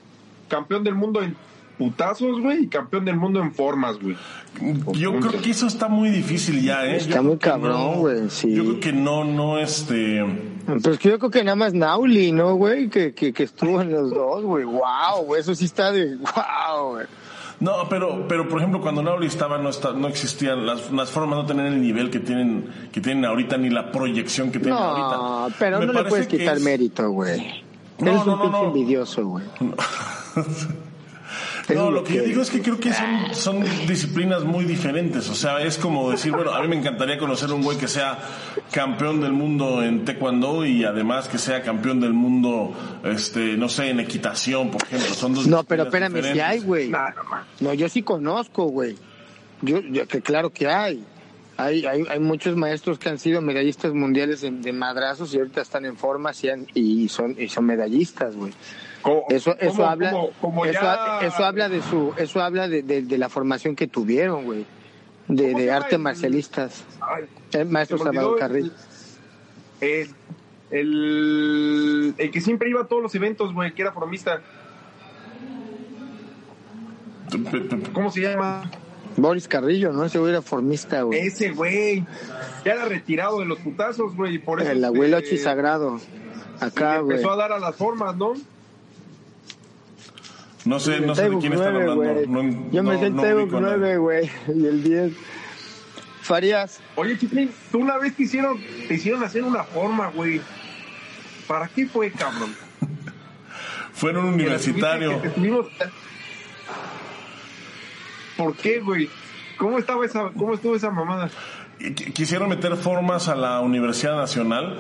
campeón 0.49 0.83
del 0.85 0.95
mundo 0.95 1.23
en 1.23 1.37
putazos, 1.77 2.41
güey, 2.41 2.65
y 2.65 2.69
campeón 2.69 3.05
del 3.05 3.17
mundo 3.17 3.41
en 3.41 3.53
formas, 3.53 3.99
güey. 4.01 4.17
Yo 4.93 5.19
creo 5.19 5.43
que 5.43 5.51
eso 5.51 5.67
está 5.67 5.89
muy 5.89 6.09
difícil 6.11 6.63
ya, 6.63 6.87
¿eh? 6.87 6.97
Está 6.97 7.17
Yo 7.17 7.23
muy 7.25 7.37
cabrón, 7.39 7.73
no- 7.73 8.01
güey, 8.01 8.31
sí. 8.31 8.55
Yo 8.55 8.63
creo 8.65 8.81
que 8.81 8.93
no, 8.93 9.25
no, 9.25 9.59
este... 9.59 10.25
Pues 10.83 10.99
que 10.99 11.11
yo 11.11 11.19
creo 11.19 11.31
que 11.31 11.43
nada 11.45 11.57
más 11.57 11.75
Nauli, 11.75 12.33
¿no, 12.33 12.55
güey? 12.55 12.89
Que, 12.89 13.13
que, 13.13 13.33
que 13.33 13.43
estuvo 13.43 13.83
en 13.83 13.91
los 13.91 14.11
dos, 14.11 14.43
güey. 14.45 14.65
Wow, 14.65 15.25
güey. 15.27 15.41
Eso 15.41 15.55
sí 15.55 15.65
está 15.67 15.91
de 15.93 16.17
wow, 16.17 16.93
güey. 16.93 17.07
No, 17.65 17.89
pero, 17.89 18.27
pero 18.29 18.47
por 18.47 18.59
ejemplo, 18.59 18.81
cuando 18.83 19.03
Nauli 19.03 19.27
estaba, 19.27 19.57
no, 19.57 19.71
está, 19.71 19.93
no 19.93 20.07
existían, 20.09 20.67
las, 20.67 20.93
las 20.93 21.11
formas 21.11 21.39
no 21.39 21.47
tenían 21.47 21.67
el 21.69 21.81
nivel 21.81 22.11
que 22.11 22.21
tienen, 22.21 22.69
que 22.93 23.01
tienen 23.01 23.25
ahorita, 23.25 23.57
ni 23.57 23.71
la 23.71 23.91
proyección 23.91 24.53
que 24.53 24.59
tienen 24.59 24.79
ahorita. 24.79 25.17
No, 25.17 25.49
pero 25.59 25.79
Me 25.79 25.87
no 25.87 25.93
le 25.95 26.05
puedes 26.05 26.27
quitar 26.27 26.59
es- 26.59 26.63
mérito, 26.63 27.09
güey. 27.11 27.65
No, 28.01 28.11
Eres 28.11 28.27
no, 28.27 28.35
un 28.35 28.41
pinche 28.43 28.59
no. 28.59 28.65
envidioso, 28.67 29.27
güey. 29.27 29.45
No, 31.73 31.91
lo 31.91 32.05
que 32.05 32.15
yo 32.15 32.23
digo 32.25 32.43
es 32.43 32.51
que 32.51 32.61
creo 32.61 32.79
que 32.79 32.93
son, 32.93 33.35
son 33.35 33.65
disciplinas 33.87 34.45
muy 34.45 34.65
diferentes. 34.65 35.29
O 35.31 35.35
sea, 35.35 35.63
es 35.63 35.79
como 35.79 36.11
decir, 36.11 36.33
bueno, 36.33 36.53
a 36.53 36.61
mí 36.61 36.69
me 36.69 36.77
encantaría 36.77 37.17
conocer 37.19 37.51
un 37.53 37.63
güey 37.63 37.79
que 37.79 37.89
sea 37.89 38.19
campeón 38.73 39.21
del 39.21 39.33
mundo 39.33 39.83
en 39.83 40.05
taekwondo 40.05 40.67
y 40.67 40.85
además 40.85 41.29
que 41.29 41.39
sea 41.39 41.63
campeón 41.63 42.01
del 42.01 42.13
mundo, 42.13 42.75
este, 43.05 43.57
no 43.57 43.69
sé, 43.69 43.91
en 43.91 44.01
equitación, 44.01 44.71
por 44.71 44.83
ejemplo. 44.83 45.15
Son 45.15 45.35
dos 45.35 45.47
No, 45.47 45.65
pero 45.65 45.85
espérame, 45.85 46.11
si 46.13 46.17
diferentes. 46.17 46.45
hay, 46.45 46.61
güey. 46.61 46.89
No. 46.91 46.99
No, 47.61 47.75
yo 47.75 47.89
sí 47.89 48.03
conozco, 48.03 48.65
güey. 48.67 48.97
Yo, 49.63 49.81
yo- 49.81 50.07
que 50.07 50.21
claro 50.21 50.51
que 50.51 50.67
hay. 50.69 51.03
Hay, 51.57 51.87
hay. 51.87 52.03
hay 52.11 52.19
muchos 52.19 52.57
maestros 52.57 52.99
que 52.99 53.09
han 53.09 53.19
sido 53.19 53.41
medallistas 53.41 53.95
mundiales 53.95 54.41
de 54.43 54.73
madrazos 54.73 55.33
y 55.35 55.39
ahorita 55.39 55.63
están 55.63 55.85
en 55.85 55.97
forma 55.97 56.33
y, 56.43 56.49
han- 56.49 56.67
y 56.75 57.09
son, 57.09 57.37
y 57.41 57.49
son 57.49 57.65
medallistas, 57.65 58.35
güey. 58.35 58.53
Eso, 59.29 59.55
eso 59.59 59.73
como- 59.77 59.87
habla, 59.87 60.13
como- 60.41 60.65
eso, 60.65 60.81
ya- 60.81 61.21
eso 61.23 61.45
habla 61.45 61.69
de 61.69 61.83
su, 61.83 62.13
eso 62.17 62.41
habla 62.43 62.69
de, 62.69 62.83
de- 62.83 63.03
de 63.03 63.19
la 63.19 63.29
formación 63.29 63.77
que 63.77 63.87
tuvieron, 63.87 64.45
güey. 64.45 64.65
De, 65.29 65.45
¿Cómo 65.47 65.59
se 65.59 65.65
de 65.65 65.73
arte 65.73 65.99
marcialistas. 65.99 66.85
Ay, 67.01 67.25
El 67.53 67.69
maestro 67.69 67.97
se 67.99 68.05
me 68.05 68.11
Salvador 68.11 68.39
Carril. 68.39 68.73
El, 69.81 70.09
el, 70.71 72.15
que 72.33 72.41
siempre 72.41 72.69
iba 72.71 72.83
a 72.83 72.87
todos 72.87 73.03
los 73.03 73.15
eventos, 73.15 73.53
güey, 73.55 73.73
que 73.75 73.83
era 73.83 73.93
formista. 73.93 74.41
¿Cómo 77.93 78.11
se 78.11 78.21
llama? 78.21 78.71
Boris 79.17 79.47
Carrillo, 79.49 79.93
¿no? 79.93 80.05
Ese 80.05 80.19
güey 80.19 80.33
era 80.33 80.43
formista, 80.43 81.03
güey. 81.03 81.21
Ese 81.21 81.51
güey. 81.51 82.05
Ya 82.65 82.73
era 82.73 82.85
retirado 82.87 83.39
de 83.41 83.47
los 83.47 83.59
putazos, 83.61 84.15
güey. 84.17 84.39
Por 84.39 84.61
eso, 84.61 84.71
El 84.71 84.85
abuelo 84.85 85.19
este, 85.19 85.39
Sagrado. 85.39 86.01
Acá, 86.61 86.99
güey. 86.99 87.17
empezó 87.17 87.33
a 87.33 87.37
dar 87.37 87.53
a 87.53 87.59
las 87.59 87.77
formas, 87.77 88.17
¿no? 88.17 88.35
No 90.65 90.81
sé, 90.81 91.01
no 91.01 91.15
sé 91.15 91.29
de 91.29 91.39
quién 91.39 91.53
están 91.53 91.75
9, 91.75 91.91
hablando. 91.91 92.43
No- 92.43 92.71
Yo 92.73 92.83
me 92.83 92.93
no- 92.95 92.99
sé 93.01 93.07
el 93.07 93.17
no 93.17 93.23
Facebook 93.23 93.43
ubico 93.45 93.57
a 93.59 93.61
nadie. 93.61 93.77
9, 93.79 93.97
güey. 93.99 94.31
Y 94.49 94.67
el 94.67 94.83
10. 94.83 95.13
Farías. 96.23 96.81
Oye, 96.97 97.19
Chiquín, 97.19 97.51
tú 97.71 97.81
una 97.81 97.99
vez 97.99 98.17
te 98.17 98.23
hicieron, 98.23 98.59
te 98.89 98.95
hicieron 98.95 99.23
hacer 99.23 99.43
una 99.43 99.63
forma, 99.65 100.09
güey. 100.09 100.41
¿Para 101.47 101.69
qué 101.69 101.87
fue, 101.87 102.11
cabrón? 102.11 102.55
Fue 103.93 104.11
en 104.11 104.17
un 104.17 104.25
universitario. 104.27 105.21
¿Por 108.37 108.57
qué, 108.57 108.81
güey? 108.81 109.09
¿Cómo 109.59 109.79
estaba 109.79 110.05
esa, 110.05 110.31
cómo 110.37 110.55
estuvo 110.55 110.75
esa 110.75 110.91
mamada? 110.91 111.31
Quisieron 112.15 112.49
meter 112.49 112.77
formas 112.77 113.29
a 113.29 113.35
la 113.37 113.61
Universidad 113.61 114.17
Nacional 114.17 114.79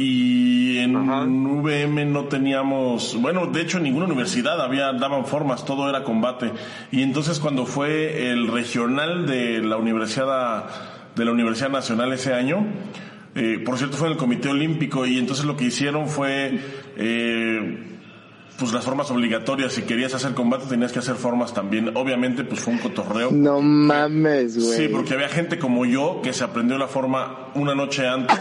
y 0.00 0.78
en 0.78 0.96
Ajá. 0.96 1.24
VM 1.26 2.06
no 2.06 2.24
teníamos, 2.24 3.20
bueno, 3.20 3.46
de 3.46 3.60
hecho 3.60 3.76
en 3.76 3.84
ninguna 3.84 4.06
universidad 4.06 4.58
había 4.62 4.94
daban 4.94 5.26
formas, 5.26 5.66
todo 5.66 5.90
era 5.90 6.04
combate. 6.04 6.52
Y 6.90 7.02
entonces 7.02 7.38
cuando 7.38 7.66
fue 7.66 8.30
el 8.30 8.48
regional 8.48 9.26
de 9.26 9.60
la 9.60 9.76
Universidad 9.76 10.70
de 11.14 11.24
la 11.26 11.32
Universidad 11.32 11.68
Nacional 11.68 12.14
ese 12.14 12.32
año, 12.32 12.64
eh, 13.34 13.60
por 13.62 13.76
cierto 13.76 13.98
fue 13.98 14.06
en 14.08 14.12
el 14.12 14.18
Comité 14.18 14.48
Olímpico 14.48 15.04
y 15.04 15.18
entonces 15.18 15.44
lo 15.44 15.54
que 15.54 15.66
hicieron 15.66 16.08
fue 16.08 16.58
eh, 16.96 17.89
pues 18.60 18.72
las 18.72 18.84
formas 18.84 19.10
obligatorias, 19.10 19.72
si 19.72 19.82
querías 19.82 20.14
hacer 20.14 20.34
combate 20.34 20.66
tenías 20.68 20.92
que 20.92 20.98
hacer 21.00 21.16
formas 21.16 21.52
también. 21.54 21.96
Obviamente 21.96 22.44
pues 22.44 22.60
fue 22.60 22.74
un 22.74 22.78
cotorreo. 22.78 23.30
No 23.32 23.60
mames, 23.60 24.56
güey. 24.56 24.76
Sí, 24.76 24.88
porque 24.88 25.14
había 25.14 25.28
gente 25.28 25.58
como 25.58 25.84
yo 25.86 26.20
que 26.22 26.32
se 26.32 26.44
aprendió 26.44 26.78
la 26.78 26.86
forma 26.86 27.48
una 27.54 27.74
noche 27.74 28.06
antes 28.06 28.38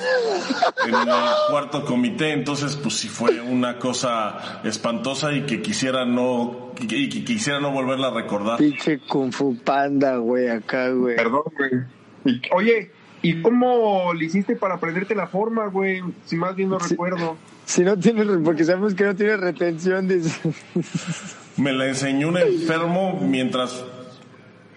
en 0.88 0.94
el 0.94 1.08
cuarto 1.50 1.86
comité, 1.86 2.34
entonces 2.34 2.76
pues 2.76 2.96
sí 2.96 3.08
fue 3.08 3.40
una 3.42 3.80
cosa 3.80 4.62
espantosa 4.64 5.32
y 5.34 5.46
que 5.46 5.62
quisiera 5.62 6.06
no 6.06 6.74
y 6.82 7.10
que 7.10 7.24
quisiera 7.26 7.60
no 7.60 7.72
volverla 7.72 8.08
a 8.08 8.12
recordar. 8.14 8.58
Pinche 8.58 9.00
Kung 9.00 9.32
Fu 9.32 9.58
Panda, 9.58 10.18
güey, 10.18 10.50
acá, 10.50 10.90
güey. 10.90 11.16
Perdón, 11.16 11.44
güey. 11.58 12.40
Oye, 12.52 12.92
¿y 13.22 13.42
cómo 13.42 14.14
le 14.14 14.26
hiciste 14.26 14.56
para 14.56 14.76
aprenderte 14.76 15.16
la 15.16 15.28
forma, 15.28 15.68
güey? 15.68 16.02
Si 16.26 16.36
más 16.36 16.56
bien 16.56 16.70
no 16.70 16.80
Sí. 16.80 16.90
recuerdo. 16.92 17.38
Si 17.70 17.84
no 17.84 17.96
tiene, 18.00 18.26
porque 18.40 18.64
sabemos 18.66 18.96
que 18.96 19.04
no 19.04 19.16
tiene 19.16 19.38
retención. 19.38 20.08
Me 21.58 21.72
la 21.72 21.86
enseñó 21.86 22.30
un 22.30 22.38
enfermo 22.40 23.20
mientras 23.22 23.86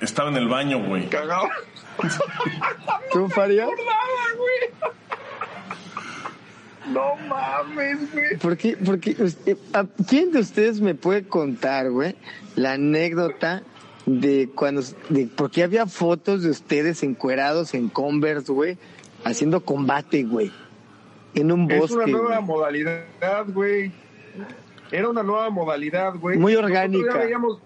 estaba 0.02 0.28
en 0.28 0.37
el 0.37 0.46
baño, 0.46 0.87
güey. 0.87 1.09
Cagado. 1.09 1.48
¿Tú, 3.11 3.31
Farías? 3.31 3.70
No 6.92 7.16
mames, 7.28 8.12
güey. 8.12 8.37
¿Por 8.37 8.59
qué? 8.59 8.76
Porque, 8.76 9.16
usted- 9.18 9.57
¿a 9.72 9.87
¿quién 10.07 10.31
de 10.31 10.40
ustedes 10.40 10.83
me 10.83 10.94
puede 10.94 11.22
contar, 11.26 11.90
güey, 11.90 12.14
la 12.57 12.72
anécdota 12.72 13.62
de 14.05 14.50
cuando, 14.55 14.83
de 15.09 15.28
por 15.28 15.50
qué 15.50 15.62
había 15.62 15.87
fotos 15.87 16.42
de 16.42 16.50
ustedes 16.50 17.02
encuerados 17.05 17.72
en 17.72 17.88
Converse, 17.88 18.52
güey, 18.52 18.76
haciendo 19.24 19.64
combate, 19.64 20.24
güey, 20.24 20.52
en 21.35 21.53
un 21.53 21.71
Es 21.71 21.79
bosque, 21.81 21.97
una 21.97 22.07
nueva 22.07 22.37
güey? 22.37 22.42
modalidad, 22.47 23.45
güey. 23.49 23.92
Era 24.90 25.09
una 25.09 25.23
nueva 25.23 25.49
modalidad, 25.51 26.14
güey. 26.16 26.38
Muy 26.38 26.55
orgánica. 26.55 27.12
Ya 27.14 27.18
veíamos, 27.18 27.59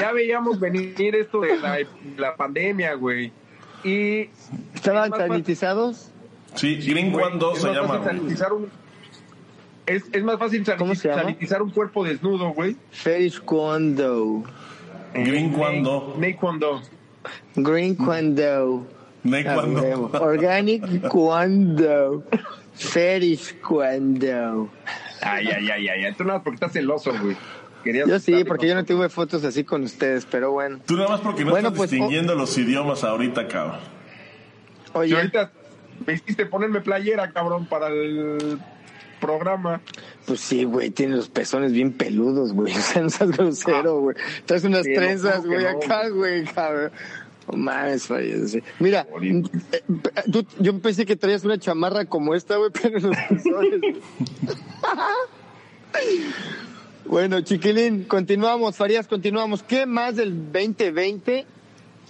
ya 0.00 0.12
veíamos 0.12 0.58
venir 0.60 1.14
esto 1.14 1.40
de 1.40 1.56
la, 1.58 1.78
la 2.16 2.36
pandemia, 2.36 2.94
güey. 2.94 3.32
Y 3.84 4.28
¿Estaban 4.74 5.12
es 5.12 5.18
sanitizados? 5.18 6.10
Sí, 6.54 6.76
Green 6.76 7.12
güey, 7.12 7.24
One 7.26 7.36
2 7.38 7.54
es 7.56 7.60
se 7.62 7.68
más 7.68 7.76
llama, 7.76 7.94
un- 8.52 8.68
es, 9.86 10.04
es 10.12 10.24
más 10.24 10.38
fácil 10.38 10.64
sanitizar 10.66 11.62
un 11.62 11.70
cuerpo 11.70 12.04
desnudo, 12.04 12.50
güey. 12.50 12.76
Green 15.14 15.54
One 15.54 15.82
2. 15.82 16.18
Naquando. 16.18 16.82
Green 17.54 17.94
Kwando. 17.94 18.86
Ney 19.24 19.44
Ah, 19.46 19.54
cuando. 19.54 19.80
huevo. 19.82 20.10
Organic 20.20 21.08
Kwando. 21.08 22.24
Fetish 22.78 23.60
Kwando. 23.60 24.70
Ay, 25.20 25.48
ay, 25.48 25.68
ay, 25.70 25.88
ay, 25.88 26.04
ay. 26.04 26.14
Tú 26.14 26.24
nada 26.24 26.42
porque 26.42 26.54
estás 26.56 26.72
celoso, 26.72 27.12
güey. 27.20 27.36
Querías 27.84 28.08
Yo 28.08 28.18
sí, 28.18 28.44
porque 28.44 28.66
yo 28.68 28.74
no 28.74 28.84
tuve 28.84 29.08
fotos 29.08 29.44
así 29.44 29.64
con 29.64 29.82
ustedes, 29.84 30.26
pero 30.26 30.52
bueno. 30.52 30.80
Tú 30.86 30.96
nada 30.96 31.08
más 31.08 31.20
porque 31.20 31.44
no 31.44 31.50
Bueno, 31.50 31.68
estás 31.68 31.78
pues, 31.78 31.90
distinguiendo 31.90 32.34
los 32.34 32.56
idiomas 32.58 33.04
ahorita, 33.04 33.46
cabrón. 33.48 33.80
Y 34.86 34.98
Oye, 34.98 35.16
ahorita 35.16 35.52
me 36.06 36.12
hiciste 36.14 36.46
ponerme 36.46 36.80
playera, 36.80 37.30
cabrón, 37.30 37.66
para 37.66 37.88
el 37.88 38.58
programa. 39.20 39.80
Pues 40.26 40.40
sí, 40.40 40.64
güey, 40.64 40.90
tiene 40.90 41.16
los 41.16 41.28
pezones 41.28 41.72
bien 41.72 41.92
peludos, 41.92 42.52
güey. 42.52 42.72
O 42.76 42.80
sea, 42.80 43.02
no 43.02 43.10
seas 43.10 43.30
grosero, 43.30 44.00
güey. 44.00 44.16
Traes 44.46 44.64
unas 44.64 44.84
Sí, 44.84 44.94
trenzas, 44.94 45.38
¿cómo 45.38 45.50
que 45.50 45.54
güey, 45.56 45.72
no? 45.72 45.78
acá, 45.78 46.08
güey, 46.08 46.44
cabrón. 46.44 46.92
No 47.50 47.56
mames. 47.56 48.08
Mira, 48.78 49.06
eh, 49.22 49.42
tú- 50.30 50.46
yo 50.58 50.78
pensé 50.80 51.06
que 51.06 51.16
traías 51.16 51.44
una 51.44 51.58
chamarra 51.58 52.04
como 52.04 52.34
esta, 52.34 52.56
güey, 52.56 52.70
pero 52.82 52.98
en 52.98 53.04
los 53.04 53.16
bueno, 57.06 57.40
chiquilín, 57.40 58.04
continuamos, 58.04 58.76
Farías, 58.76 59.06
continuamos. 59.08 59.62
¿Qué 59.62 59.86
más 59.86 60.16
del 60.16 60.52
2020 60.52 61.46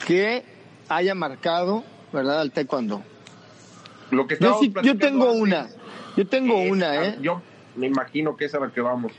que 0.07 0.43
haya 0.89 1.15
marcado, 1.15 1.85
verdad, 2.13 2.41
al 2.41 2.51
taekwondo? 2.51 3.03
Lo 4.11 4.27
que 4.27 4.37
Yo 4.41 4.59
sí, 4.61 4.73
yo 4.83 4.99
tengo 4.99 5.33
una. 5.33 5.69
Yo 6.17 6.27
tengo 6.27 6.55
Eh, 6.59 6.71
una, 6.71 7.05
¿eh? 7.05 7.19
Yo 7.23 7.41
me 7.77 7.87
imagino 7.87 8.37
que 8.37 8.47
es 8.47 8.55
a 8.55 8.59
la 8.61 8.73
que 8.73 8.81
vamos. 8.81 9.13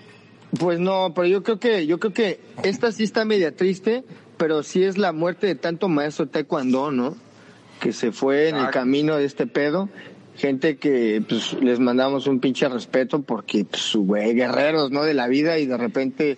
Pues 0.60 0.80
no, 0.80 1.14
pero 1.16 1.28
yo 1.28 1.44
creo 1.44 1.60
que, 1.60 1.86
yo 1.88 2.00
creo 2.00 2.12
que 2.12 2.42
esta 2.64 2.92
sí 2.92 3.04
está 3.04 3.24
media 3.24 3.56
triste, 3.56 4.04
pero 4.40 4.64
sí 4.64 4.84
es 4.84 4.98
la 4.98 5.12
muerte 5.12 5.48
de 5.48 5.56
tanto 5.56 5.90
maestro 5.90 6.28
taekwondo, 6.28 6.92
¿no? 6.92 7.16
Que 7.82 7.92
se 7.92 8.14
fue 8.14 8.48
en 8.48 8.56
el 8.56 8.70
camino 8.70 9.18
de 9.18 9.26
este 9.26 9.46
pedo. 9.48 9.90
Gente 10.38 10.78
que, 10.78 11.22
pues, 11.28 11.54
les 11.62 11.80
mandamos 11.80 12.26
un 12.26 12.40
pinche 12.40 12.70
respeto 12.70 13.22
porque, 13.22 13.66
pues, 13.66 13.94
güey, 13.98 14.34
guerreros, 14.34 14.92
¿no? 14.92 15.04
De 15.04 15.14
la 15.14 15.28
vida 15.28 15.60
y 15.60 15.66
de 15.66 15.76
repente, 15.76 16.38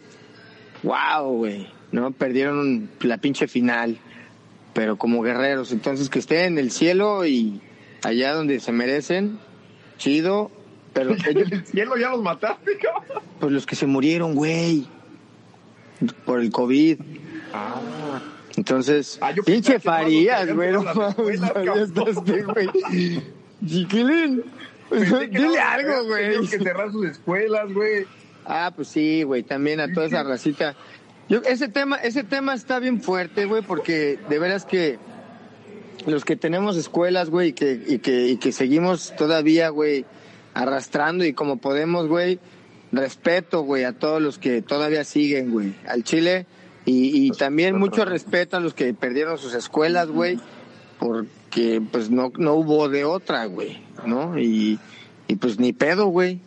wow, 0.82 1.32
güey, 1.32 1.68
¿no? 1.92 2.12
Perdieron 2.12 2.90
la 3.02 3.20
pinche 3.20 3.48
final, 3.48 4.00
pero 4.74 4.98
como 4.98 5.22
guerreros. 5.22 5.72
Entonces, 5.72 6.10
que 6.10 6.18
estén 6.18 6.54
en 6.54 6.58
el 6.58 6.72
cielo 6.72 7.24
y 7.28 7.62
allá 8.04 8.34
donde 8.34 8.60
se 8.60 8.72
merecen, 8.72 9.38
chido, 10.00 10.50
Pero 10.94 11.12
ellos, 11.30 11.52
el 11.52 11.66
cielo 11.68 11.98
ya 11.98 12.10
los 12.10 12.24
mataste, 12.24 12.78
cabrón. 12.78 13.22
pues 13.40 13.52
los 13.52 13.68
que 13.68 13.76
se 13.76 13.86
murieron, 13.86 14.34
güey, 14.34 14.88
por 16.26 16.42
el 16.42 16.52
COVID. 16.52 16.98
Ah, 17.54 17.80
Entonces, 18.58 19.18
Ah, 19.22 19.34
pinche 19.46 19.80
Farías, 19.80 20.54
güey, 20.54 20.72
no 20.74 20.84
güey. 20.84 22.70
Chiquilín, 23.66 24.44
dile 25.30 25.60
algo, 25.60 26.06
güey. 26.06 26.48
que 26.48 26.60
cerrar 26.60 26.92
sus 26.92 27.06
escuelas, 27.08 27.72
güey. 27.74 28.06
Ah, 28.46 28.72
pues 28.76 28.88
sí, 28.88 29.24
güey, 29.24 29.44
también 29.44 29.80
a 29.80 29.94
toda 29.94 30.08
esa 30.08 30.24
racita. 30.32 30.76
Yo, 31.30 31.42
ese 31.44 31.68
tema, 31.70 31.98
ese 31.98 32.24
tema 32.24 32.54
está 32.54 32.80
bien 32.80 33.02
fuerte, 33.02 33.46
güey, 33.46 33.62
porque 33.62 34.20
de 34.30 34.40
veras 34.40 34.66
que 34.66 34.98
los 36.06 36.26
que 36.26 36.36
tenemos 36.36 36.76
escuelas, 36.76 37.30
güey, 37.30 37.50
y 37.50 37.54
que, 37.54 37.80
y 37.88 38.00
que, 38.00 38.28
y 38.28 38.38
que 38.38 38.52
seguimos 38.52 39.16
todavía, 39.16 39.70
güey, 39.70 40.06
arrastrando 40.54 41.24
y 41.24 41.34
como 41.34 41.58
podemos, 41.58 42.08
güey, 42.08 42.40
respeto, 42.92 43.62
güey, 43.62 43.84
a 43.84 43.94
todos 43.94 44.22
los 44.22 44.40
que 44.40 44.62
todavía 44.62 45.04
siguen, 45.04 45.52
güey, 45.52 45.76
al 45.88 46.04
Chile, 46.04 46.48
y, 46.86 47.28
y 47.28 47.32
también 47.32 47.78
mucho 47.78 48.06
respeto 48.06 48.58
a 48.58 48.60
los 48.60 48.74
que 48.74 48.94
perdieron 48.94 49.38
sus 49.38 49.54
escuelas, 49.54 50.10
güey, 50.10 50.40
porque 51.00 51.82
pues 51.92 52.10
no, 52.10 52.32
no 52.38 52.56
hubo 52.56 52.90
de 52.90 53.06
otra, 53.06 53.46
güey, 53.46 53.82
¿no? 54.06 54.38
Y, 54.40 54.80
y 55.28 55.36
pues 55.36 55.60
ni 55.60 55.74
pedo, 55.74 56.08
güey. 56.08 56.40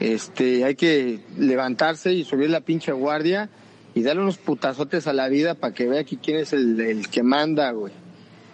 Este, 0.00 0.64
hay 0.64 0.74
que 0.74 1.20
levantarse 1.38 2.12
y 2.12 2.24
subir 2.24 2.50
la 2.50 2.60
pinche 2.60 2.92
guardia 2.92 3.50
y 3.94 4.02
darle 4.02 4.22
unos 4.22 4.38
putazotes 4.38 5.06
a 5.06 5.12
la 5.12 5.28
vida 5.28 5.54
para 5.54 5.74
que 5.74 5.88
vea 5.88 6.04
que 6.04 6.16
quién 6.16 6.38
es 6.38 6.52
el, 6.52 6.80
el 6.80 7.08
que 7.08 7.22
manda, 7.22 7.70
güey. 7.72 7.92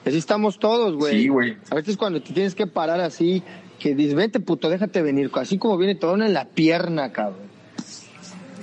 Así 0.04 0.18
estamos 0.18 0.58
todos, 0.58 0.96
güey. 0.96 1.22
Sí, 1.22 1.28
güey. 1.28 1.56
A 1.70 1.74
veces 1.74 1.96
cuando 1.96 2.22
te 2.22 2.32
tienes 2.32 2.54
que 2.54 2.66
parar 2.66 3.00
así, 3.00 3.42
que 3.78 3.94
dices, 3.94 4.14
vente 4.14 4.40
puto, 4.40 4.68
déjate 4.68 5.02
venir, 5.02 5.30
así 5.34 5.58
como 5.58 5.76
viene 5.76 5.94
todo 5.94 6.14
en 6.14 6.32
la 6.32 6.46
pierna, 6.46 7.12
cabrón. 7.12 7.48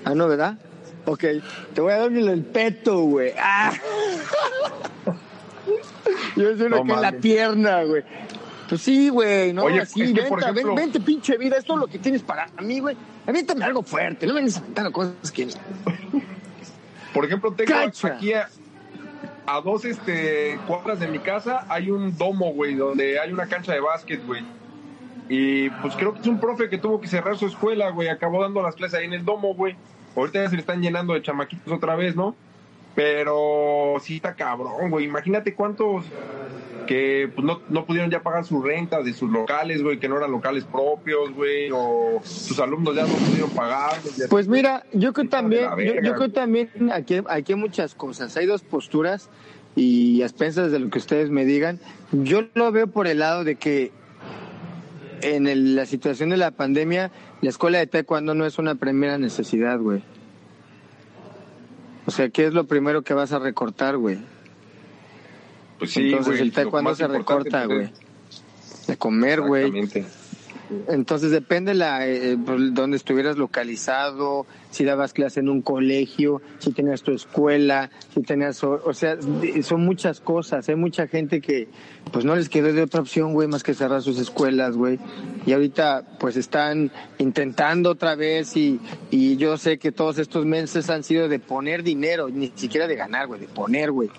Ah, 0.03 0.13
no, 0.13 0.27
¿verdad? 0.27 0.59
Ok, 1.05 1.23
te 1.73 1.81
voy 1.81 1.93
a 1.93 1.97
dar 1.97 2.11
el 2.11 2.43
peto, 2.43 3.01
güey. 3.01 3.33
Ah. 3.37 3.71
Yo 6.35 6.57
soy 6.57 6.67
uno 6.67 6.77
No 6.77 6.83
que 6.85 6.93
en 6.93 7.01
la 7.01 7.11
pierna, 7.13 7.83
güey. 7.83 8.03
Pues 8.67 8.81
sí, 8.81 9.09
güey, 9.09 9.53
no, 9.53 9.63
Oye, 9.65 9.81
así, 9.81 10.01
es 10.01 10.25
por 10.27 10.41
ejemplo- 10.41 10.73
ven- 10.73 10.75
vente, 10.75 10.99
pinche 10.99 11.37
vida, 11.37 11.57
esto 11.57 11.73
es 11.73 11.79
lo 11.79 11.87
que 11.87 11.99
tienes 11.99 12.23
para 12.23 12.47
mí, 12.61 12.79
güey. 12.79 12.97
Aviéntame 13.27 13.63
algo 13.63 13.83
fuerte, 13.83 14.25
no 14.25 14.33
me 14.33 14.39
vienes 14.39 14.57
a 14.57 14.61
aventar 14.61 14.91
cosas 14.91 15.31
que... 15.31 15.47
Por 17.13 17.25
ejemplo, 17.25 17.53
tengo 17.53 17.71
Cacha. 17.71 18.07
aquí 18.07 18.33
a, 18.33 18.49
a 19.45 19.61
dos 19.61 19.85
este, 19.85 20.59
cuadras 20.67 20.99
de 20.99 21.07
mi 21.07 21.19
casa 21.19 21.65
hay 21.69 21.91
un 21.91 22.17
domo, 22.17 22.53
güey, 22.53 22.73
donde 22.75 23.19
hay 23.19 23.31
una 23.31 23.45
cancha 23.47 23.71
de 23.71 23.79
básquet, 23.79 24.25
güey. 24.25 24.43
Y 25.29 25.69
pues 25.69 25.95
creo 25.95 26.13
que 26.13 26.21
es 26.21 26.27
un 26.27 26.39
profe 26.39 26.69
que 26.69 26.77
tuvo 26.77 26.99
que 26.99 27.07
cerrar 27.07 27.37
su 27.37 27.45
escuela, 27.47 27.89
güey. 27.91 28.09
Acabó 28.09 28.41
dando 28.41 28.61
las 28.61 28.75
clases 28.75 28.99
ahí 28.99 29.05
en 29.05 29.13
el 29.13 29.25
domo, 29.25 29.55
güey. 29.55 29.75
Ahorita 30.15 30.43
ya 30.43 30.49
se 30.49 30.55
le 30.55 30.61
están 30.61 30.81
llenando 30.81 31.13
de 31.13 31.21
chamaquitos 31.21 31.71
otra 31.71 31.95
vez, 31.95 32.15
¿no? 32.15 32.35
Pero 32.95 33.95
sí 34.01 34.17
está 34.17 34.35
cabrón, 34.35 34.89
güey. 34.89 35.05
Imagínate 35.05 35.53
cuántos 35.53 36.05
que 36.85 37.29
pues, 37.33 37.45
no, 37.45 37.61
no 37.69 37.85
pudieron 37.85 38.09
ya 38.09 38.21
pagar 38.21 38.45
su 38.45 38.61
renta 38.61 39.01
de 39.01 39.13
sus 39.13 39.29
locales, 39.29 39.81
güey, 39.81 39.99
que 39.99 40.07
no 40.07 40.17
eran 40.17 40.31
locales 40.31 40.63
propios, 40.63 41.33
güey, 41.33 41.69
o 41.71 42.21
sus 42.23 42.59
alumnos 42.59 42.95
ya 42.95 43.03
no 43.03 43.13
pudieron 43.13 43.49
pagar. 43.49 43.93
Pues 44.29 44.47
mira, 44.47 44.85
yo 44.93 45.11
creo 45.13 45.27
también, 45.27 45.69
yo, 46.03 46.13
creo 46.13 46.31
también 46.31 46.69
aquí, 46.91 47.21
aquí 47.27 47.53
hay 47.53 47.59
muchas 47.59 47.95
cosas, 47.95 48.35
hay 48.37 48.45
dos 48.45 48.61
posturas 48.61 49.29
y 49.75 50.21
a 50.21 50.25
expensas 50.25 50.71
de 50.71 50.79
lo 50.79 50.89
que 50.89 50.99
ustedes 50.99 51.29
me 51.29 51.43
digan, 51.43 51.79
yo 52.11 52.45
lo 52.53 52.71
veo 52.71 52.87
por 52.87 53.07
el 53.07 53.19
lado 53.19 53.43
de 53.43 53.55
que 53.55 53.91
en 55.21 55.47
el- 55.47 55.75
la 55.75 55.85
situación 55.85 56.29
de 56.29 56.37
la 56.37 56.51
pandemia, 56.51 57.11
la 57.41 57.49
escuela 57.49 57.79
de 57.79 57.87
taekwondo 57.87 58.33
no 58.35 58.45
es 58.45 58.57
una 58.57 58.75
primera 58.75 59.17
necesidad, 59.17 59.79
güey. 59.79 60.01
O 62.05 62.11
sea, 62.11 62.29
¿qué 62.29 62.45
es 62.45 62.53
lo 62.53 62.65
primero 62.65 63.01
que 63.03 63.13
vas 63.13 63.31
a 63.31 63.39
recortar, 63.39 63.97
güey? 63.97 64.19
Pues 65.79 65.91
sí, 65.91 66.09
Entonces 66.11 66.39
el 66.39 66.51
taekwondo 66.51 66.95
se 66.95 67.07
recorta, 67.07 67.65
güey. 67.65 67.89
De 68.87 68.97
comer, 68.97 69.41
güey. 69.41 69.65
Exactamente. 69.79 70.24
Entonces 70.87 71.31
depende 71.31 71.73
la 71.73 72.07
eh, 72.07 72.37
pues, 72.43 72.73
dónde 72.73 72.97
estuvieras 72.97 73.37
localizado, 73.37 74.45
si 74.71 74.83
dabas 74.83 75.13
clase 75.13 75.39
en 75.39 75.49
un 75.49 75.61
colegio, 75.61 76.41
si 76.59 76.71
tenías 76.71 77.01
tu 77.03 77.11
escuela, 77.11 77.91
si 78.13 78.21
tenías, 78.21 78.63
o, 78.63 78.81
o 78.83 78.93
sea, 78.93 79.17
son 79.61 79.85
muchas 79.85 80.19
cosas. 80.19 80.67
Hay 80.69 80.75
mucha 80.75 81.07
gente 81.07 81.41
que 81.41 81.67
pues 82.11 82.25
no 82.25 82.35
les 82.35 82.49
quedó 82.49 82.73
de 82.73 82.81
otra 82.81 83.01
opción, 83.01 83.33
güey, 83.33 83.47
más 83.47 83.63
que 83.63 83.73
cerrar 83.73 84.01
sus 84.01 84.19
escuelas, 84.19 84.75
güey. 84.75 84.99
Y 85.45 85.53
ahorita 85.53 86.03
pues 86.19 86.35
están 86.35 86.91
intentando 87.19 87.91
otra 87.91 88.15
vez 88.15 88.57
y, 88.57 88.79
y 89.11 89.37
yo 89.37 89.57
sé 89.57 89.77
que 89.77 89.91
todos 89.91 90.17
estos 90.17 90.45
meses 90.45 90.89
han 90.89 91.03
sido 91.03 91.27
de 91.29 91.39
poner 91.39 91.83
dinero, 91.83 92.29
ni 92.29 92.51
siquiera 92.55 92.87
de 92.87 92.95
ganar, 92.95 93.27
güey, 93.27 93.39
de 93.39 93.47
poner, 93.47 93.91
güey 93.91 94.09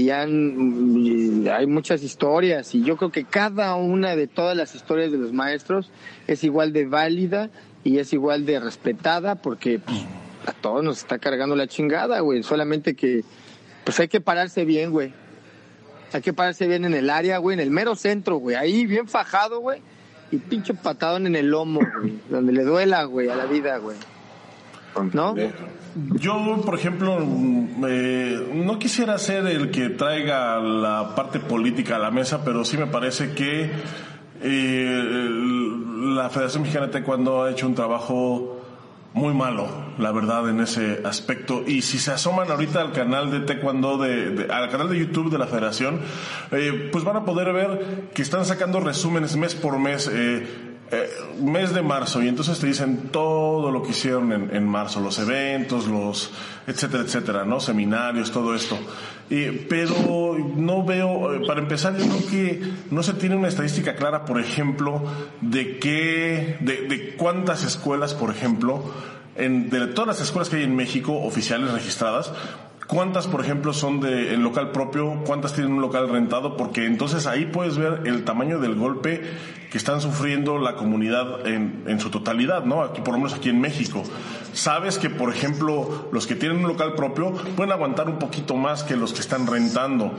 y 0.00 0.10
han, 0.10 0.96
y 0.96 1.48
hay 1.48 1.66
muchas 1.66 2.02
historias 2.02 2.74
y 2.74 2.82
yo 2.82 2.96
creo 2.96 3.12
que 3.12 3.24
cada 3.24 3.74
una 3.74 4.16
de 4.16 4.26
todas 4.26 4.56
las 4.56 4.74
historias 4.74 5.12
de 5.12 5.18
los 5.18 5.32
maestros 5.32 5.90
es 6.26 6.42
igual 6.42 6.72
de 6.72 6.86
válida 6.86 7.50
y 7.84 7.98
es 7.98 8.12
igual 8.12 8.46
de 8.46 8.60
respetada 8.60 9.34
porque 9.34 9.78
pues, 9.78 9.98
a 10.46 10.52
todos 10.52 10.82
nos 10.82 10.98
está 10.98 11.18
cargando 11.18 11.54
la 11.54 11.66
chingada, 11.66 12.20
güey. 12.20 12.42
Solamente 12.42 12.94
que 12.94 13.24
pues 13.84 14.00
hay 14.00 14.08
que 14.08 14.20
pararse 14.20 14.64
bien, 14.64 14.90
güey. 14.90 15.12
Hay 16.12 16.22
que 16.22 16.32
pararse 16.32 16.66
bien 16.66 16.84
en 16.84 16.94
el 16.94 17.10
área, 17.10 17.38
güey, 17.38 17.54
en 17.54 17.60
el 17.60 17.70
mero 17.70 17.94
centro, 17.94 18.36
güey. 18.36 18.56
Ahí 18.56 18.86
bien 18.86 19.06
fajado, 19.06 19.60
güey. 19.60 19.82
Y 20.32 20.38
pinche 20.38 20.74
patadón 20.74 21.26
en 21.26 21.36
el 21.36 21.48
lomo, 21.48 21.80
güey. 22.00 22.18
Donde 22.30 22.52
le 22.52 22.64
duela, 22.64 23.04
güey, 23.04 23.28
a 23.28 23.36
la 23.36 23.44
vida, 23.46 23.76
güey. 23.78 23.96
¿No? 25.12 25.34
Yo, 25.94 26.62
por 26.64 26.74
ejemplo, 26.78 27.18
mm, 27.20 27.84
eh, 27.88 28.52
no 28.54 28.78
quisiera 28.78 29.18
ser 29.18 29.46
el 29.46 29.70
que 29.70 29.88
traiga 29.90 30.58
la 30.60 31.14
parte 31.14 31.40
política 31.40 31.96
a 31.96 31.98
la 31.98 32.10
mesa, 32.10 32.44
pero 32.44 32.64
sí 32.64 32.76
me 32.76 32.86
parece 32.86 33.32
que 33.32 33.70
eh, 34.42 35.28
la 36.14 36.30
Federación 36.30 36.62
Mexicana 36.62 36.86
de 36.86 36.92
Taekwondo 36.92 37.42
ha 37.44 37.50
hecho 37.50 37.66
un 37.66 37.74
trabajo 37.74 38.56
muy 39.12 39.34
malo, 39.34 39.66
la 39.98 40.12
verdad, 40.12 40.48
en 40.48 40.60
ese 40.60 41.00
aspecto. 41.04 41.64
Y 41.66 41.82
si 41.82 41.98
se 41.98 42.12
asoman 42.12 42.48
ahorita 42.50 42.80
al 42.80 42.92
canal 42.92 43.30
de 43.32 43.40
Taekwondo, 43.40 43.98
de- 43.98 44.46
al 44.50 44.68
canal 44.70 44.88
de 44.88 44.98
YouTube 44.98 45.30
de 45.30 45.38
la 45.38 45.46
Federación, 45.48 46.00
eh, 46.52 46.88
pues 46.92 47.02
van 47.04 47.16
a 47.16 47.24
poder 47.24 47.52
ver 47.52 48.08
que 48.14 48.22
están 48.22 48.44
sacando 48.44 48.78
resúmenes 48.80 49.36
mes 49.36 49.54
por 49.56 49.78
mes. 49.80 50.08
eh, 50.12 50.68
eh, 50.92 51.08
mes 51.40 51.72
de 51.72 51.82
marzo 51.82 52.22
y 52.22 52.28
entonces 52.28 52.58
te 52.58 52.66
dicen 52.66 53.10
todo 53.10 53.70
lo 53.70 53.82
que 53.82 53.90
hicieron 53.90 54.32
en, 54.32 54.54
en 54.54 54.66
marzo, 54.66 55.00
los 55.00 55.18
eventos, 55.18 55.86
los 55.86 56.30
etcétera, 56.66 57.02
etcétera, 57.02 57.44
¿no? 57.44 57.60
Seminarios, 57.60 58.30
todo 58.30 58.54
esto. 58.54 58.78
Pero 59.28 60.36
no 60.56 60.84
veo, 60.84 61.34
eh, 61.34 61.46
para 61.46 61.60
empezar, 61.60 61.96
yo 61.96 62.04
creo 62.04 62.26
que 62.28 62.72
no 62.90 63.02
se 63.02 63.14
tiene 63.14 63.36
una 63.36 63.48
estadística 63.48 63.94
clara, 63.94 64.24
por 64.24 64.40
ejemplo, 64.40 65.02
de 65.40 65.78
qué, 65.78 66.56
de, 66.60 66.88
de 66.88 67.14
cuántas 67.16 67.62
escuelas, 67.62 68.14
por 68.14 68.30
ejemplo, 68.30 68.82
en, 69.36 69.70
de 69.70 69.86
todas 69.86 70.08
las 70.08 70.20
escuelas 70.20 70.48
que 70.48 70.56
hay 70.56 70.64
en 70.64 70.74
México, 70.74 71.16
oficiales 71.22 71.72
registradas, 71.72 72.32
¿Cuántas, 72.90 73.28
por 73.28 73.40
ejemplo, 73.40 73.72
son 73.72 74.00
de 74.00 74.34
el 74.34 74.40
local 74.40 74.72
propio? 74.72 75.22
¿Cuántas 75.24 75.52
tienen 75.52 75.74
un 75.74 75.80
local 75.80 76.08
rentado? 76.08 76.56
Porque 76.56 76.86
entonces 76.86 77.28
ahí 77.28 77.46
puedes 77.46 77.78
ver 77.78 78.00
el 78.04 78.24
tamaño 78.24 78.58
del 78.58 78.74
golpe 78.74 79.22
que 79.70 79.78
están 79.78 80.00
sufriendo 80.00 80.58
la 80.58 80.74
comunidad 80.74 81.46
en, 81.46 81.84
en 81.86 82.00
su 82.00 82.10
totalidad, 82.10 82.64
¿no? 82.64 82.82
Aquí, 82.82 83.00
por 83.00 83.14
lo 83.14 83.18
menos 83.18 83.34
aquí 83.34 83.48
en 83.48 83.60
México. 83.60 84.02
Sabes 84.52 84.98
que, 84.98 85.08
por 85.08 85.32
ejemplo, 85.32 86.08
los 86.10 86.26
que 86.26 86.34
tienen 86.34 86.58
un 86.58 86.66
local 86.66 86.94
propio 86.94 87.30
pueden 87.54 87.70
aguantar 87.70 88.08
un 88.08 88.18
poquito 88.18 88.56
más 88.56 88.82
que 88.82 88.96
los 88.96 89.12
que 89.12 89.20
están 89.20 89.46
rentando. 89.46 90.12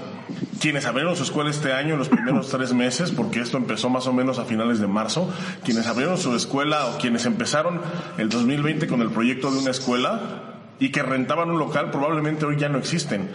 Quienes 0.61 0.85
abrieron 0.85 1.17
su 1.17 1.23
escuela 1.23 1.49
este 1.49 1.73
año 1.73 1.95
en 1.95 1.99
los 1.99 2.07
primeros 2.07 2.47
tres 2.51 2.73
meses, 2.73 3.11
porque 3.11 3.41
esto 3.41 3.57
empezó 3.57 3.89
más 3.89 4.07
o 4.07 4.13
menos 4.13 4.39
a 4.39 4.45
finales 4.45 4.79
de 4.79 4.87
marzo, 4.87 5.29
quienes 5.65 5.87
abrieron 5.87 6.17
su 6.17 6.33
escuela 6.37 6.85
o 6.85 6.97
quienes 6.99 7.25
empezaron 7.25 7.81
el 8.17 8.29
2020 8.29 8.87
con 8.87 9.01
el 9.01 9.09
proyecto 9.09 9.51
de 9.51 9.59
una 9.59 9.71
escuela, 9.71 10.50
y 10.81 10.89
que 10.89 11.03
rentaban 11.03 11.51
un 11.51 11.59
local 11.59 11.91
probablemente 11.91 12.43
hoy 12.43 12.57
ya 12.57 12.67
no 12.67 12.79
existen. 12.79 13.29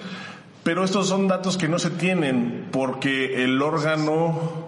Pero 0.64 0.82
estos 0.82 1.08
son 1.08 1.28
datos 1.28 1.56
que 1.56 1.68
no 1.68 1.78
se 1.78 1.90
tienen 1.90 2.66
porque 2.72 3.44
el 3.44 3.62
órgano 3.62 4.66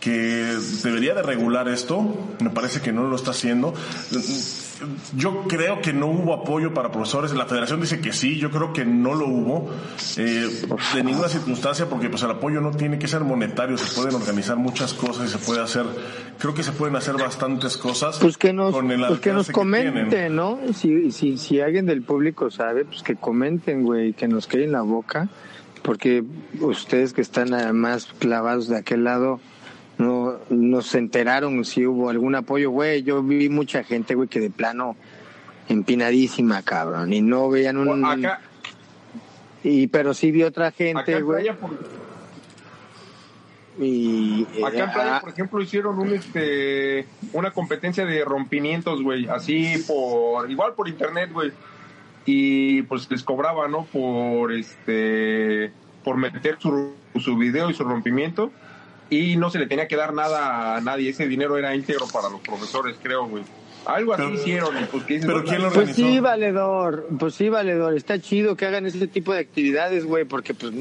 que 0.00 0.56
debería 0.82 1.14
de 1.14 1.22
regular 1.22 1.68
esto, 1.68 2.02
me 2.40 2.48
parece 2.48 2.80
que 2.80 2.90
no 2.90 3.04
lo 3.04 3.16
está 3.16 3.32
haciendo. 3.32 3.74
Yo 5.16 5.44
creo 5.48 5.80
que 5.80 5.92
no 5.92 6.06
hubo 6.06 6.34
apoyo 6.34 6.72
para 6.74 6.90
profesores. 6.90 7.32
La 7.32 7.46
federación 7.46 7.80
dice 7.80 8.00
que 8.00 8.12
sí, 8.12 8.38
yo 8.38 8.50
creo 8.50 8.72
que 8.72 8.84
no 8.84 9.14
lo 9.14 9.26
hubo 9.26 9.70
eh, 10.16 10.48
de 10.94 11.04
ninguna 11.04 11.28
circunstancia 11.28 11.86
porque 11.86 12.08
pues 12.08 12.22
el 12.22 12.30
apoyo 12.30 12.60
no 12.60 12.70
tiene 12.72 12.98
que 12.98 13.08
ser 13.08 13.22
monetario, 13.22 13.76
se 13.78 13.94
pueden 13.94 14.14
organizar 14.14 14.56
muchas 14.56 14.94
cosas 14.94 15.28
y 15.28 15.32
se 15.32 15.38
puede 15.38 15.60
hacer, 15.62 15.84
creo 16.38 16.54
que 16.54 16.62
se 16.62 16.72
pueden 16.72 16.96
hacer 16.96 17.14
bastantes 17.16 17.76
cosas 17.76 18.18
Pues 18.18 18.36
que 18.36 18.52
nos, 18.52 18.74
con 18.74 18.90
el 18.90 19.06
pues 19.06 19.20
que 19.20 19.32
nos 19.32 19.50
comenten, 19.50 20.34
¿no? 20.34 20.58
Si, 20.74 21.10
si, 21.12 21.38
si 21.38 21.60
alguien 21.60 21.86
del 21.86 22.02
público 22.02 22.50
sabe, 22.50 22.84
pues 22.84 23.02
que 23.02 23.16
comenten, 23.16 23.82
güey, 23.82 24.12
que 24.12 24.28
nos 24.28 24.46
quede 24.46 24.64
en 24.64 24.72
la 24.72 24.82
boca, 24.82 25.28
porque 25.82 26.24
ustedes 26.60 27.12
que 27.12 27.20
están 27.20 27.50
más 27.76 28.06
clavados 28.18 28.68
de 28.68 28.76
aquel 28.76 29.04
lado, 29.04 29.40
no 30.00 30.38
nos 30.48 30.94
enteraron 30.94 31.64
si 31.64 31.86
hubo 31.86 32.10
algún 32.10 32.34
apoyo, 32.34 32.70
güey. 32.70 33.02
Yo 33.02 33.22
vi 33.22 33.48
mucha 33.48 33.84
gente, 33.84 34.14
güey, 34.14 34.28
que 34.28 34.40
de 34.40 34.50
plano 34.50 34.96
empinadísima, 35.68 36.62
cabrón, 36.62 37.12
y 37.12 37.20
no 37.20 37.48
veían 37.48 37.76
un... 37.76 38.04
Acá, 38.04 38.40
y 39.62 39.86
pero 39.88 40.14
sí 40.14 40.30
vi 40.30 40.42
otra 40.42 40.72
gente, 40.72 41.12
en 41.12 41.24
güey. 41.24 41.48
por, 41.52 41.70
Y 43.78 44.46
acá 44.64 44.84
en 44.84 44.92
playa, 44.92 45.16
ah, 45.16 45.20
por 45.20 45.30
ejemplo, 45.30 45.60
hicieron 45.62 45.98
un 45.98 46.14
este 46.14 47.06
una 47.32 47.50
competencia 47.50 48.06
de 48.06 48.24
rompimientos, 48.24 49.02
güey, 49.02 49.28
así 49.28 49.84
por 49.86 50.50
igual 50.50 50.72
por 50.74 50.88
internet, 50.88 51.30
güey. 51.32 51.52
Y 52.24 52.82
pues 52.82 53.10
les 53.10 53.22
cobraba, 53.22 53.68
¿no? 53.68 53.84
Por 53.84 54.52
este 54.52 55.72
por 56.02 56.16
meter 56.16 56.56
su, 56.58 56.94
su 57.20 57.36
video 57.36 57.68
y 57.68 57.74
su 57.74 57.84
rompimiento 57.84 58.50
y 59.10 59.36
no 59.36 59.50
se 59.50 59.58
le 59.58 59.66
tenía 59.66 59.86
que 59.88 59.96
dar 59.96 60.14
nada 60.14 60.76
a 60.76 60.80
nadie, 60.80 61.10
ese 61.10 61.26
dinero 61.28 61.58
era 61.58 61.74
íntegro 61.74 62.06
para 62.12 62.30
los 62.30 62.40
profesores, 62.40 62.96
creo, 63.02 63.26
güey. 63.26 63.42
Algo 63.86 64.12
así 64.14 64.22
Pero- 64.24 64.34
hicieron, 64.34 64.76
y 64.78 64.84
pues 64.84 65.06
dices, 65.06 65.26
pero 65.26 65.38
"No, 65.38 65.44
¿quién 65.44 65.62
lo 65.62 65.72
Pues 65.72 65.96
sí, 65.96 66.20
valedor, 66.20 67.08
pues 67.18 67.34
sí, 67.34 67.48
valedor, 67.48 67.94
está 67.96 68.18
chido 68.20 68.54
que 68.56 68.66
hagan 68.66 68.86
ese 68.86 69.06
tipo 69.06 69.32
de 69.32 69.40
actividades, 69.40 70.04
güey, 70.04 70.24
porque 70.26 70.52
pues 70.54 70.72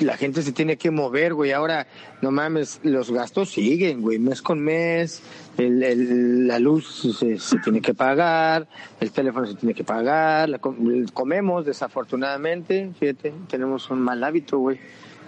la 0.00 0.16
gente 0.16 0.42
se 0.42 0.50
tiene 0.50 0.76
que 0.76 0.90
mover, 0.90 1.34
güey. 1.34 1.52
Ahora, 1.52 1.86
no 2.22 2.30
mames, 2.32 2.80
los 2.82 3.12
gastos 3.12 3.50
siguen, 3.50 4.00
güey, 4.00 4.18
mes 4.18 4.42
con 4.42 4.58
mes, 4.58 5.22
el, 5.58 5.82
el- 5.84 6.48
la 6.48 6.58
luz 6.58 7.14
se, 7.20 7.38
se 7.38 7.58
tiene 7.58 7.80
que 7.80 7.94
pagar, 7.94 8.66
el 9.00 9.12
teléfono 9.12 9.46
se 9.46 9.54
tiene 9.54 9.74
que 9.74 9.84
pagar, 9.84 10.48
la 10.48 10.58
com- 10.58 11.04
comemos, 11.12 11.64
desafortunadamente, 11.66 12.90
fíjate, 12.98 13.32
tenemos 13.48 13.90
un 13.90 14.00
mal 14.00 14.24
hábito, 14.24 14.58
güey. 14.58 14.80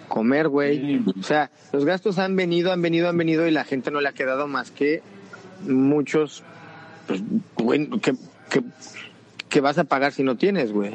Comer, 0.08 0.48
güey. 0.48 1.02
O 1.18 1.22
sea, 1.22 1.50
los 1.72 1.84
gastos 1.84 2.18
han 2.18 2.36
venido, 2.36 2.72
han 2.72 2.82
venido, 2.82 3.08
han 3.08 3.16
venido 3.16 3.46
y 3.46 3.50
la 3.50 3.64
gente 3.64 3.90
no 3.90 4.00
le 4.00 4.08
ha 4.08 4.12
quedado 4.12 4.46
más 4.46 4.70
que 4.70 5.02
muchos 5.66 6.42
pues, 7.06 7.22
güey, 7.56 7.88
que, 8.00 8.12
que, 8.50 8.62
que 9.48 9.60
vas 9.60 9.78
a 9.78 9.84
pagar 9.84 10.12
si 10.12 10.22
no 10.22 10.36
tienes, 10.36 10.72
güey. 10.72 10.94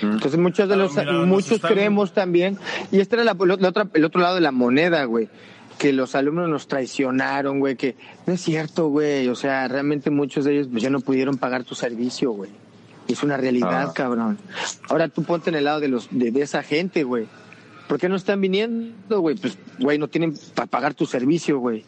Entonces 0.00 0.38
muchos 0.38 0.68
de 0.68 0.74
Ah, 0.74 0.78
los, 0.78 0.96
mira, 0.96 1.12
muchos 1.24 1.60
creemos 1.60 2.12
también, 2.12 2.56
y 2.92 3.00
este 3.00 3.16
era 3.16 3.24
la, 3.24 3.34
la 3.58 3.68
otra, 3.68 3.88
el 3.94 4.04
otro 4.04 4.20
lado 4.20 4.36
de 4.36 4.40
la 4.40 4.52
moneda, 4.52 5.04
güey, 5.04 5.28
que 5.78 5.92
los 5.92 6.14
alumnos 6.14 6.48
nos 6.48 6.68
traicionaron, 6.68 7.58
güey, 7.58 7.74
que 7.74 7.96
no 8.26 8.32
es 8.34 8.40
cierto, 8.40 8.88
güey, 8.88 9.26
o 9.28 9.34
sea, 9.34 9.66
realmente 9.66 10.10
muchos 10.10 10.44
de 10.44 10.52
ellos 10.54 10.68
pues 10.70 10.84
ya 10.84 10.90
no 10.90 11.00
pudieron 11.00 11.36
pagar 11.36 11.64
tu 11.64 11.74
servicio, 11.74 12.30
güey. 12.30 12.50
Es 13.08 13.24
una 13.24 13.36
realidad, 13.36 13.88
Ah. 13.88 13.92
cabrón. 13.92 14.38
Ahora 14.88 15.08
tú 15.08 15.24
ponte 15.24 15.50
en 15.50 15.56
el 15.56 15.64
lado 15.64 15.80
de 15.80 15.88
los 15.88 16.06
de, 16.12 16.30
de 16.30 16.42
esa 16.42 16.62
gente, 16.62 17.02
güey. 17.02 17.26
¿Por 17.88 17.98
qué 17.98 18.08
no 18.08 18.16
están 18.16 18.40
viniendo, 18.40 19.20
güey? 19.20 19.36
Pues, 19.36 19.58
güey, 19.78 19.98
no 19.98 20.08
tienen 20.08 20.34
para 20.54 20.66
pagar 20.66 20.94
tu 20.94 21.06
servicio, 21.06 21.58
güey. 21.58 21.84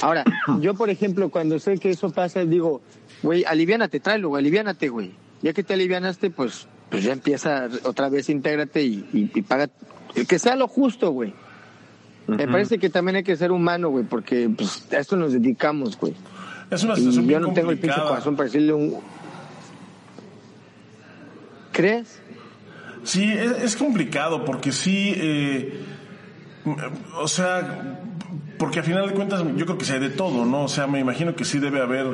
Ahora, 0.00 0.24
yo, 0.60 0.74
por 0.74 0.90
ejemplo, 0.90 1.30
cuando 1.30 1.58
sé 1.58 1.78
que 1.78 1.90
eso 1.90 2.10
pasa, 2.10 2.44
digo, 2.44 2.80
güey, 3.22 3.44
aliviánate, 3.44 4.00
tráelo, 4.00 4.28
güey, 4.30 4.40
aliviánate, 4.40 4.88
güey. 4.88 5.12
Ya 5.42 5.52
que 5.52 5.62
te 5.62 5.74
alivianaste, 5.74 6.30
pues, 6.30 6.68
pues 6.90 7.02
ya 7.02 7.12
empieza 7.12 7.68
otra 7.84 8.08
vez, 8.08 8.28
intégrate 8.28 8.82
y, 8.82 9.06
y, 9.12 9.30
y 9.34 9.42
paga, 9.42 9.68
que 10.28 10.38
sea 10.38 10.56
lo 10.56 10.68
justo, 10.68 11.10
güey. 11.10 11.34
Me 12.26 12.46
parece 12.46 12.78
que 12.78 12.88
también 12.88 13.16
hay 13.16 13.24
que 13.24 13.36
ser 13.36 13.50
humano, 13.50 13.90
güey, 13.90 14.04
porque 14.04 14.48
pues, 14.56 14.86
a 14.92 14.98
esto 14.98 15.16
nos 15.16 15.32
dedicamos, 15.32 15.98
güey. 15.98 16.14
Es 16.70 16.82
una 16.84 16.94
Y 16.94 16.96
situación 16.96 17.24
yo 17.24 17.28
bien 17.28 17.42
no 17.42 17.52
tengo 17.52 17.70
el 17.70 17.78
pinche 17.78 18.00
corazón 18.00 18.36
para 18.36 18.46
decirle 18.46 18.72
un... 18.72 18.96
¿Crees? 21.72 22.21
Sí, 23.04 23.32
es, 23.32 23.76
complicado 23.76 24.44
porque 24.44 24.72
sí, 24.72 25.12
eh, 25.16 25.84
o 27.20 27.26
sea, 27.26 28.00
porque 28.58 28.80
a 28.80 28.82
final 28.82 29.08
de 29.08 29.14
cuentas 29.14 29.42
yo 29.56 29.66
creo 29.66 29.78
que 29.78 29.84
sí 29.84 29.92
hay 29.92 30.00
de 30.00 30.10
todo, 30.10 30.44
¿no? 30.44 30.64
O 30.64 30.68
sea, 30.68 30.86
me 30.86 31.00
imagino 31.00 31.34
que 31.34 31.44
sí 31.44 31.58
debe 31.58 31.80
haber 31.80 32.06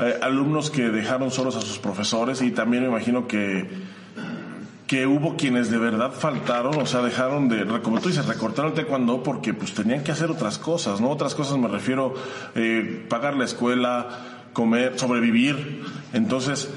eh, 0.00 0.18
alumnos 0.20 0.70
que 0.70 0.88
dejaron 0.88 1.30
solos 1.30 1.56
a 1.56 1.60
sus 1.60 1.78
profesores 1.78 2.42
y 2.42 2.50
también 2.50 2.82
me 2.82 2.88
imagino 2.88 3.28
que 3.28 3.68
que 4.92 5.06
hubo 5.06 5.36
quienes 5.38 5.70
de 5.70 5.78
verdad 5.78 6.12
faltaron, 6.12 6.78
o 6.78 6.84
sea, 6.84 7.00
dejaron 7.00 7.48
de, 7.48 7.64
como 7.80 7.98
tú 7.98 8.10
dices, 8.10 8.26
recortaron 8.26 8.72
el 8.72 8.76
taekwondo 8.76 9.22
porque 9.22 9.54
pues 9.54 9.72
tenían 9.72 10.04
que 10.04 10.12
hacer 10.12 10.30
otras 10.30 10.58
cosas, 10.58 11.00
¿no? 11.00 11.08
Otras 11.08 11.34
cosas 11.34 11.56
me 11.56 11.66
refiero, 11.66 12.12
eh, 12.54 13.06
pagar 13.08 13.34
la 13.34 13.46
escuela, 13.46 14.42
comer, 14.52 14.98
sobrevivir. 14.98 15.82
Entonces, 16.12 16.68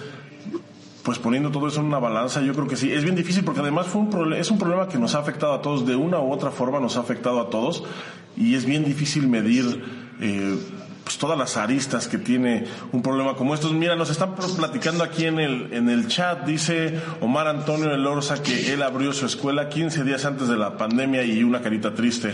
pues 1.06 1.20
poniendo 1.20 1.52
todo 1.52 1.68
eso 1.68 1.80
en 1.80 1.86
una 1.86 2.00
balanza, 2.00 2.42
yo 2.42 2.54
creo 2.54 2.68
que 2.68 2.76
sí. 2.76 2.92
Es 2.92 3.04
bien 3.04 3.16
difícil 3.16 3.44
porque 3.46 3.62
además 3.62 3.86
fue 3.88 4.02
un 4.02 4.34
es 4.34 4.50
un 4.52 4.58
problema 4.58 4.88
que 4.90 4.98
nos 4.98 5.16
ha 5.16 5.20
afectado 5.20 5.54
a 5.54 5.62
todos, 5.62 5.86
de 5.86 5.96
una 5.96 6.20
u 6.20 6.34
otra 6.34 6.50
forma 6.52 6.80
nos 6.82 6.98
ha 6.98 7.02
afectado 7.02 7.40
a 7.40 7.50
todos 7.52 7.84
y 8.36 8.56
es 8.56 8.66
bien 8.66 8.84
difícil 8.84 9.28
medir 9.30 9.84
eh, 10.20 10.58
pues 11.04 11.20
todas 11.20 11.38
las 11.38 11.56
aristas 11.58 12.08
que 12.08 12.18
tiene 12.18 12.66
un 12.92 13.04
problema 13.04 13.36
como 13.36 13.54
estos. 13.54 13.72
Mira, 13.74 13.96
nos 13.96 14.10
están 14.10 14.34
pl- 14.34 14.48
platicando 14.58 15.04
aquí 15.04 15.26
en 15.26 15.38
el, 15.40 15.72
en 15.72 15.88
el 15.90 16.08
chat, 16.08 16.44
dice 16.48 17.00
Omar 17.22 17.48
Antonio 17.48 17.94
Elorza 17.94 18.42
que 18.42 18.74
él 18.74 18.82
abrió 18.82 19.14
su 19.14 19.28
escuela 19.28 19.70
15 19.70 20.04
días 20.04 20.26
antes 20.26 20.48
de 20.48 20.58
la 20.58 20.76
pandemia 20.76 21.24
y 21.24 21.44
una 21.44 21.62
carita 21.62 21.94
triste. 21.94 22.34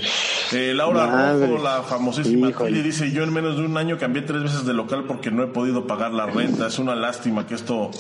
Eh, 0.53 0.71
Laura 0.73 1.07
Madre. 1.07 1.47
Rojo, 1.47 1.62
la 1.62 1.81
famosísima. 1.84 2.47
Tili, 2.53 2.81
dice, 2.81 3.12
yo 3.12 3.23
en 3.23 3.34
menos 3.34 3.57
de 3.57 3.65
un 3.65 3.75
año 3.75 3.97
cambié 3.97 4.21
tres 4.21 4.41
veces 4.43 4.65
de 4.65 4.73
local 4.73 5.03
porque 5.05 5.29
no 5.31 5.43
he 5.43 5.47
podido 5.47 5.86
pagar 5.86 6.13
la 6.13 6.25
renta. 6.27 6.67
Es 6.67 6.79
una 6.79 6.95
lástima 6.95 7.45
que 7.45 7.55
esto 7.55 7.91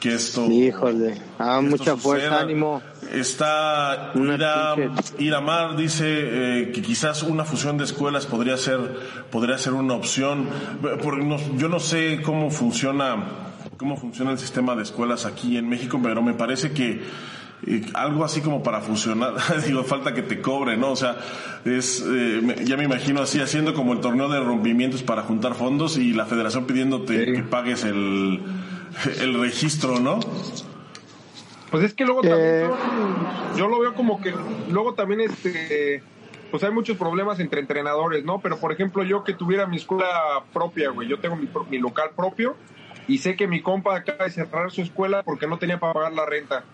que 0.00 0.14
esto 0.14 0.46
Híjole. 0.50 1.14
Ah, 1.38 1.60
mucha 1.60 1.96
fuerza, 1.96 2.40
ánimo. 2.40 2.80
Está 3.12 4.12
Ira, 4.14 4.74
Iramar 5.18 5.76
dice 5.76 6.04
eh, 6.08 6.72
que 6.72 6.82
quizás 6.82 7.22
una 7.22 7.44
fusión 7.44 7.76
de 7.78 7.84
escuelas 7.84 8.26
podría 8.26 8.56
ser 8.56 8.78
podría 9.30 9.58
ser 9.58 9.72
una 9.72 9.94
opción. 9.94 10.48
Porque 11.02 11.24
no- 11.24 11.56
yo 11.56 11.68
no 11.68 11.80
sé 11.80 12.20
cómo 12.22 12.50
funciona 12.50 13.16
cómo 13.76 13.96
funciona 13.96 14.32
el 14.32 14.38
sistema 14.38 14.74
de 14.74 14.82
escuelas 14.82 15.24
aquí 15.24 15.56
en 15.56 15.68
México, 15.68 16.00
pero 16.02 16.20
me 16.22 16.34
parece 16.34 16.72
que 16.72 17.00
eh, 17.66 17.82
algo 17.94 18.24
así 18.24 18.40
como 18.40 18.62
para 18.62 18.80
fusionar, 18.80 19.34
digo, 19.66 19.84
falta 19.84 20.14
que 20.14 20.22
te 20.22 20.40
cobre, 20.40 20.76
¿no? 20.76 20.92
O 20.92 20.96
sea, 20.96 21.16
es, 21.64 22.00
eh, 22.06 22.40
me- 22.42 22.64
ya 22.64 22.76
me 22.76 22.84
imagino 22.84 23.20
así 23.20 23.40
haciendo 23.40 23.74
como 23.74 23.92
el 23.92 24.00
torneo 24.00 24.28
de 24.28 24.40
rompimientos 24.40 25.02
para 25.02 25.22
juntar 25.22 25.54
fondos 25.54 25.96
y 25.96 26.12
la 26.12 26.26
federación 26.26 26.66
pidiéndote 26.66 27.24
Sí. 27.26 27.32
que 27.32 27.42
pagues 27.42 27.84
el, 27.84 28.40
el 29.20 29.40
registro, 29.40 29.98
¿no? 30.00 30.18
Pues 31.70 31.84
es 31.84 31.94
que 31.94 32.04
luego 32.04 32.22
Eh. 32.24 32.28
también 32.28 32.70
son- 32.70 33.58
yo 33.58 33.68
lo 33.68 33.78
veo 33.80 33.94
como 33.94 34.20
que 34.20 34.32
luego 34.70 34.94
también 34.94 35.20
este 35.20 36.02
pues 36.50 36.64
hay 36.64 36.70
muchos 36.70 36.96
problemas 36.96 37.40
entre 37.40 37.60
entrenadores, 37.60 38.24
¿no? 38.24 38.40
Pero 38.40 38.56
por 38.58 38.72
ejemplo, 38.72 39.02
yo 39.02 39.22
que 39.22 39.34
tuviera 39.34 39.66
mi 39.66 39.76
escuela 39.76 40.08
propia, 40.54 40.88
güey, 40.90 41.06
yo 41.06 41.18
tengo 41.20 41.36
mi 41.36 41.78
local 41.78 42.10
propio 42.16 42.56
y 43.06 43.18
sé 43.18 43.36
que 43.36 43.46
mi 43.46 43.60
compa 43.60 43.94
acaba 43.96 44.24
de 44.24 44.30
cerrar 44.30 44.70
su 44.70 44.80
escuela 44.80 45.22
porque 45.22 45.46
no 45.46 45.58
tenía 45.58 45.78
para 45.78 45.92
pagar 45.92 46.12
la 46.14 46.24
renta. 46.24 46.64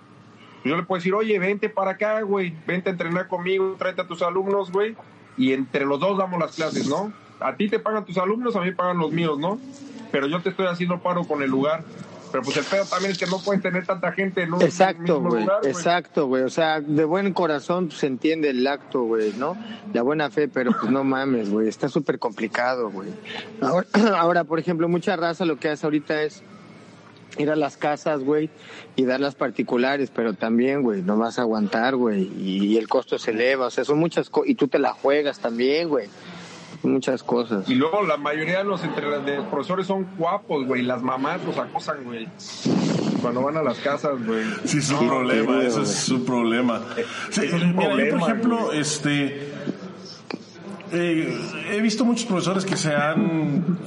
Pues 0.63 0.71
yo 0.71 0.77
le 0.77 0.85
puedo 0.85 0.99
decir, 1.01 1.13
oye, 1.15 1.39
vente 1.41 1.69
para 1.69 1.93
acá, 1.93 2.21
güey, 2.23 2.55
vente 2.69 2.89
a 2.89 2.93
entrenar 2.93 3.27
conmigo, 3.27 3.75
tráete 3.77 4.03
a 4.03 4.07
tus 4.07 4.23
alumnos, 4.23 4.71
güey, 4.71 4.95
y 5.37 5.53
entre 5.53 5.85
los 5.85 5.99
dos 5.99 6.17
damos 6.19 6.39
las 6.39 6.55
clases, 6.55 6.87
¿no? 6.89 7.13
A 7.41 7.57
ti 7.57 7.69
te 7.69 7.81
pagan 7.81 8.05
tus 8.05 8.17
alumnos, 8.17 8.55
a 8.55 8.61
mí 8.61 8.71
pagan 8.71 8.99
los 8.99 9.11
míos, 9.11 9.39
¿no? 9.41 9.59
Pero 10.15 10.29
yo 10.29 10.41
te 10.41 10.51
estoy 10.51 10.69
haciendo 10.69 11.01
paro 11.01 11.25
con 11.25 11.43
el 11.43 11.51
lugar. 11.51 11.83
Pero 12.31 12.45
pues 12.45 12.57
el 12.57 12.65
pedo 12.65 12.85
también 12.85 13.11
es 13.11 13.19
que 13.19 13.27
no 13.27 13.41
pueden 13.41 13.61
tener 13.61 13.85
tanta 13.85 14.13
gente 14.13 14.45
en 14.45 14.55
un 14.55 14.63
Exacto, 14.63 15.21
mismo 15.21 15.41
lugar. 15.41 15.61
Exacto, 15.65 16.29
güey. 16.29 16.45
O 16.45 16.51
sea, 16.51 16.81
de 16.81 17.05
buen 17.05 17.33
corazón 17.33 17.91
se 17.91 18.07
entiende 18.07 18.51
el 18.51 18.65
acto, 18.65 19.03
güey, 19.03 19.33
¿no? 19.33 19.57
La 19.93 20.03
buena 20.03 20.31
fe, 20.31 20.47
pero 20.47 20.71
pues 20.71 20.93
no 20.93 21.03
mames, 21.03 21.51
güey. 21.51 21.67
Está 21.67 21.89
súper 21.89 22.21
complicado, 22.21 22.91
güey. 22.91 23.09
Ahora, 23.61 23.87
ahora, 24.19 24.45
por 24.45 24.61
ejemplo, 24.61 24.89
mucha 24.89 25.17
raza 25.17 25.45
lo 25.45 25.59
que 25.59 25.69
hace 25.69 25.85
ahorita 25.85 26.23
es 26.23 26.45
ir 27.39 27.51
a 27.51 27.57
las 27.57 27.77
casas, 27.77 28.23
güey, 28.23 28.51
y 28.97 29.05
dar 29.05 29.19
las 29.21 29.35
particulares, 29.35 30.11
pero 30.15 30.35
también, 30.35 30.83
güey, 30.83 31.03
no 31.03 31.17
vas 31.17 31.39
a 31.39 31.43
aguantar, 31.43 31.97
güey, 31.97 32.31
y, 32.39 32.77
el 32.77 32.89
costo 32.89 33.19
se 33.19 33.33
eleva, 33.33 33.67
o 33.67 33.71
sea, 33.71 33.85
son 33.85 33.99
muchas 33.99 34.31
cosas, 34.31 34.51
y 34.51 34.55
tú 34.55 34.69
te 34.69 34.79
la 34.79 34.93
juegas 34.93 35.41
también, 35.41 35.89
güey, 35.89 36.09
muchas 36.85 37.23
cosas. 37.23 37.69
Y 37.69 37.75
luego 37.75 38.03
la 38.03 38.17
mayoría 38.17 38.59
de 38.59 38.65
los, 38.65 38.83
entre, 38.85 39.09
de 39.21 39.37
los 39.37 39.47
profesores 39.47 39.87
son 39.87 40.07
guapos, 40.19 40.67
güey. 40.67 40.83
Las 40.83 41.03
mamás 41.03 41.43
los 41.45 41.57
acosan, 41.59 42.05
güey. 42.05 42.29
Cuando 43.23 43.43
van 43.43 43.57
a 43.57 43.63
las 43.63 43.79
casas, 43.79 44.25
güey. 44.25 44.45
Sí, 44.65 44.79
es 44.79 44.91
un 44.91 45.09
problema, 45.09 45.61
sí, 45.61 45.67
eso 45.67 45.81
güey. 45.81 45.91
es 45.93 46.09
un 46.11 46.25
problema. 46.25 46.81
Sí, 47.31 47.41
Eso 47.45 47.57
es 47.57 47.63
un 47.63 47.77
mira, 47.77 47.97
yo, 47.97 48.11
por 48.19 48.21
ejemplo, 48.29 48.59
güey. 48.67 48.79
este, 48.81 49.53
eh, 50.93 51.39
he 51.73 51.81
visto 51.81 52.05
muchos 52.05 52.27
profesores 52.27 52.65
que 52.65 52.77
se 52.77 52.95
han, 52.95 53.79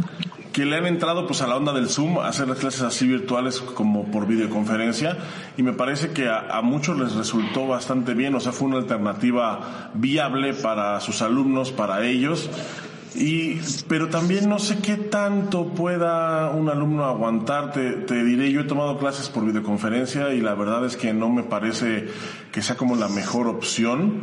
que 0.51 0.65
le 0.65 0.75
han 0.75 0.87
entrado 0.87 1.27
pues 1.27 1.41
a 1.41 1.47
la 1.47 1.55
onda 1.55 1.71
del 1.73 1.87
Zoom, 1.89 2.17
a 2.19 2.27
hacer 2.27 2.47
las 2.47 2.57
clases 2.57 2.81
así 2.81 3.07
virtuales 3.07 3.59
como 3.61 4.05
por 4.11 4.25
videoconferencia, 4.27 5.17
y 5.55 5.63
me 5.63 5.73
parece 5.73 6.11
que 6.11 6.27
a, 6.27 6.57
a 6.57 6.61
muchos 6.63 6.97
les 6.99 7.13
resultó 7.13 7.67
bastante 7.67 8.13
bien, 8.15 8.33
o 8.35 8.39
sea, 8.39 8.51
fue 8.51 8.67
una 8.67 8.77
alternativa 8.77 9.91
viable 9.93 10.53
para 10.55 10.99
sus 10.99 11.21
alumnos, 11.21 11.71
para 11.71 12.03
ellos. 12.05 12.49
Y, 13.17 13.59
pero 13.87 14.09
también 14.09 14.47
no 14.47 14.59
sé 14.59 14.77
qué 14.77 14.95
tanto 14.95 15.69
pueda 15.69 16.51
un 16.51 16.69
alumno 16.69 17.05
aguantar. 17.05 17.71
Te, 17.71 17.93
te 17.93 18.23
diré, 18.23 18.51
yo 18.51 18.61
he 18.61 18.65
tomado 18.65 18.99
clases 18.99 19.29
por 19.29 19.43
videoconferencia 19.45 20.33
y 20.33 20.41
la 20.41 20.53
verdad 20.53 20.85
es 20.85 20.97
que 20.97 21.13
no 21.13 21.29
me 21.29 21.43
parece 21.43 22.07
que 22.51 22.61
sea 22.61 22.77
como 22.77 22.95
la 22.95 23.07
mejor 23.09 23.47
opción. 23.47 24.21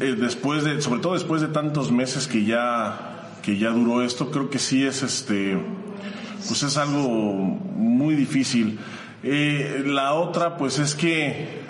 eh, 0.00 0.16
después 0.18 0.64
de, 0.64 0.80
sobre 0.82 1.00
todo 1.00 1.14
después 1.14 1.40
de 1.40 1.48
tantos 1.48 1.92
meses 1.92 2.26
que 2.26 2.44
ya, 2.44 3.38
que 3.42 3.58
ya 3.58 3.70
duró 3.70 4.02
esto, 4.02 4.30
creo 4.30 4.50
que 4.50 4.58
sí 4.58 4.84
es 4.84 5.02
este, 5.02 5.58
pues 6.48 6.62
es 6.62 6.76
algo 6.76 7.08
muy 7.08 8.14
difícil. 8.16 8.78
Eh, 9.22 9.84
la 9.86 10.14
otra, 10.14 10.56
pues 10.56 10.78
es 10.78 10.94
que 10.94 11.65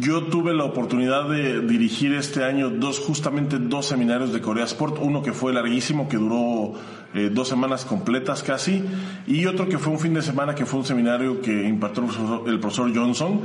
yo 0.00 0.24
tuve 0.24 0.54
la 0.54 0.64
oportunidad 0.64 1.28
de 1.28 1.60
dirigir 1.60 2.12
este 2.14 2.44
año 2.44 2.70
dos, 2.70 2.98
justamente 2.98 3.58
dos 3.58 3.86
seminarios 3.86 4.32
de 4.32 4.40
Corea 4.40 4.64
Sport, 4.64 4.98
uno 5.00 5.22
que 5.22 5.32
fue 5.32 5.52
larguísimo, 5.52 6.08
que 6.08 6.16
duró 6.16 6.74
eh, 7.14 7.30
dos 7.32 7.48
semanas 7.48 7.84
completas 7.84 8.42
casi, 8.42 8.84
y 9.26 9.46
otro 9.46 9.68
que 9.68 9.78
fue 9.78 9.92
un 9.92 9.98
fin 9.98 10.14
de 10.14 10.22
semana, 10.22 10.54
que 10.54 10.66
fue 10.66 10.80
un 10.80 10.86
seminario 10.86 11.40
que 11.40 11.68
impartió 11.68 12.04
el 12.46 12.60
profesor 12.60 12.94
Johnson, 12.94 13.40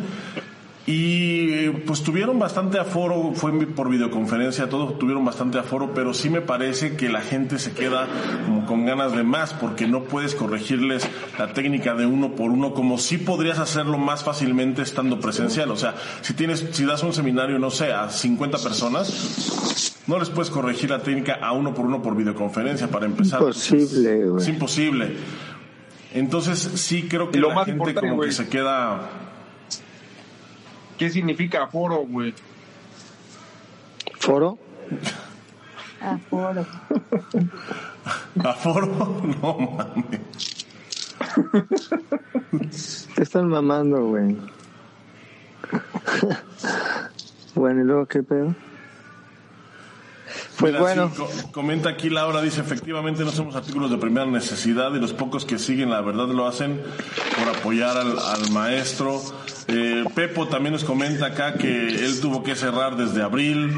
y 0.86 1.70
pues 1.70 2.04
tuvieron 2.04 2.40
bastante 2.40 2.78
aforo, 2.78 3.32
fue 3.34 3.54
por 3.68 3.90
videoconferencia, 3.90 4.68
todos 4.68 5.00
tuvieron 5.00 5.24
bastante 5.24 5.58
aforo, 5.58 5.94
pero 5.94 6.14
sí 6.14 6.30
me 6.30 6.42
parece 6.42 6.98
que 6.98 7.08
la 7.08 7.22
gente 7.22 7.58
se 7.58 7.72
queda 7.72 8.08
como 8.46 8.66
con 8.66 8.86
ganas 8.86 9.16
de 9.16 9.24
más, 9.24 9.54
porque 9.54 9.88
no 9.88 10.04
puedes 10.04 10.36
corregirles 10.36 11.08
la 11.40 11.54
técnica 11.54 11.96
de 11.96 12.06
uno 12.06 12.36
por 12.36 12.52
uno, 12.52 12.74
como 12.74 12.98
si 12.98 13.18
podrías 13.18 13.60
hacerlo 13.60 13.98
más 13.98 14.26
fácilmente 14.26 14.82
estando 14.82 15.22
presencial. 15.22 15.72
O 15.72 15.78
sea, 15.78 15.96
si 16.22 16.34
tienes, 16.34 16.66
si 16.72 16.84
das 16.84 17.02
un 17.04 17.14
seminario, 17.14 17.60
no 17.60 17.72
sé, 17.72 17.94
a 17.94 18.10
50 18.10 18.58
personas, 18.58 19.96
no 20.06 20.20
les 20.20 20.30
puedes 20.30 20.52
corregir 20.52 20.90
la 20.90 21.00
técnica 21.00 21.36
a 21.36 21.54
uno 21.54 21.74
por 21.74 21.86
uno 21.86 22.02
por 22.02 22.18
videoconferencia 22.18 22.90
para 22.90 23.06
empezar. 23.06 23.40
Imposible, 23.40 24.26
güey. 24.26 24.42
Es 24.42 24.50
imposible. 24.50 25.12
Entonces 26.14 26.60
sí 26.60 27.04
creo 27.04 27.32
que 27.32 27.40
la 27.40 27.64
gente 27.64 27.96
como 27.96 28.20
que 28.20 28.34
se 28.34 28.50
queda 28.50 29.33
¿Qué 31.04 31.10
significa 31.10 31.64
aforo, 31.64 32.06
güey? 32.08 32.34
¿Foro? 34.22 34.58
Aforo. 35.99 36.66
¿Aforo? 38.41 39.22
No 39.41 39.58
mames. 39.76 40.22
Te 43.16 43.24
están 43.24 43.49
mamando, 43.49 44.06
güey. 44.06 44.38
bueno, 47.54 47.82
¿y 47.82 47.84
luego 47.84 48.06
qué 48.06 48.24
pedo? 48.24 48.56
Pues 50.58 50.80
bueno. 50.80 51.12
comenta 51.51 51.89
aquí 51.89 52.10
Laura, 52.10 52.41
dice, 52.41 52.62
efectivamente 52.62 53.26
no 53.26 53.32
somos 53.32 53.58
artículos 53.58 53.91
de 53.91 53.97
primera 53.97 54.26
necesidad 54.26 54.93
y 54.95 54.99
los 54.99 55.12
pocos 55.12 55.43
que 55.43 55.60
siguen 55.60 55.89
la 55.89 55.99
verdad 55.99 56.30
lo 56.30 56.47
hacen 56.47 56.82
por 57.38 57.54
apoyar 57.54 57.97
al, 57.97 58.18
al 58.18 58.51
maestro. 58.51 59.20
Eh, 59.68 60.03
Pepo 60.14 60.47
también 60.47 60.74
nos 60.74 60.84
comenta 60.84 61.28
acá 61.28 61.55
que 61.55 61.88
él 61.88 62.20
tuvo 62.22 62.43
que 62.43 62.55
cerrar 62.55 62.95
desde 62.95 63.22
abril. 63.22 63.72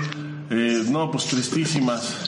Eh, 0.49 0.83
no, 0.89 1.09
pues 1.09 1.25
tristísimas. 1.25 2.27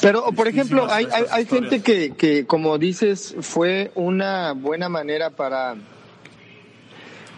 Pero, 0.00 0.32
por 0.32 0.48
ejemplo, 0.48 0.90
hay, 0.90 1.06
hay, 1.12 1.24
hay 1.30 1.46
gente 1.46 1.82
que, 1.82 2.14
que, 2.14 2.46
como 2.46 2.78
dices, 2.78 3.36
fue 3.40 3.92
una 3.94 4.52
buena 4.52 4.88
manera 4.88 5.30
para 5.30 5.76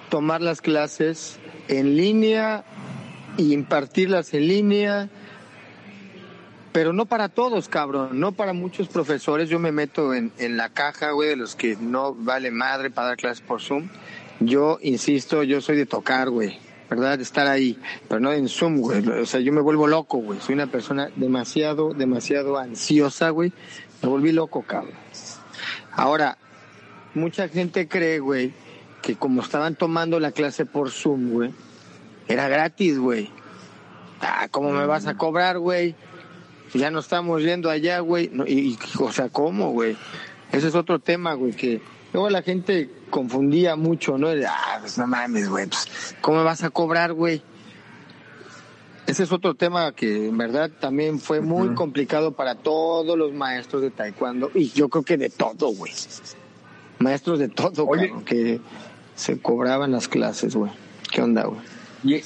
tomar 0.08 0.40
las 0.40 0.60
clases 0.60 1.38
en 1.66 1.96
línea 1.96 2.64
y 3.36 3.52
impartirlas 3.52 4.32
en 4.34 4.46
línea 4.46 5.10
pero 6.72 6.92
no 6.92 7.06
para 7.06 7.28
todos, 7.28 7.68
cabrón, 7.68 8.20
no 8.20 8.32
para 8.32 8.52
muchos 8.52 8.88
profesores. 8.88 9.48
Yo 9.48 9.58
me 9.58 9.72
meto 9.72 10.14
en, 10.14 10.32
en 10.38 10.56
la 10.56 10.68
caja, 10.68 11.10
güey, 11.10 11.30
de 11.30 11.36
los 11.36 11.56
que 11.56 11.76
no 11.76 12.14
vale 12.14 12.50
madre 12.50 12.90
para 12.90 13.08
dar 13.08 13.16
clases 13.16 13.40
por 13.40 13.60
Zoom. 13.60 13.88
Yo, 14.41 14.78
insisto, 14.82 15.43
yo 15.43 15.61
soy 15.61 15.76
de 15.76 15.86
tocar, 15.86 16.30
güey, 16.30 16.59
¿verdad? 16.88 17.18
De 17.18 17.24
estar 17.24 17.47
ahí, 17.47 17.78
pero 18.09 18.20
no 18.20 18.32
en 18.32 18.49
Zoom, 18.49 18.78
güey. 18.78 19.07
O 19.07 19.26
sea, 19.26 19.41
yo 19.41 19.53
me 19.53 19.61
vuelvo 19.61 19.86
loco, 19.86 20.18
güey. 20.18 20.41
Soy 20.41 20.55
una 20.55 20.66
persona 20.66 21.11
demasiado, 21.16 21.93
demasiado 21.93 22.57
ansiosa, 22.57 23.30
güey. 23.30 23.53
Me 24.03 24.09
volví 24.09 24.32
loco, 24.32 24.62
cabrón. 24.62 24.95
Ahora, 25.93 26.38
mucha 27.14 27.49
gente 27.49 27.86
cree, 27.86 28.18
güey, 28.18 28.53
que 29.03 29.14
como 29.14 29.43
estaban 29.43 29.74
tomando 29.74 30.18
la 30.20 30.32
clase 30.32 30.64
por 30.64 30.91
Zoom, 30.91 31.32
güey, 31.32 31.51
era 32.26 32.49
gratis, 32.49 32.99
güey. 32.99 33.30
Ah, 34.22 34.49
¿cómo 34.51 34.70
me 34.70 34.86
vas 34.86 35.07
a 35.07 35.16
cobrar, 35.16 35.59
güey? 35.59 35.95
ya 36.72 36.91
no 36.91 37.01
estamos 37.01 37.43
yendo 37.43 37.68
allá, 37.68 38.01
güey. 38.01 38.30
y, 38.47 38.78
o 38.99 39.12
sea, 39.12 39.28
¿cómo, 39.28 39.72
güey? 39.72 39.97
Ese 40.53 40.68
es 40.68 40.74
otro 40.74 40.99
tema, 40.99 41.34
güey, 41.34 41.53
que 41.53 41.80
luego 42.12 42.30
la 42.30 42.43
gente 42.43 42.88
confundía 43.11 43.76
mucho, 43.76 44.16
¿no? 44.16 44.28
ah, 44.28 44.78
pues 44.80 44.96
no 44.98 45.06
mames, 45.06 45.48
güey, 45.48 45.66
pues, 45.66 46.16
¿cómo 46.20 46.42
vas 46.44 46.62
a 46.62 46.70
cobrar, 46.70 47.12
güey? 47.12 47.42
Ese 49.06 49.24
es 49.24 49.32
otro 49.32 49.54
tema 49.54 49.92
que 49.92 50.28
en 50.28 50.38
verdad 50.38 50.70
también 50.78 51.18
fue 51.18 51.40
muy 51.40 51.74
complicado 51.74 52.32
para 52.32 52.54
todos 52.54 53.18
los 53.18 53.32
maestros 53.32 53.82
de 53.82 53.90
taekwondo 53.90 54.52
y 54.54 54.70
yo 54.70 54.88
creo 54.88 55.02
que 55.02 55.16
de 55.16 55.30
todo, 55.30 55.68
güey. 55.74 55.92
Maestros 57.00 57.40
de 57.40 57.48
todo, 57.48 57.84
güey, 57.86 58.12
que 58.24 58.61
se 59.16 59.40
cobraban 59.40 59.90
las 59.90 60.06
clases, 60.06 60.54
güey. 60.54 60.70
¿Qué 61.11 61.22
onda, 61.22 61.44
güey? 61.44 61.61
Y, 62.04 62.22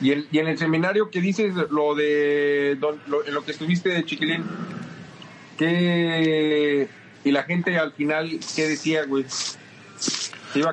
y, 0.00 0.12
el, 0.12 0.28
y 0.30 0.38
en 0.38 0.48
el 0.48 0.58
seminario 0.58 1.10
que 1.10 1.20
dices 1.20 1.54
lo 1.70 1.94
de 1.94 2.76
lo, 2.80 3.24
en 3.24 3.34
lo 3.34 3.44
que 3.44 3.52
estuviste 3.52 3.88
de 3.88 4.04
chiquilín, 4.04 4.44
¿qué, 5.56 6.88
y 7.24 7.30
la 7.32 7.42
gente 7.42 7.76
al 7.78 7.92
final, 7.92 8.38
¿qué 8.54 8.68
decía, 8.68 9.04
güey? 9.04 9.24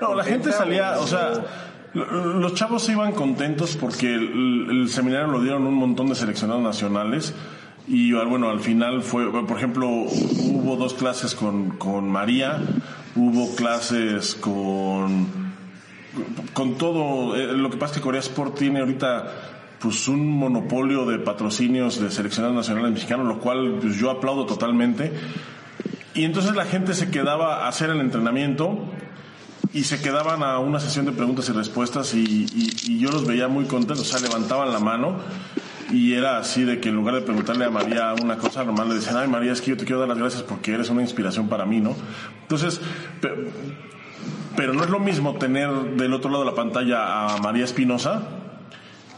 No, 0.01 0.15
la 0.15 0.24
gente 0.24 0.51
salía, 0.51 0.99
o 0.99 1.07
sea, 1.07 1.32
los 1.93 2.53
chavos 2.53 2.84
se 2.84 2.93
iban 2.93 3.11
contentos 3.11 3.76
porque 3.76 4.13
el, 4.15 4.88
seminario 4.89 5.28
lo 5.28 5.41
dieron 5.41 5.65
un 5.65 5.76
montón 5.76 6.07
de 6.07 6.15
seleccionados 6.15 6.63
nacionales. 6.63 7.34
Y 7.86 8.13
bueno, 8.13 8.49
al 8.49 8.61
final 8.61 9.01
fue, 9.01 9.30
por 9.45 9.57
ejemplo, 9.57 9.88
hubo 9.89 10.78
dos 10.78 10.93
clases 10.93 11.36
con, 11.36 11.71
con 11.71 12.09
María, 12.09 12.61
hubo 13.15 13.53
clases 13.55 14.36
con 14.36 15.43
con 16.53 16.78
todo, 16.78 17.36
eh, 17.36 17.53
lo 17.53 17.69
que 17.69 17.78
pasa 17.78 17.93
es 17.93 17.99
que 17.99 18.03
Corea 18.03 18.21
Sport 18.21 18.57
tiene 18.57 18.80
ahorita 18.80 19.26
pues 19.80 20.07
un 20.07 20.28
monopolio 20.28 21.05
de 21.05 21.19
patrocinios 21.19 21.99
de 21.99 22.09
seleccionados 22.09 22.55
nacionales 22.55 22.91
mexicanos, 22.91 23.28
lo 23.28 23.39
cual 23.39 23.80
pues, 23.82 23.95
yo 23.95 24.09
aplaudo 24.11 24.45
totalmente. 24.45 25.11
Y 26.13 26.24
entonces 26.24 26.55
la 26.55 26.65
gente 26.65 26.93
se 26.93 27.09
quedaba 27.09 27.65
a 27.65 27.67
hacer 27.67 27.89
el 27.89 27.99
entrenamiento 27.99 28.86
y 29.74 29.84
se 29.84 30.01
quedaban 30.01 30.43
a 30.43 30.59
una 30.59 30.80
sesión 30.80 31.05
de 31.05 31.11
preguntas 31.11 31.49
y 31.49 31.51
respuestas 31.51 32.13
y, 32.13 32.45
yo 32.99 33.11
los 33.11 33.26
veía 33.26 33.47
muy 33.47 33.65
contentos, 33.65 34.01
o 34.01 34.17
sea, 34.17 34.19
levantaban 34.19 34.71
la 34.71 34.80
mano 34.80 35.17
y 35.91 36.13
era 36.13 36.38
así 36.38 36.63
de 36.63 36.80
que 36.80 36.89
en 36.89 36.95
lugar 36.95 37.15
de 37.15 37.21
preguntarle 37.21 37.65
a 37.65 37.69
María 37.69 38.13
una 38.21 38.38
cosa 38.38 38.63
normal 38.63 38.89
le 38.89 38.95
decían, 38.95 39.17
ay 39.17 39.28
María, 39.28 39.51
es 39.51 39.61
que 39.61 39.71
yo 39.71 39.78
te 39.78 39.86
quiero 39.86 39.99
dar 39.99 40.09
las 40.09 40.17
gracias 40.17 40.43
porque 40.43 40.74
eres 40.74 40.89
una 40.89 41.01
inspiración 41.01 41.49
para 41.49 41.65
mí, 41.65 41.82
¿no? 41.82 41.95
Entonces, 42.43 42.80
pero 44.55 44.74
no 44.74 44.84
es 44.84 44.89
lo 44.89 44.99
mismo 44.99 45.36
tener 45.36 45.69
del 45.97 46.13
otro 46.13 46.30
lado 46.30 46.45
de 46.45 46.51
la 46.51 46.55
pantalla 46.55 47.36
a 47.36 47.38
María 47.39 47.65
Espinosa 47.65 48.21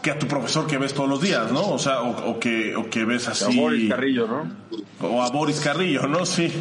que 0.01 0.11
a 0.11 0.19
tu 0.19 0.27
profesor 0.27 0.67
que 0.67 0.77
ves 0.77 0.93
todos 0.93 1.09
los 1.09 1.21
días, 1.21 1.51
¿no? 1.51 1.67
O 1.67 1.79
sea, 1.79 2.01
o, 2.01 2.39
que, 2.39 2.75
o 2.75 2.89
que 2.89 3.05
ves 3.05 3.27
así. 3.27 3.57
A 3.57 3.61
Boris 3.61 3.89
Carrillo, 3.89 4.27
¿no? 4.27 4.51
O 5.01 5.23
a 5.23 5.29
Boris 5.31 5.59
Carrillo, 5.59 6.07
¿no? 6.07 6.25
Sí. 6.25 6.51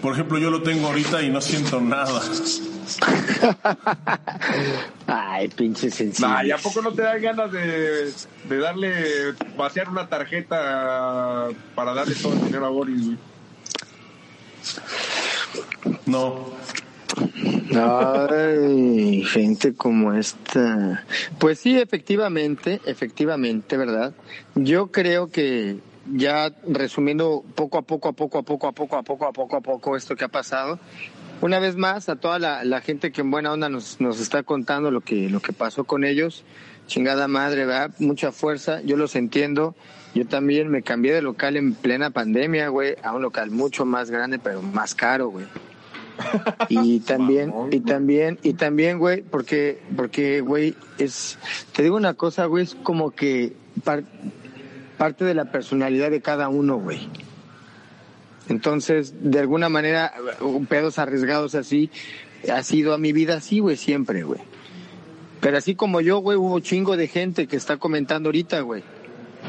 Por 0.00 0.14
ejemplo, 0.14 0.38
yo 0.38 0.50
lo 0.50 0.62
tengo 0.62 0.86
ahorita 0.86 1.22
y 1.22 1.28
no 1.28 1.42
siento 1.42 1.82
nada. 1.82 2.22
Ay, 5.06 5.48
pinche 5.48 5.90
sencillo. 5.90 6.42
¿y 6.44 6.50
a 6.50 6.58
poco 6.58 6.82
no 6.82 6.92
te 6.92 7.02
dan 7.02 7.20
ganas 7.20 7.52
de, 7.52 8.12
de 8.48 8.58
darle, 8.58 9.32
vaciar 9.56 9.88
una 9.88 10.08
tarjeta 10.08 11.48
para 11.74 11.94
darle 11.94 12.14
todo 12.14 12.34
el 12.34 12.44
dinero 12.44 12.66
a 12.66 12.70
Boris, 12.70 13.06
güey? 13.06 13.18
No. 16.06 16.50
Ay, 17.74 19.24
gente 19.24 19.74
como 19.74 20.12
esta. 20.12 21.04
Pues 21.38 21.60
sí, 21.60 21.78
efectivamente, 21.78 22.80
efectivamente, 22.84 23.76
¿verdad? 23.76 24.12
Yo 24.54 24.90
creo 24.90 25.30
que 25.30 25.78
ya 26.12 26.52
resumiendo 26.66 27.44
poco 27.54 27.78
a 27.78 27.82
poco, 27.82 28.08
a 28.08 28.12
poco, 28.12 28.38
a 28.38 28.42
poco, 28.42 28.66
a 28.66 28.72
poco, 28.72 28.96
a 28.96 29.02
poco, 29.02 29.26
a 29.26 29.32
poco, 29.32 29.56
a 29.56 29.60
poco 29.60 29.96
esto 29.96 30.16
que 30.16 30.24
ha 30.24 30.28
pasado, 30.28 30.78
una 31.40 31.58
vez 31.58 31.76
más 31.76 32.08
a 32.08 32.16
toda 32.16 32.38
la, 32.38 32.80
gente 32.80 33.12
que 33.12 33.22
en 33.22 33.30
buena 33.30 33.52
onda 33.52 33.68
nos, 33.68 34.00
nos 34.00 34.20
está 34.20 34.42
contando 34.42 34.90
lo 34.90 35.00
que, 35.00 35.28
lo 35.30 35.40
que 35.40 35.52
pasó 35.52 35.84
con 35.84 36.04
ellos, 36.04 36.44
chingada 36.86 37.28
madre, 37.28 37.64
¿verdad? 37.64 37.92
Mucha 37.98 38.32
fuerza, 38.32 38.82
yo 38.82 38.96
los 38.96 39.16
entiendo. 39.16 39.74
Yo 40.14 40.26
también 40.26 40.68
me 40.68 40.82
cambié 40.82 41.14
de 41.14 41.22
local 41.22 41.56
en 41.56 41.74
plena 41.74 42.10
pandemia, 42.10 42.68
güey, 42.68 42.96
a 43.02 43.14
un 43.14 43.22
local 43.22 43.50
mucho 43.50 43.84
más 43.84 44.10
grande, 44.10 44.38
pero 44.38 44.60
más 44.60 44.94
caro, 44.94 45.28
güey. 45.28 45.46
Y 46.68 47.00
también, 47.00 47.52
y 47.70 47.80
también, 47.80 48.38
y 48.42 48.52
también, 48.52 48.98
güey, 48.98 49.22
porque, 49.22 49.80
porque, 49.96 50.42
güey, 50.42 50.74
es, 50.98 51.38
te 51.72 51.82
digo 51.82 51.96
una 51.96 52.12
cosa, 52.14 52.44
güey, 52.44 52.64
es 52.64 52.74
como 52.74 53.12
que 53.12 53.54
parte 54.98 55.24
de 55.24 55.34
la 55.34 55.46
personalidad 55.46 56.10
de 56.10 56.20
cada 56.20 56.50
uno, 56.50 56.76
güey. 56.76 57.08
Entonces, 58.50 59.14
de 59.20 59.38
alguna 59.40 59.68
manera, 59.68 60.12
pedos 60.68 60.98
arriesgados 60.98 61.54
así, 61.54 61.90
ha 62.52 62.62
sido 62.62 62.92
a 62.92 62.98
mi 62.98 63.12
vida 63.12 63.36
así, 63.36 63.60
güey, 63.60 63.76
siempre, 63.76 64.22
güey. 64.24 64.40
Pero 65.40 65.56
así 65.56 65.74
como 65.74 66.00
yo, 66.02 66.18
güey, 66.18 66.36
hubo 66.36 66.60
chingo 66.60 66.96
de 66.98 67.06
gente 67.08 67.46
que 67.46 67.56
está 67.56 67.78
comentando 67.78 68.28
ahorita, 68.28 68.60
güey. 68.60 68.82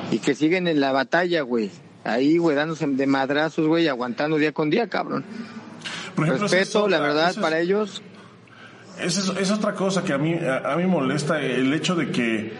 y 0.10 0.20
que 0.20 0.36
siguen 0.36 0.68
en 0.70 0.80
la 0.80 0.94
batalla, 0.94 1.42
güey. 1.42 1.70
Ahí, 2.06 2.38
güey, 2.38 2.56
dándose 2.56 2.88
de 2.88 3.08
madrazos, 3.08 3.68
güey, 3.68 3.88
aguantando 3.90 4.38
día 4.38 4.54
con 4.54 4.70
día, 4.70 4.88
cabrón. 4.88 5.26
Por 6.16 6.26
ejemplo, 6.26 6.46
esa 6.48 6.56
es 6.56 6.62
Respeto, 6.68 6.88
la 6.88 7.00
verdad, 7.02 7.32
es- 7.32 7.38
para 7.38 7.60
ellos. 7.60 8.02
Esa 9.00 9.20
es, 9.34 9.38
es 9.42 9.52
otra 9.52 9.74
cosa 9.74 10.04
que 10.04 10.14
a 10.14 10.18
mí, 10.18 10.34
a, 10.36 10.72
a 10.74 10.78
mí 10.78 10.86
molesta, 10.86 11.42
el 11.42 11.74
hecho 11.74 11.96
de 11.96 12.12
que 12.12 12.54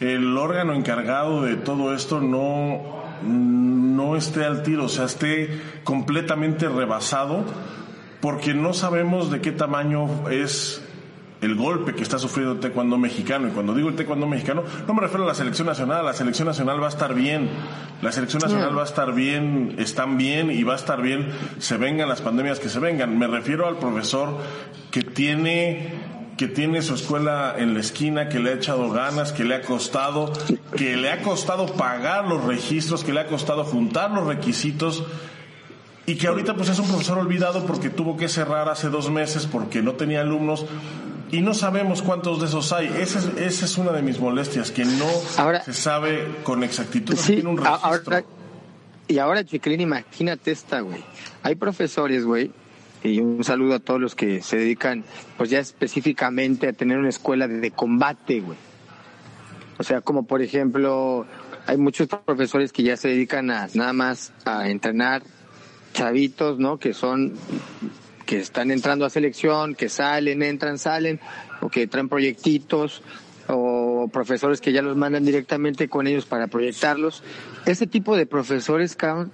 el 0.00 0.36
órgano 0.36 0.74
encargado 0.74 1.42
de 1.42 1.56
todo 1.56 1.94
esto 1.94 2.20
no, 2.20 2.95
no 3.22 4.16
esté 4.16 4.44
al 4.44 4.62
tiro, 4.62 4.84
o 4.84 4.88
sea, 4.88 5.04
esté 5.04 5.60
completamente 5.84 6.68
rebasado, 6.68 7.44
porque 8.20 8.54
no 8.54 8.72
sabemos 8.72 9.30
de 9.30 9.40
qué 9.40 9.52
tamaño 9.52 10.28
es 10.30 10.82
el 11.40 11.54
golpe 11.54 11.94
que 11.94 12.02
está 12.02 12.18
sufriendo 12.18 12.54
el 12.54 12.60
taekwondo 12.60 12.96
mexicano. 12.98 13.48
Y 13.48 13.50
cuando 13.50 13.74
digo 13.74 13.88
el 13.88 13.94
taekwondo 13.94 14.26
mexicano, 14.26 14.64
no 14.86 14.94
me 14.94 15.00
refiero 15.00 15.24
a 15.24 15.26
la 15.26 15.34
selección 15.34 15.66
nacional, 15.66 16.04
la 16.04 16.14
selección 16.14 16.48
nacional 16.48 16.80
va 16.80 16.86
a 16.86 16.90
estar 16.90 17.14
bien, 17.14 17.48
la 18.02 18.12
selección 18.12 18.40
nacional 18.42 18.76
va 18.76 18.82
a 18.82 18.86
estar 18.86 19.14
bien, 19.14 19.74
están 19.78 20.16
bien 20.16 20.50
y 20.50 20.62
va 20.62 20.72
a 20.72 20.76
estar 20.76 21.02
bien, 21.02 21.28
se 21.58 21.76
vengan 21.76 22.08
las 22.08 22.22
pandemias 22.22 22.58
que 22.58 22.68
se 22.68 22.78
vengan. 22.78 23.18
Me 23.18 23.26
refiero 23.26 23.66
al 23.66 23.76
profesor 23.76 24.38
que 24.90 25.02
tiene 25.02 26.15
que 26.36 26.48
tiene 26.48 26.82
su 26.82 26.94
escuela 26.94 27.54
en 27.56 27.72
la 27.74 27.80
esquina, 27.80 28.28
que 28.28 28.38
le 28.38 28.50
ha 28.50 28.54
echado 28.54 28.90
ganas, 28.90 29.32
que 29.32 29.44
le 29.44 29.54
ha 29.54 29.62
costado, 29.62 30.32
que 30.76 30.96
le 30.96 31.10
ha 31.10 31.22
costado 31.22 31.66
pagar 31.66 32.26
los 32.28 32.44
registros, 32.44 33.04
que 33.04 33.12
le 33.12 33.20
ha 33.20 33.26
costado 33.26 33.64
juntar 33.64 34.10
los 34.10 34.26
requisitos 34.26 35.04
y 36.04 36.16
que 36.16 36.28
ahorita 36.28 36.54
pues 36.54 36.68
es 36.68 36.78
un 36.78 36.86
profesor 36.88 37.18
olvidado 37.18 37.64
porque 37.66 37.88
tuvo 37.90 38.16
que 38.16 38.28
cerrar 38.28 38.68
hace 38.68 38.88
dos 38.90 39.10
meses 39.10 39.46
porque 39.46 39.82
no 39.82 39.92
tenía 39.94 40.20
alumnos 40.20 40.66
y 41.32 41.40
no 41.40 41.54
sabemos 41.54 42.02
cuántos 42.02 42.38
de 42.40 42.46
esos 42.46 42.70
hay. 42.72 42.86
Esa 43.00 43.18
es, 43.18 43.24
esa 43.38 43.64
es 43.64 43.78
una 43.78 43.90
de 43.92 44.02
mis 44.02 44.20
molestias, 44.20 44.70
que 44.70 44.84
no 44.84 45.06
Ahora- 45.38 45.64
se 45.64 45.72
sabe 45.72 46.28
con 46.44 46.62
exactitud, 46.62 47.16
Sí, 47.16 47.34
tiene 47.36 47.48
un 47.48 47.56
registro. 47.56 47.80
ahora, 47.88 48.24
y 49.08 49.18
ahora, 49.18 49.42
Chiquilín, 49.44 49.80
imagínate 49.80 50.50
esta, 50.52 50.80
güey. 50.80 51.02
Hay 51.42 51.54
profesores, 51.56 52.24
güey, 52.24 52.52
y 53.06 53.20
un 53.20 53.44
saludo 53.44 53.74
a 53.74 53.78
todos 53.78 54.00
los 54.00 54.14
que 54.14 54.42
se 54.42 54.56
dedican, 54.56 55.04
pues 55.36 55.50
ya 55.50 55.58
específicamente 55.58 56.68
a 56.68 56.72
tener 56.72 56.98
una 56.98 57.08
escuela 57.08 57.48
de, 57.48 57.70
combate, 57.70 58.40
güey. 58.40 58.58
O 59.78 59.82
sea, 59.82 60.00
como 60.00 60.26
por 60.26 60.42
ejemplo, 60.42 61.26
hay 61.66 61.76
muchos 61.76 62.08
profesores 62.08 62.72
que 62.72 62.82
ya 62.82 62.96
se 62.96 63.08
dedican 63.08 63.50
a 63.50 63.68
nada 63.74 63.92
más 63.92 64.32
a 64.44 64.68
entrenar 64.68 65.22
chavitos, 65.92 66.58
¿no? 66.58 66.78
Que 66.78 66.94
son, 66.94 67.34
que 68.24 68.38
están 68.38 68.70
entrando 68.70 69.04
a 69.04 69.10
selección, 69.10 69.74
que 69.74 69.88
salen, 69.88 70.42
entran, 70.42 70.78
salen, 70.78 71.20
o 71.60 71.68
que 71.68 71.86
traen 71.86 72.08
proyectitos, 72.08 73.02
o 73.48 74.08
profesores 74.12 74.60
que 74.60 74.72
ya 74.72 74.82
los 74.82 74.96
mandan 74.96 75.24
directamente 75.24 75.88
con 75.88 76.06
ellos 76.06 76.26
para 76.26 76.46
proyectarlos. 76.46 77.22
Ese 77.66 77.86
tipo 77.86 78.16
de 78.16 78.26
profesores, 78.26 78.96
cabrón, 78.96 79.32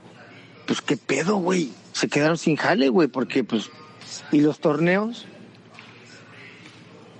pues 0.66 0.80
qué 0.80 0.96
pedo, 0.96 1.36
güey. 1.36 1.70
Se 1.92 2.08
quedaron 2.08 2.38
sin 2.38 2.56
jale, 2.56 2.88
güey, 2.88 3.08
porque 3.08 3.44
pues, 3.44 3.70
¿y 4.30 4.40
los 4.40 4.58
torneos? 4.60 5.26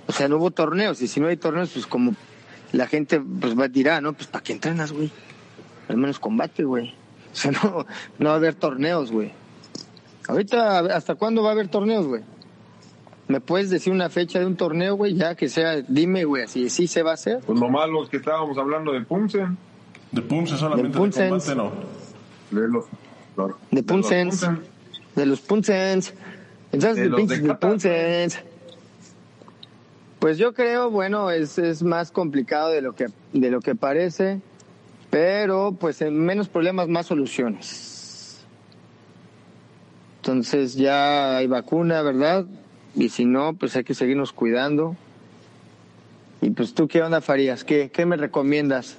O 0.07 0.11
sea, 0.11 0.27
no 0.27 0.37
hubo 0.37 0.51
torneos, 0.51 1.01
y 1.01 1.07
si 1.07 1.19
no 1.19 1.27
hay 1.27 1.37
torneos, 1.37 1.69
pues 1.73 1.85
como 1.87 2.13
la 2.71 2.87
gente 2.87 3.19
pues 3.21 3.57
va 3.57 3.65
a 3.65 3.67
dirá, 3.67 4.01
¿no? 4.01 4.13
Pues 4.13 4.27
¿para 4.27 4.43
qué 4.43 4.53
entrenas, 4.53 4.91
güey? 4.91 5.11
Al 5.87 5.97
menos 5.97 6.19
combate, 6.19 6.63
güey. 6.63 6.89
O 7.31 7.35
sea, 7.35 7.51
no, 7.63 7.85
no 8.19 8.25
va 8.29 8.33
a 8.33 8.37
haber 8.37 8.55
torneos, 8.55 9.11
güey. 9.11 9.31
Ahorita, 10.27 10.79
¿hasta 10.79 11.15
cuándo 11.15 11.43
va 11.43 11.49
a 11.49 11.51
haber 11.53 11.67
torneos, 11.67 12.05
güey? 12.05 12.21
¿Me 13.27 13.39
puedes 13.39 13.69
decir 13.69 13.93
una 13.93 14.09
fecha 14.09 14.39
de 14.39 14.45
un 14.45 14.55
torneo, 14.57 14.95
güey? 14.95 15.15
Ya 15.15 15.35
que 15.35 15.47
sea, 15.49 15.81
dime, 15.87 16.25
güey, 16.25 16.47
si 16.47 16.69
sí 16.69 16.87
se 16.87 17.03
va 17.03 17.11
a 17.11 17.13
hacer. 17.13 17.39
Pues 17.45 17.59
nomás 17.59 17.89
los 17.89 18.09
que 18.09 18.17
estábamos 18.17 18.57
hablando 18.57 18.91
de 18.91 19.01
Pumsen, 19.01 19.57
De 20.11 20.21
Pumse 20.21 20.57
solamente, 20.57 20.89
de 20.91 20.97
Pumsens. 20.97 21.29
combate 21.29 21.55
no. 21.55 21.71
de 22.61 22.67
los- 22.67 22.85
De. 23.71 23.83
Pumsen. 23.83 24.29
De 25.15 25.25
los 25.25 25.41
Punsens. 25.41 26.13
Entonces, 26.71 27.03
De 27.03 27.09
los 27.09 27.19
pinches 27.19 27.41
de 27.41 27.47
de 27.47 27.55
Punsens. 27.55 28.39
Pues 30.19 30.37
yo 30.37 30.53
creo, 30.53 30.89
bueno, 30.89 31.31
es, 31.31 31.57
es 31.57 31.83
más 31.83 32.11
complicado 32.11 32.69
de 32.69 32.81
lo 32.81 32.93
que 32.95 33.07
de 33.33 33.51
lo 33.51 33.59
que 33.59 33.75
parece, 33.75 34.39
pero 35.09 35.75
pues 35.77 36.01
en 36.01 36.17
menos 36.17 36.47
problemas, 36.47 36.87
más 36.87 37.07
soluciones. 37.07 38.43
Entonces 40.21 40.75
ya 40.75 41.35
hay 41.37 41.47
vacuna, 41.47 42.01
¿verdad? 42.01 42.45
Y 42.95 43.09
si 43.09 43.25
no, 43.25 43.53
pues 43.53 43.75
hay 43.75 43.83
que 43.83 43.93
seguirnos 43.93 44.31
cuidando. 44.31 44.95
Y 46.41 46.51
pues 46.51 46.73
tú, 46.73 46.87
¿qué 46.87 47.01
onda, 47.01 47.19
Farías? 47.19 47.63
¿Qué, 47.63 47.89
qué 47.91 48.05
me 48.05 48.15
recomiendas? 48.15 48.97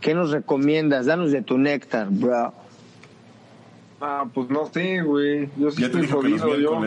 ¿Qué 0.00 0.14
nos 0.14 0.30
recomiendas? 0.30 1.06
Danos 1.06 1.32
de 1.32 1.42
tu 1.42 1.56
néctar, 1.56 2.08
bro. 2.10 2.52
Ah, 4.00 4.26
pues 4.32 4.50
no 4.50 4.66
sé, 4.66 5.00
güey. 5.02 5.48
Yo 5.56 5.70
sí 5.70 5.80
Ya 5.80 5.86
estoy 5.86 6.06
jodido, 6.06 6.56
yo. 6.58 6.80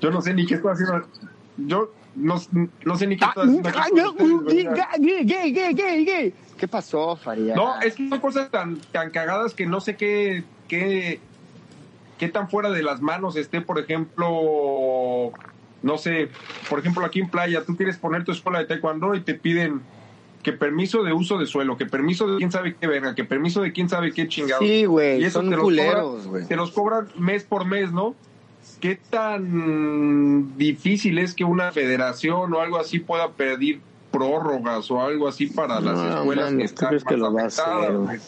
Yo 0.00 0.10
no 0.10 0.20
sé 0.20 0.34
ni 0.34 0.46
qué 0.46 0.54
estoy 0.54 0.72
haciendo. 0.72 1.06
Yo 1.56 1.92
no, 2.14 2.36
no 2.84 2.96
sé 2.96 3.06
ni 3.06 3.16
qué 3.16 3.24
Ah, 3.24 3.34
estoy 3.36 3.60
haciendo. 3.64 4.14
¿Qué, 4.46 4.68
qué, 5.26 5.54
qué, 5.54 5.74
qué, 5.74 6.04
qué? 6.04 6.34
¿Qué 6.56 6.68
pasó, 6.68 7.16
Farías? 7.16 7.56
No, 7.56 7.80
es 7.80 7.94
que 7.94 8.08
son 8.08 8.20
cosas 8.20 8.50
tan, 8.50 8.78
tan 8.92 9.10
cagadas 9.10 9.54
que 9.54 9.66
no 9.66 9.80
sé 9.80 9.96
qué, 9.96 10.44
qué, 10.68 11.20
qué 12.18 12.28
tan 12.28 12.48
fuera 12.48 12.70
de 12.70 12.82
las 12.82 13.02
manos 13.02 13.36
esté, 13.36 13.60
por 13.60 13.78
ejemplo, 13.78 15.32
no 15.82 15.98
sé, 15.98 16.30
por 16.70 16.78
ejemplo 16.78 17.04
aquí 17.04 17.20
en 17.20 17.28
playa, 17.28 17.64
tú 17.64 17.76
quieres 17.76 17.98
poner 17.98 18.24
tu 18.24 18.32
escuela 18.32 18.58
de 18.58 18.64
taekwondo 18.64 19.14
y 19.14 19.20
te 19.20 19.34
piden 19.34 19.82
que 20.46 20.52
permiso 20.52 21.02
de 21.02 21.12
uso 21.12 21.38
de 21.38 21.46
suelo, 21.46 21.76
que 21.76 21.86
permiso 21.86 22.28
de 22.28 22.36
quién 22.36 22.52
sabe 22.52 22.76
qué 22.80 22.86
verga, 22.86 23.16
que 23.16 23.24
permiso 23.24 23.62
de 23.62 23.72
quién 23.72 23.88
sabe 23.88 24.12
qué 24.12 24.28
chingado. 24.28 24.60
Sí, 24.62 24.84
güey, 24.84 25.20
Y 25.20 25.24
eso 25.24 25.40
son 25.40 25.50
te 25.50 25.56
los 25.56 25.64
culeros, 25.64 26.22
cobran- 26.22 26.30
güey. 26.30 26.46
Te 26.46 26.54
los 26.54 26.70
cobran 26.70 27.08
mes 27.18 27.42
por 27.42 27.64
mes, 27.64 27.90
¿no? 27.90 28.14
¿Qué 28.80 28.94
tan 29.10 30.56
difícil 30.56 31.18
es 31.18 31.34
que 31.34 31.42
una 31.42 31.72
federación 31.72 32.54
o 32.54 32.60
algo 32.60 32.78
así 32.78 33.00
pueda 33.00 33.28
pedir 33.32 33.80
prórrogas 34.12 34.88
o 34.92 35.02
algo 35.02 35.26
así 35.26 35.48
para 35.48 35.80
las 35.80 35.94
No, 35.98 36.18
escuelas 36.20 36.50
que 36.52 36.58
¿tú 36.58 36.62
están 36.64 36.88
crees 36.90 37.02
que 37.04 37.16
lo 37.16 37.32
va 37.32 37.42
a 37.42 37.46
hacer? 37.46 38.20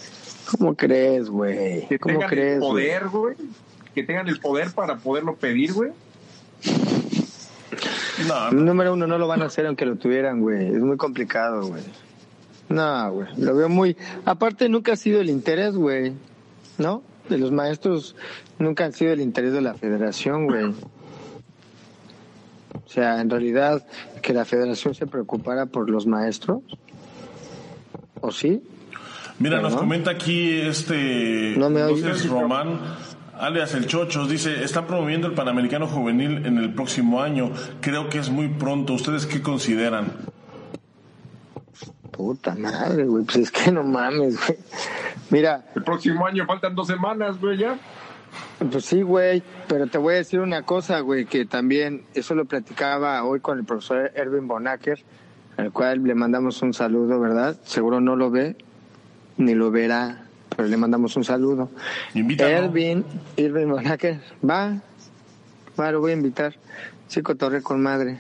¿Cómo 0.58 0.74
crees, 0.74 1.30
güey? 1.30 1.86
que 1.86 2.00
¿Cómo 2.00 2.14
tengan 2.14 2.30
crees, 2.30 2.54
el 2.54 2.60
poder, 2.60 3.08
güey. 3.10 3.36
Que 3.94 4.02
tengan 4.02 4.26
el 4.26 4.40
poder 4.40 4.72
para 4.72 4.96
poderlo 4.96 5.36
pedir, 5.36 5.72
güey. 5.72 5.92
No, 8.26 8.50
Número 8.50 8.94
uno, 8.94 9.06
no 9.06 9.18
lo 9.18 9.28
van 9.28 9.42
a 9.42 9.44
hacer 9.44 9.66
aunque 9.66 9.86
lo 9.86 9.94
tuvieran, 9.94 10.40
güey. 10.40 10.66
Es 10.66 10.80
muy 10.80 10.96
complicado, 10.96 11.68
güey. 11.68 11.82
No, 12.68 13.12
güey. 13.12 13.28
Lo 13.36 13.54
veo 13.54 13.68
muy... 13.68 13.96
Aparte, 14.24 14.68
nunca 14.68 14.92
ha 14.92 14.96
sido 14.96 15.20
el 15.20 15.30
interés, 15.30 15.74
güey. 15.74 16.12
¿No? 16.76 17.02
De 17.28 17.38
los 17.38 17.50
maestros 17.50 18.14
nunca 18.58 18.84
han 18.84 18.92
sido 18.92 19.12
el 19.12 19.20
interés 19.20 19.52
de 19.52 19.60
la 19.60 19.74
federación, 19.74 20.46
güey. 20.46 20.64
O 20.64 22.90
sea, 22.90 23.20
en 23.20 23.28
realidad, 23.28 23.86
que 24.22 24.32
la 24.32 24.44
federación 24.44 24.94
se 24.94 25.06
preocupara 25.06 25.66
por 25.66 25.90
los 25.90 26.06
maestros. 26.06 26.62
¿O 28.20 28.32
sí? 28.32 28.62
Mira, 29.38 29.60
nos 29.60 29.74
¿No? 29.74 29.78
comenta 29.78 30.10
aquí 30.10 30.60
este 30.60 31.54
No 31.56 31.70
me 31.70 31.84
oyes. 31.84 32.04
Luces 32.04 32.28
Román, 32.28 32.80
alias 33.38 33.74
El 33.74 33.86
Chochos, 33.86 34.28
dice, 34.28 34.64
están 34.64 34.86
promoviendo 34.86 35.28
el 35.28 35.34
Panamericano 35.34 35.86
Juvenil 35.86 36.44
en 36.46 36.58
el 36.58 36.74
próximo 36.74 37.22
año. 37.22 37.52
Creo 37.80 38.08
que 38.08 38.18
es 38.18 38.30
muy 38.30 38.48
pronto. 38.48 38.94
¿Ustedes 38.94 39.26
qué 39.26 39.42
consideran? 39.42 40.12
Puta 42.18 42.56
madre, 42.56 43.04
güey. 43.04 43.22
Pues 43.22 43.36
es 43.36 43.50
que 43.52 43.70
no 43.70 43.84
mames, 43.84 44.36
güey. 44.44 44.58
Mira, 45.30 45.64
El 45.76 45.84
próximo 45.84 46.26
año 46.26 46.46
faltan 46.46 46.74
dos 46.74 46.88
semanas, 46.88 47.38
güey, 47.38 47.58
ya. 47.58 47.78
Pues 48.72 48.86
sí, 48.86 49.02
güey, 49.02 49.40
pero 49.68 49.86
te 49.86 49.98
voy 49.98 50.14
a 50.14 50.16
decir 50.16 50.40
una 50.40 50.62
cosa, 50.62 50.98
güey, 50.98 51.26
que 51.26 51.44
también 51.44 52.02
eso 52.14 52.34
lo 52.34 52.44
platicaba 52.44 53.22
hoy 53.22 53.38
con 53.38 53.58
el 53.58 53.64
profesor 53.64 54.10
Erwin 54.16 54.48
Bonacker, 54.48 54.98
al 55.56 55.70
cual 55.70 56.02
le 56.02 56.16
mandamos 56.16 56.60
un 56.60 56.74
saludo, 56.74 57.20
¿verdad? 57.20 57.56
Seguro 57.62 58.00
no 58.00 58.16
lo 58.16 58.32
ve, 58.32 58.56
ni 59.36 59.54
lo 59.54 59.70
verá, 59.70 60.24
pero 60.56 60.66
le 60.66 60.76
mandamos 60.76 61.16
un 61.16 61.22
saludo. 61.22 61.70
Invítalo. 62.14 62.50
Erwin, 62.50 63.04
Erwin 63.36 63.70
Bonacker, 63.70 64.20
va, 64.44 64.82
va, 65.78 65.92
lo 65.92 66.00
voy 66.00 66.10
a 66.10 66.14
invitar. 66.14 66.56
Sí, 67.06 67.22
cotorre 67.22 67.62
con 67.62 67.80
madre. 67.80 68.18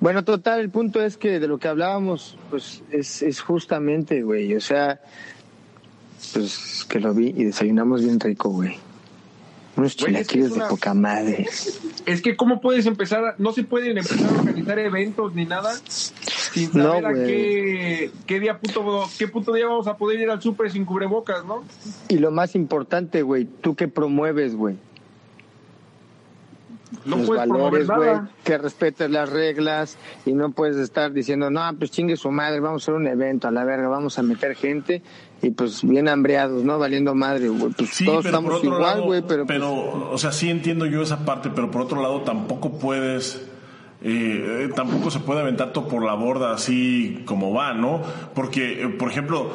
Bueno, 0.00 0.24
total, 0.24 0.60
el 0.60 0.70
punto 0.70 1.02
es 1.02 1.16
que 1.16 1.38
de 1.40 1.46
lo 1.46 1.58
que 1.58 1.68
hablábamos, 1.68 2.38
pues 2.48 2.82
es, 2.90 3.20
es 3.22 3.40
justamente, 3.40 4.22
güey, 4.22 4.54
o 4.54 4.60
sea, 4.60 5.00
pues 6.32 6.86
que 6.88 7.00
lo 7.00 7.12
vi 7.12 7.28
y 7.36 7.44
desayunamos 7.44 8.02
bien 8.02 8.18
rico, 8.18 8.48
güey. 8.48 8.78
Unos 9.76 9.92
es 9.92 9.96
que 9.96 10.06
chilaquiles 10.06 10.46
es 10.48 10.54
de 10.54 10.60
poca 10.68 10.94
madre. 10.94 11.46
Es 12.06 12.22
que, 12.22 12.36
¿cómo 12.36 12.60
puedes 12.60 12.86
empezar? 12.86 13.24
a- 13.24 13.34
no 13.38 13.52
se 13.52 13.62
pueden 13.62 13.98
empezar 13.98 14.28
a 14.34 14.38
organizar 14.38 14.78
eventos 14.78 15.34
ni 15.34 15.44
nada 15.44 15.72
sin 15.86 16.70
No, 16.74 16.92
saber 17.00 17.06
a 17.06 17.12
qué, 17.14 18.10
qué 18.26 18.40
día 18.40 18.58
puto, 18.58 19.08
qué 19.18 19.28
puto 19.28 19.52
día 19.52 19.66
vamos 19.66 19.86
a 19.86 19.96
poder 19.96 20.18
ir 20.20 20.30
al 20.30 20.42
súper 20.42 20.70
sin 20.72 20.84
cubrebocas, 20.84 21.44
¿no? 21.44 21.62
Y 22.08 22.18
lo 22.18 22.30
más 22.30 22.54
importante, 22.54 23.22
güey, 23.22 23.44
¿tú 23.60 23.74
qué 23.76 23.86
promueves, 23.86 24.54
güey? 24.56 24.76
No 27.04 27.16
los 27.16 27.26
puedes 27.26 27.46
promover 27.46 27.84
valores, 27.84 28.18
güey, 28.18 28.30
que 28.44 28.58
respetes 28.58 29.10
las 29.10 29.30
reglas 29.30 29.96
y 30.26 30.32
no 30.32 30.50
puedes 30.50 30.76
estar 30.76 31.12
diciendo, 31.12 31.50
no, 31.50 31.62
pues 31.78 31.90
chingue 31.90 32.16
su 32.16 32.30
madre, 32.30 32.60
vamos 32.60 32.82
a 32.82 32.84
hacer 32.84 32.94
un 32.94 33.06
evento 33.06 33.48
a 33.48 33.50
la 33.50 33.64
verga, 33.64 33.88
vamos 33.88 34.18
a 34.18 34.22
meter 34.22 34.56
gente 34.56 35.02
y 35.42 35.50
pues 35.50 35.82
bien 35.82 36.08
hambreados, 36.08 36.64
¿no? 36.64 36.78
Valiendo 36.78 37.14
madre, 37.14 37.48
güey. 37.48 37.72
Pues 37.72 37.90
Sí, 37.90 38.04
todos 38.04 38.24
pero 38.24 38.42
por 38.42 38.44
estamos 38.44 38.54
otro 38.58 38.76
igual, 38.76 38.82
lado, 38.82 39.04
güey, 39.04 39.22
pero, 39.26 39.46
pero, 39.46 39.90
pues, 39.92 40.04
o 40.12 40.18
sea, 40.18 40.32
sí 40.32 40.50
entiendo 40.50 40.86
yo 40.86 41.02
esa 41.02 41.24
parte, 41.24 41.50
pero 41.54 41.70
por 41.70 41.82
otro 41.82 42.02
lado 42.02 42.22
tampoco 42.22 42.78
puedes, 42.78 43.36
eh, 44.02 44.64
eh, 44.64 44.70
tampoco 44.74 45.10
se 45.10 45.20
puede 45.20 45.40
aventar 45.40 45.72
todo 45.72 45.88
por 45.88 46.04
la 46.04 46.14
borda 46.14 46.52
así 46.52 47.22
como 47.24 47.52
va, 47.52 47.72
¿no? 47.72 48.02
Porque, 48.34 48.82
eh, 48.82 48.88
por 48.88 49.10
ejemplo, 49.10 49.50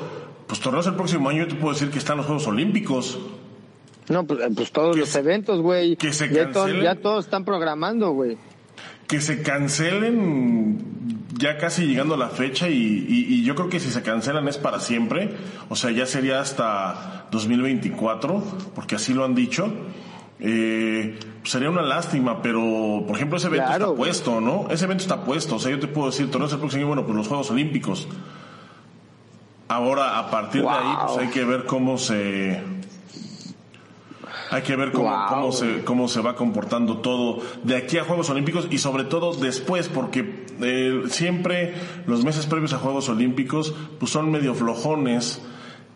pues 0.47 0.59
torneos 0.59 0.88
el 0.88 0.95
próximo 0.95 1.29
año 1.29 1.43
yo 1.43 1.47
te 1.49 1.55
puedo 1.55 1.73
decir 1.73 1.89
que 1.91 1.97
están 1.99 2.17
los 2.17 2.25
Juegos 2.25 2.47
Olímpicos. 2.47 3.19
No, 4.10 4.26
pues, 4.26 4.39
eh, 4.41 4.49
pues 4.56 4.72
todos 4.72 4.97
los 4.97 5.10
se- 5.10 5.20
eventos, 5.20 5.62
güey, 5.62 5.95
que 5.95 6.14
se 6.14 6.30
ya, 6.34 6.49
ya 6.84 6.95
todos 6.95 7.26
están 7.26 7.43
programando, 7.45 8.12
güey. 8.12 8.38
que 9.08 9.22
se 9.22 9.41
cancelen 9.43 10.78
ya 11.38 11.58
casi 11.58 11.86
llegando 11.86 12.16
a 12.16 12.18
la 12.18 12.30
fecha 12.30 12.70
y, 12.70 12.74
y- 13.08 13.26
y 13.36 13.43
yo 13.43 13.53
creo 13.56 13.70
que 13.70 13.80
si 13.80 13.89
se 13.91 14.01
cancelan 14.01 14.47
es 14.47 14.58
para 14.58 14.80
siempre, 14.80 15.30
o 15.70 15.76
sea, 15.76 15.91
ya 15.91 16.06
sería 16.06 16.39
hasta 16.39 17.28
2024, 17.32 18.43
porque 18.74 18.95
así 18.95 19.14
lo 19.14 19.24
han 19.26 19.36
dicho. 19.36 19.72
Eh, 20.39 21.18
sería 21.43 21.70
una 21.70 21.82
lástima, 21.84 22.41
pero 22.41 23.03
por 23.08 23.16
ejemplo 23.16 23.38
ese 23.38 23.47
evento 23.47 23.66
Claro, 23.68 23.84
está 23.86 23.95
güey. 23.95 23.97
puesto, 24.10 24.41
¿no? 24.41 24.68
Ese 24.70 24.86
evento 24.86 25.03
está 25.03 25.24
puesto, 25.24 25.56
o 25.56 25.60
sea, 25.60 25.72
yo 25.72 25.80
te 25.80 25.88
puedo 25.88 26.08
decir, 26.10 26.30
torneos 26.32 26.51
el 26.53 26.60
próximo 26.60 26.80
año, 26.82 26.88
bueno, 26.88 27.06
pues 27.06 27.16
los 27.16 27.28
Juegos 27.28 27.51
Olímpicos. 27.51 28.08
Ahora, 29.68 30.20
a 30.20 30.30
partir 30.30 30.62
de 30.62 30.70
ahí, 30.70 30.93
pues 31.06 31.18
hay 31.20 31.28
que 31.30 31.43
ver 31.43 31.66
cómo 31.66 31.97
se, 31.97 32.62
hay 34.56 34.62
que 34.64 34.76
ver 34.76 34.91
cómo, 34.91 35.10
Wow. 35.10 35.28
cómo, 35.30 35.51
se, 35.51 35.84
cómo 35.84 36.08
se 36.08 36.22
va 36.22 36.36
comportando 36.36 36.97
todo 36.97 37.41
de 37.64 37.76
aquí 37.76 37.97
a 37.97 38.03
Juegos 38.03 38.30
Olímpicos 38.30 38.68
y 38.72 38.78
sobre 38.78 39.03
todo 39.03 39.34
después, 39.34 39.88
porque 39.89 40.45
eh, 40.62 41.03
siempre 41.10 41.74
los 42.08 42.24
meses 42.24 42.45
previos 42.45 42.74
a 42.74 42.78
Juegos 42.78 43.10
Olímpicos 43.10 43.74
pues 43.99 44.12
son 44.12 44.32
medio 44.32 44.56
flojones 44.56 45.41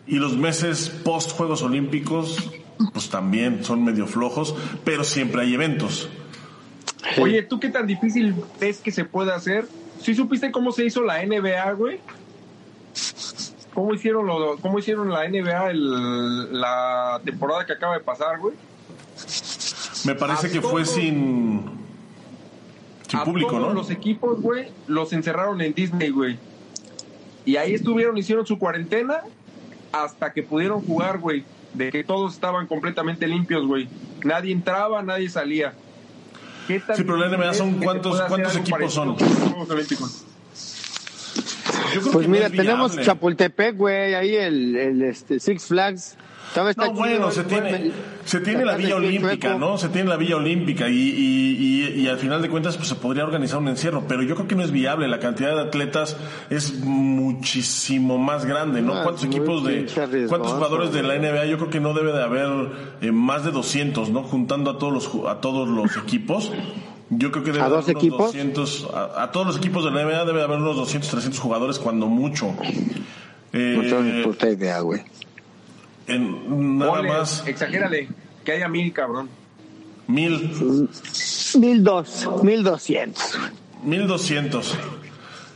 y 0.06 0.16
los 0.16 0.36
meses 0.36 0.90
post 1.04 1.32
Juegos 1.32 1.62
Olímpicos 1.62 2.50
pues 2.92 3.08
también 3.10 3.64
son 3.64 3.84
medio 3.84 4.06
flojos, 4.06 4.54
pero 4.84 5.04
siempre 5.04 5.42
hay 5.42 5.54
eventos. 5.54 6.08
Oye, 7.18 7.42
¿tú 7.42 7.58
qué 7.60 7.68
tan 7.68 7.86
difícil 7.86 8.34
ves 8.60 8.78
que 8.78 8.90
se 8.92 9.04
puede 9.04 9.32
hacer? 9.32 9.66
¿Sí 10.02 10.14
supiste 10.14 10.50
cómo 10.50 10.72
se 10.72 10.84
hizo 10.86 11.02
la 11.02 11.24
NBA, 11.24 11.72
güey? 11.72 11.98
¿Cómo 13.74 13.94
hicieron, 13.94 14.26
lo, 14.26 14.56
cómo 14.58 14.78
hicieron 14.78 15.10
la 15.10 15.24
NBA 15.28 15.70
el- 15.70 16.60
la 16.60 17.20
temporada 17.24 17.64
que 17.66 17.72
acaba 17.72 17.94
de 17.94 18.00
pasar, 18.00 18.38
güey? 18.38 18.54
Me 20.04 20.14
parece 20.14 20.48
A 20.48 20.50
que 20.50 20.60
fue 20.60 20.84
sin, 20.84 21.70
sin 23.08 23.20
a 23.20 23.24
público, 23.24 23.50
todos 23.50 23.68
¿no? 23.68 23.72
los 23.74 23.90
equipos, 23.90 24.40
güey, 24.40 24.68
los 24.86 25.12
encerraron 25.12 25.60
en 25.60 25.72
Disney, 25.74 26.10
güey. 26.10 26.38
Y 27.44 27.56
ahí 27.56 27.74
estuvieron, 27.74 28.16
hicieron 28.18 28.46
su 28.46 28.58
cuarentena 28.58 29.20
hasta 29.92 30.32
que 30.32 30.42
pudieron 30.42 30.80
jugar, 30.82 31.18
güey. 31.18 31.44
De 31.74 31.90
que 31.92 32.02
todos 32.02 32.34
estaban 32.34 32.66
completamente 32.66 33.26
limpios, 33.28 33.64
güey. 33.66 33.88
Nadie 34.24 34.52
entraba, 34.52 35.02
nadie 35.02 35.28
salía. 35.28 35.72
¿Qué 36.66 36.78
Sí, 36.80 37.02
pero 37.04 37.16
la 37.16 37.28
NBA 37.28 37.54
son 37.54 37.74
cuántos- 37.80 38.20
cuántos 38.22 38.56
equipos 38.56 38.92
son? 38.92 39.14
parecido 39.16 39.28
con 39.34 39.40
los 39.44 39.50
Juegos 39.52 39.70
Olímpicos? 39.70 40.24
Yo 41.34 41.42
creo 41.72 41.79
Pues 42.12 42.26
no 42.26 42.32
mira, 42.32 42.50
tenemos. 42.50 42.96
Chapultepec, 43.00 43.76
güey, 43.76 44.14
ahí 44.14 44.34
el, 44.36 44.76
el 44.76 45.02
este, 45.02 45.40
Six 45.40 45.66
Flags. 45.66 46.16
Está 46.48 46.64
No, 46.64 46.72
chido, 46.72 46.92
bueno, 46.94 47.30
se 47.30 47.44
tiene, 47.44 47.70
me- 47.70 47.90
se 48.24 48.40
tiene 48.40 48.64
la 48.64 48.74
Villa 48.76 48.96
Olímpica. 48.96 49.54
¿no? 49.56 49.78
Se 49.78 49.88
tiene 49.88 50.08
la 50.08 50.16
Villa 50.16 50.34
Olímpica 50.34 50.88
y, 50.88 50.94
y, 50.96 51.56
y, 51.94 52.00
y 52.00 52.08
al 52.08 52.18
final 52.18 52.42
de 52.42 52.48
cuentas 52.48 52.76
pues 52.76 52.88
se 52.88 52.96
podría 52.96 53.22
organizar 53.24 53.58
un 53.58 53.68
encierro, 53.68 54.02
pero 54.08 54.24
yo 54.24 54.34
creo 54.34 54.48
que 54.48 54.56
no 54.56 54.64
es 54.64 54.72
viable. 54.72 55.06
La 55.06 55.20
cantidad 55.20 55.54
de 55.54 55.60
atletas 55.60 56.16
es 56.50 56.80
muchísimo 56.80 58.18
más 58.18 58.44
grande, 58.46 58.82
¿no? 58.82 58.94
Ah, 58.94 59.02
¿Cuántos 59.04 59.24
equipos 59.24 59.62
de, 59.64 59.86
cuántos 60.28 60.52
jugadores 60.52 60.92
de 60.92 61.04
la 61.04 61.14
NBA? 61.16 61.46
Yo 61.46 61.56
creo 61.58 61.70
que 61.70 61.78
no 61.78 61.94
debe 61.94 62.12
de 62.12 62.22
haber 62.22 62.50
eh, 63.00 63.12
más 63.12 63.44
de 63.44 63.52
200, 63.52 64.10
¿no? 64.10 64.24
Juntando 64.24 64.72
a 64.72 64.78
todos 64.78 64.92
los, 64.92 65.28
a 65.28 65.40
todos 65.40 65.68
los 65.68 65.96
equipos. 65.98 66.52
Yo 67.10 67.30
creo 67.32 67.42
que 67.44 67.50
debe 67.52 67.62
¿A 67.62 67.66
haber 67.66 67.78
dos 67.78 67.88
unos 67.88 67.96
equipos? 68.02 68.18
200, 68.26 68.88
a, 68.94 69.22
a 69.24 69.32
todos 69.32 69.46
los 69.48 69.56
equipos 69.56 69.84
de 69.84 69.90
la 69.90 70.04
NBA 70.04 70.24
debe 70.26 70.38
de 70.38 70.44
haber 70.44 70.58
unos 70.58 70.76
200, 70.76 71.10
300 71.10 71.40
jugadores 71.40 71.78
cuando 71.80 72.06
mucho. 72.06 72.54
Eh, 73.52 73.74
No 73.76 73.82
tengo 73.82 74.00
ni 74.02 74.22
puta 74.22 74.48
idea, 74.48 74.78
güey. 74.80 75.02
en, 76.06 76.78
nada 76.78 76.92
Ponle, 76.92 77.08
más 77.08 77.44
Exagérale, 77.46 78.08
que 78.44 78.52
haya 78.52 78.68
mil, 78.68 78.92
cabrón. 78.92 79.28
mil. 80.06 80.52
Mil 81.58 81.82
dos, 81.82 82.28
mil 82.44 82.62
doscientos. 82.62 83.36
1200. 83.82 84.74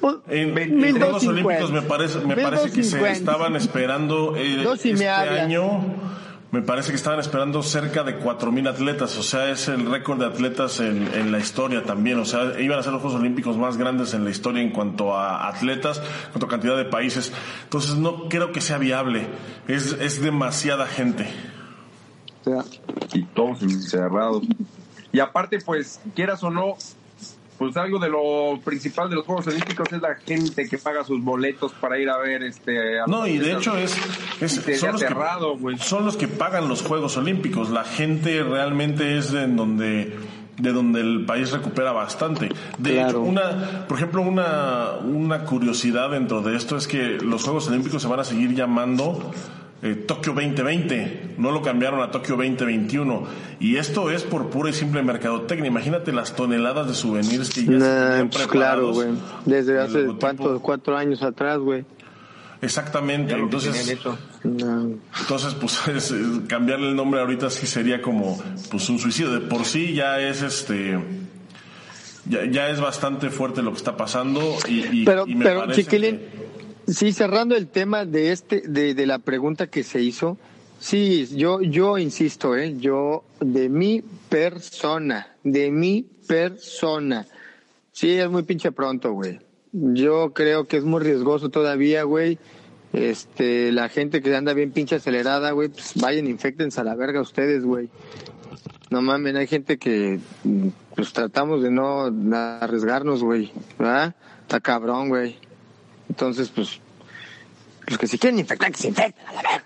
Pues, 0.01 0.17
En, 0.29 0.53
Mil 0.55 0.63
en 0.65 0.77
mil 0.77 0.91
Juegos 0.93 1.13
doscientos 1.25 1.45
Olímpicos 1.47 1.73
me 1.73 1.83
parece, 1.83 2.19
me 2.19 2.35
Mil 2.35 2.45
parece 2.45 2.65
que 2.73 2.83
se 2.83 2.99
doscientos. 2.99 3.19
estaban 3.19 3.57
esperando 3.57 4.35
eh, 4.37 4.65
este 4.83 5.09
año. 5.09 5.81
Me 6.55 6.63
parece 6.63 6.91
que 6.91 6.97
estaban 6.97 7.19
esperando 7.19 7.65
cerca 7.65 8.05
de 8.05 8.17
4.000 8.21 8.69
atletas, 8.69 9.19
o 9.19 9.25
sea, 9.25 9.51
es 9.51 9.67
el 9.67 9.91
récord 9.91 10.21
de 10.21 10.27
atletas 10.27 10.79
en, 10.79 11.33
la 11.33 11.41
historia 11.41 11.83
también, 11.83 12.21
o 12.21 12.25
sea, 12.25 12.61
iban 12.61 12.79
a 12.79 12.83
ser 12.85 12.93
los 12.93 13.03
Juegos 13.03 13.19
Olímpicos 13.19 13.57
más 13.57 13.77
grandes 13.77 14.15
en 14.15 14.23
la 14.23 14.31
historia 14.31 14.63
en 14.63 14.71
cuanto 14.71 15.17
a 15.17 15.49
atletas, 15.49 15.99
en 15.99 16.31
cuanto 16.31 16.47
a 16.47 16.49
cantidad 16.49 16.77
de 16.77 16.85
países. 16.85 17.33
Entonces 17.65 17.97
no 17.97 18.29
creo 18.29 18.53
que 18.53 18.61
sea 18.61 18.79
viable, 18.79 19.27
es, 19.67 19.95
es 19.95 20.23
demasiada 20.23 20.87
gente. 20.87 21.27
O 22.43 22.45
sea, 22.45 22.65
Y 23.13 23.25
todos 23.25 23.61
encerrados. 23.61 24.45
Y 25.11 25.19
aparte, 25.19 25.59
pues, 25.59 26.01
quieras 26.15 26.45
o 26.45 26.51
no, 26.51 26.77
pues 27.59 27.77
algo 27.77 27.99
de 27.99 28.09
lo 28.09 28.61
principal 28.65 29.09
de 29.09 29.17
los 29.17 29.25
Juegos 29.25 29.47
Olímpicos 29.47 29.87
es 29.93 30.01
la 30.03 30.15
gente 30.17 30.69
que 30.69 30.79
paga 30.79 31.05
sus 31.05 31.23
boletos 31.23 31.73
para 31.75 31.99
ir 31.99 32.09
a 32.11 32.19
ver 32.19 32.43
este. 32.43 33.01
a 33.01 33.07
No, 33.07 33.27
y 33.27 33.39
de 33.39 33.53
hecho 33.53 33.77
es, 33.77 33.97
es- 34.41 34.79
son, 34.81 34.93
los 34.93 35.01
que, 35.03 35.09
cerrado, 35.09 35.57
güey. 35.57 35.79
son 35.79 36.05
los 36.05 36.17
que 36.17 36.29
pagan 36.29 36.69
los 36.69 36.83
Juegos 36.83 37.17
Olímpicos. 37.17 37.71
La 37.71 37.85
gente 37.85 38.43
realmente 38.43 39.19
es 39.19 39.33
en 39.33 39.57
donde 39.57 40.17
de 40.57 40.73
donde 40.73 41.01
el 41.01 41.25
país 41.27 41.51
recupera 41.51 41.91
bastante. 41.91 42.49
De 42.79 42.93
Claro. 42.93 43.09
hecho, 43.09 43.21
una, 43.23 43.87
por 43.89 43.97
ejemplo, 43.97 44.23
una, 44.23 44.91
una 45.05 45.45
curiosidad 45.45 46.11
dentro 46.11 46.43
de 46.43 46.55
esto 46.57 46.77
es 46.77 46.87
que 46.87 47.19
los 47.21 47.43
Juegos 47.43 47.67
Olímpicos 47.69 48.01
se 48.03 48.07
van 48.07 48.21
a 48.21 48.25
seguir 48.25 48.55
llamando 48.55 49.33
eh, 49.85 49.95
Tokio 49.95 50.33
2020, 50.33 51.35
no 51.37 51.53
lo 51.53 51.61
cambiaron 51.61 52.01
a 52.01 52.11
Tokio 52.11 52.37
2021. 52.37 53.27
Y 53.61 53.77
esto 53.77 54.11
es 54.11 54.23
por 54.23 54.49
pura 54.49 54.71
y 54.71 54.73
simple 54.73 55.03
mercadotecnia. 55.03 55.69
Imagínate 55.69 56.11
las 56.11 56.35
toneladas 56.35 56.89
de 56.89 56.95
souvenirs 56.95 57.51
que 57.51 57.61
ya 57.65 57.67
se 57.67 57.73
nah, 57.79 58.09
tenían 58.09 58.31
pues 58.31 58.47
claro, 58.47 58.93
güey. 58.95 59.11
Desde 59.45 59.79
hace 59.79 60.07
cuántos, 60.19 60.61
cuatro 60.63 60.97
años 60.97 61.23
atrás, 61.23 61.59
güey. 61.59 61.85
Exactamente. 62.63 63.33
Ya 63.33 63.37
lo 63.37 63.51
que 63.51 63.57
Entonces. 63.57 63.99
No. 64.43 64.95
Entonces, 65.21 65.55
pues 65.55 65.87
es, 65.95 66.11
eh, 66.13 66.17
cambiarle 66.49 66.89
el 66.89 66.97
nombre 66.97 67.21
ahorita 67.21 67.51
sí 67.51 67.67
sería 67.67 68.01
como 68.01 68.43
pues 68.71 68.89
un 68.89 68.99
suicidio. 68.99 69.33
De 69.33 69.41
por 69.41 69.67
sí 69.67 69.93
ya 69.93 70.19
es 70.19 70.41
este 70.41 70.99
ya, 72.27 72.47
ya 72.47 72.71
es 72.71 72.81
bastante 72.81 73.29
fuerte 73.29 73.63
lo 73.63 73.73
que 73.73 73.77
está 73.77 73.97
pasando 73.99 74.41
y, 74.67 75.01
y- 75.01 75.05
Pero, 75.05 75.27
y 75.27 75.35
me 75.35 75.45
pero 75.45 75.61
parece 75.61 75.85
Chiquilín, 75.85 76.17
que- 76.17 76.44
sí, 76.87 77.13
cerrando 77.13 77.57
el 77.57 77.69
tema 77.69 78.05
de 78.05 78.33
este, 78.33 78.63
de, 78.67 78.95
de 78.95 79.07
la 79.07 79.19
pregunta 79.19 79.69
que 79.69 79.83
se 79.83 80.01
hizo, 80.01 80.39
sí, 80.79 81.27
yo, 81.37 81.61
yo 81.61 81.99
insisto, 81.99 82.57
eh, 82.57 82.77
yo, 82.79 83.25
de 83.41 83.69
mi 83.69 84.03
persona, 84.29 85.37
de 85.43 85.71
mi 85.71 86.03
persona, 86.27 87.27
sí, 87.93 88.13
es 88.13 88.31
muy 88.31 88.43
pinche 88.43 88.73
pronto, 88.73 89.13
güey. 89.13 89.41
Yo 89.73 90.33
creo 90.33 90.67
que 90.67 90.77
es 90.77 90.85
muy 90.85 91.01
riesgoso 91.01 91.49
todavía, 91.49 92.05
güey. 92.05 92.39
Este, 92.93 93.73
la 93.73 93.89
gente 93.89 94.23
que 94.23 94.37
anda 94.37 94.55
bien 94.55 94.71
pinche 94.71 94.95
acelerada, 94.97 95.51
güey, 95.51 95.69
pues 95.69 95.95
vayan, 95.97 96.29
infectense 96.29 96.81
a 96.81 96.85
la 96.85 96.95
verga 96.95 97.21
ustedes, 97.21 97.65
güey. 97.65 97.89
No 98.91 99.03
mames, 99.03 99.35
hay 99.35 99.49
gente 99.49 99.79
que 99.79 100.21
pues 100.95 101.13
tratamos 101.13 101.61
de 101.61 101.73
no 101.73 102.05
arriesgarnos, 102.33 103.25
güey. 103.25 103.51
¿Verdad? 103.79 104.15
Está 104.43 104.61
cabrón, 104.61 105.09
güey. 105.09 105.37
Entonces, 106.09 106.51
pues, 106.51 106.81
los 107.87 107.99
que 107.99 108.07
se 108.07 108.19
quieren 108.19 108.39
infectar, 108.39 108.71
que 108.73 108.79
se 108.79 108.89
infecten 108.89 109.27
a 109.27 109.33
la 109.33 109.43
verga. 109.43 109.65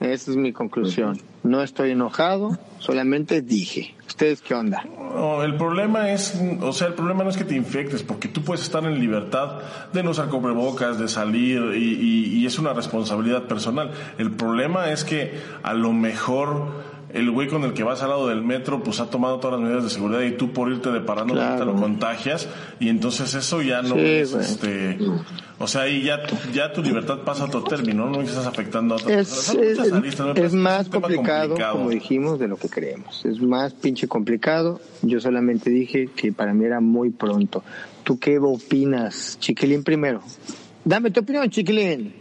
Esa 0.00 0.30
es 0.32 0.36
mi 0.36 0.52
conclusión. 0.52 1.18
No 1.44 1.62
estoy 1.62 1.92
enojado, 1.92 2.58
solamente 2.78 3.40
dije. 3.42 3.94
¿Ustedes 4.06 4.42
qué 4.42 4.54
onda? 4.54 4.84
No, 4.84 5.42
el 5.42 5.56
problema 5.56 6.10
es, 6.10 6.38
o 6.60 6.72
sea, 6.72 6.88
el 6.88 6.94
problema 6.94 7.24
no 7.24 7.30
es 7.30 7.36
que 7.36 7.44
te 7.44 7.54
infectes, 7.54 8.02
porque 8.02 8.28
tú 8.28 8.42
puedes 8.42 8.62
estar 8.62 8.84
en 8.84 8.98
libertad 9.00 9.60
de 9.92 10.02
no 10.02 10.10
usar 10.10 10.28
cubrebocas, 10.28 10.98
de 10.98 11.08
salir, 11.08 11.62
y, 11.74 11.94
y- 11.94 12.38
y 12.38 12.46
es 12.46 12.58
una 12.58 12.72
responsabilidad 12.74 13.44
personal. 13.44 13.92
El 14.18 14.32
problema 14.32 14.90
es 14.90 15.04
que 15.04 15.38
a 15.62 15.72
lo 15.74 15.92
mejor 15.92 16.93
el 17.14 17.30
güey 17.30 17.48
con 17.48 17.62
el 17.62 17.72
que 17.72 17.84
vas 17.84 18.02
al 18.02 18.10
lado 18.10 18.28
del 18.28 18.42
metro, 18.42 18.82
pues 18.82 19.00
ha 19.00 19.08
tomado 19.08 19.38
todas 19.38 19.58
las 19.58 19.66
medidas 19.66 19.84
de 19.84 19.90
seguridad 19.90 20.20
y 20.22 20.32
tú 20.32 20.52
por 20.52 20.70
irte 20.70 20.90
de 20.90 21.00
parando 21.00 21.34
te 21.34 21.64
lo 21.64 21.76
contagias 21.76 22.48
y 22.80 22.88
entonces 22.88 23.34
eso 23.34 23.62
ya 23.62 23.82
no 23.82 23.96
es, 23.96 24.32
este, 24.32 24.98
o 25.60 25.68
sea, 25.68 25.82
ahí 25.82 26.02
ya, 26.02 26.22
ya 26.52 26.72
tu 26.72 26.82
libertad 26.82 27.20
pasa 27.24 27.44
a 27.44 27.46
otro 27.46 27.62
término, 27.62 28.10
no 28.10 28.20
estás 28.20 28.46
afectando 28.46 28.94
a 28.94 28.96
otras 28.98 29.54
es, 29.54 29.78
Es, 30.34 30.52
más 30.52 30.88
complicado, 30.88 31.56
como 31.72 31.90
dijimos, 31.90 32.40
de 32.40 32.48
lo 32.48 32.56
que 32.56 32.68
creemos. 32.68 33.24
Es 33.24 33.40
más 33.40 33.72
pinche 33.72 34.08
complicado. 34.08 34.80
Yo 35.02 35.20
solamente 35.20 35.70
dije 35.70 36.08
que 36.14 36.32
para 36.32 36.52
mí 36.52 36.64
era 36.64 36.80
muy 36.80 37.10
pronto. 37.10 37.62
¿Tú 38.02 38.18
qué 38.18 38.38
opinas? 38.38 39.38
Chiquilín 39.38 39.84
primero. 39.84 40.20
Dame 40.84 41.12
tu 41.12 41.20
opinión, 41.20 41.48
Chiquilín. 41.48 42.14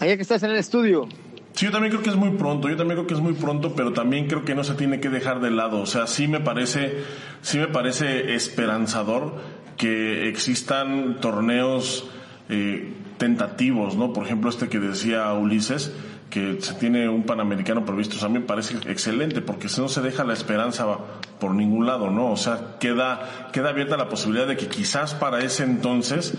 Allá 0.00 0.16
que 0.16 0.22
estás 0.22 0.42
en 0.42 0.50
el 0.50 0.56
estudio. 0.56 1.06
Sí, 1.54 1.66
yo 1.66 1.72
también 1.72 1.92
creo 1.92 2.02
que 2.02 2.10
es 2.10 2.16
muy 2.16 2.30
pronto, 2.30 2.68
yo 2.68 2.76
también 2.76 2.96
creo 2.96 3.06
que 3.06 3.14
es 3.14 3.20
muy 3.20 3.34
pronto, 3.34 3.74
pero 3.74 3.92
también 3.92 4.26
creo 4.26 4.44
que 4.44 4.54
no 4.54 4.64
se 4.64 4.74
tiene 4.74 5.00
que 5.00 5.10
dejar 5.10 5.40
de 5.40 5.50
lado. 5.50 5.80
O 5.80 5.86
sea, 5.86 6.06
sí 6.06 6.26
me 6.26 6.40
parece, 6.40 7.04
sí 7.42 7.58
me 7.58 7.68
parece 7.68 8.34
esperanzador 8.34 9.34
que 9.76 10.28
existan 10.28 11.20
torneos 11.20 12.08
eh, 12.48 12.94
tentativos, 13.18 13.96
¿no? 13.96 14.12
Por 14.12 14.24
ejemplo, 14.24 14.48
este 14.48 14.68
que 14.68 14.78
decía 14.78 15.32
Ulises, 15.34 15.92
que 16.30 16.62
se 16.62 16.72
tiene 16.74 17.10
un 17.10 17.24
panamericano 17.24 17.84
previsto, 17.84 18.24
a 18.24 18.28
mí 18.28 18.38
me 18.38 18.46
parece 18.46 18.78
excelente, 18.88 19.42
porque 19.42 19.68
si 19.68 19.82
no 19.82 19.88
se 19.88 20.00
deja 20.00 20.24
la 20.24 20.32
esperanza 20.32 20.86
por 21.38 21.54
ningún 21.54 21.84
lado, 21.84 22.10
¿no? 22.10 22.30
O 22.30 22.36
sea, 22.38 22.78
queda, 22.80 23.50
queda 23.52 23.68
abierta 23.68 23.98
la 23.98 24.08
posibilidad 24.08 24.46
de 24.46 24.56
que 24.56 24.68
quizás 24.68 25.14
para 25.14 25.40
ese 25.40 25.64
entonces 25.64 26.34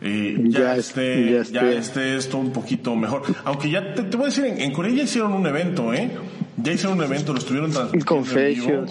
eh, 0.00 0.36
ya, 0.44 0.76
esté, 0.76 1.42
ya, 1.50 1.70
esté. 1.72 2.16
esto 2.16 2.38
un 2.38 2.52
poquito 2.52 2.94
mejor. 2.94 3.22
Aunque 3.44 3.70
ya 3.70 3.94
te, 3.94 4.02
voy 4.16 4.26
a 4.26 4.28
decir, 4.28 4.44
en, 4.44 4.72
Corea 4.72 4.92
ya 4.92 5.02
hicieron 5.02 5.32
un 5.32 5.46
evento, 5.46 5.92
¿eh? 5.92 6.10
Ya 6.56 6.72
hicieron 6.72 6.98
un 6.98 7.04
evento, 7.04 7.32
lo 7.32 7.38
estuvieron 7.38 7.72
transmitiendo. 7.72 8.86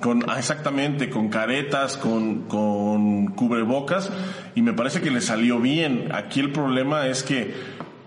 Con 0.00 0.20
Con, 0.20 0.30
ah, 0.30 0.38
exactamente, 0.38 1.10
con 1.10 1.28
caretas, 1.28 1.96
con, 1.96 2.42
con 2.42 3.26
cubrebocas, 3.28 4.10
y 4.56 4.62
me 4.62 4.72
parece 4.72 5.00
que 5.00 5.10
le 5.10 5.20
salió 5.20 5.60
bien. 5.60 6.08
Aquí 6.12 6.40
el 6.40 6.50
problema 6.50 7.06
es 7.06 7.22
que, 7.22 7.54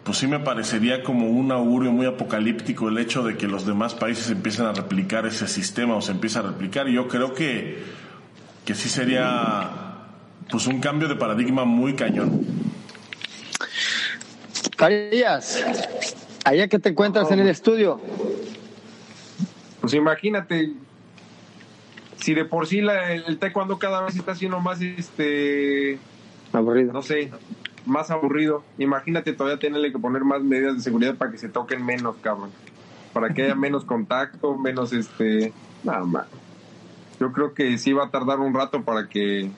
pues 0.04 0.18
sí 0.18 0.28
me 0.28 0.40
parecería 0.40 1.04
como 1.04 1.30
un 1.30 1.54
augurio 1.54 1.94
muy 1.94 2.06
apocalíptico 2.06 2.90
el 2.90 2.98
hecho 2.98 3.24
de 3.24 3.38
que 3.38 3.48
los 3.48 3.66
demás 3.66 3.96
países 3.96 4.30
empiecen 4.30 4.66
a 4.66 4.74
replicar 4.74 5.26
ese 5.26 5.48
sistema 5.48 5.96
o 5.96 6.02
se 6.02 6.12
empieza 6.12 6.40
a 6.40 6.44
replicar. 6.44 6.88
Yo 6.88 7.08
creo 7.08 7.34
que, 7.34 7.82
que 8.66 8.76
sí 8.76 8.90
sería 8.90 9.81
pues 10.52 10.68
un 10.68 10.80
cambio 10.80 11.08
de 11.08 11.16
paradigma 11.16 11.64
muy 11.64 11.96
cañón. 11.96 12.46
Carías, 14.76 15.64
allá 16.44 16.68
que 16.68 16.78
te 16.78 16.90
encuentras 16.90 17.32
en 17.32 17.40
el 17.40 17.48
estudio. 17.48 18.02
Pues 19.80 19.94
imagínate, 19.94 20.74
si 22.18 22.34
de 22.34 22.46
por 22.46 22.68
sí 22.68 22.82
la, 22.82 23.14
el 23.14 23.38
taekwondo 23.40 23.80
cada 23.80 24.02
vez 24.02 24.16
está 24.16 24.36
siendo 24.36 24.60
más 24.60 24.82
este 24.82 25.98
aburrido. 26.52 26.94
No 26.94 27.02
sé, 27.02 27.32
más 27.86 28.12
aburrido. 28.12 28.64
Imagínate 28.78 29.34
todavía 29.34 29.60
tenerle 29.60 29.92
que 29.92 30.00
poner 30.00 30.24
más 30.24 30.42
medidas 30.42 30.76
de 30.76 30.82
seguridad 30.82 31.16
para 31.16 31.32
que 31.32 31.38
se 31.38 31.50
toquen 31.50 31.86
menos, 31.86 32.16
cabrón. 32.22 32.52
Para 33.14 33.34
que 33.34 33.44
haya 33.44 33.56
menos 33.56 33.86
contacto, 33.86 34.58
menos 34.58 34.94
este, 34.94 35.54
nada 35.84 36.04
más. 36.04 36.28
Yo 37.20 37.32
creo 37.32 37.54
que 37.54 37.78
sí 37.78 37.94
va 37.94 38.06
a 38.06 38.10
tardar 38.10 38.40
un 38.40 38.54
rato 38.54 38.84
para 38.84 39.08
que 39.08 39.52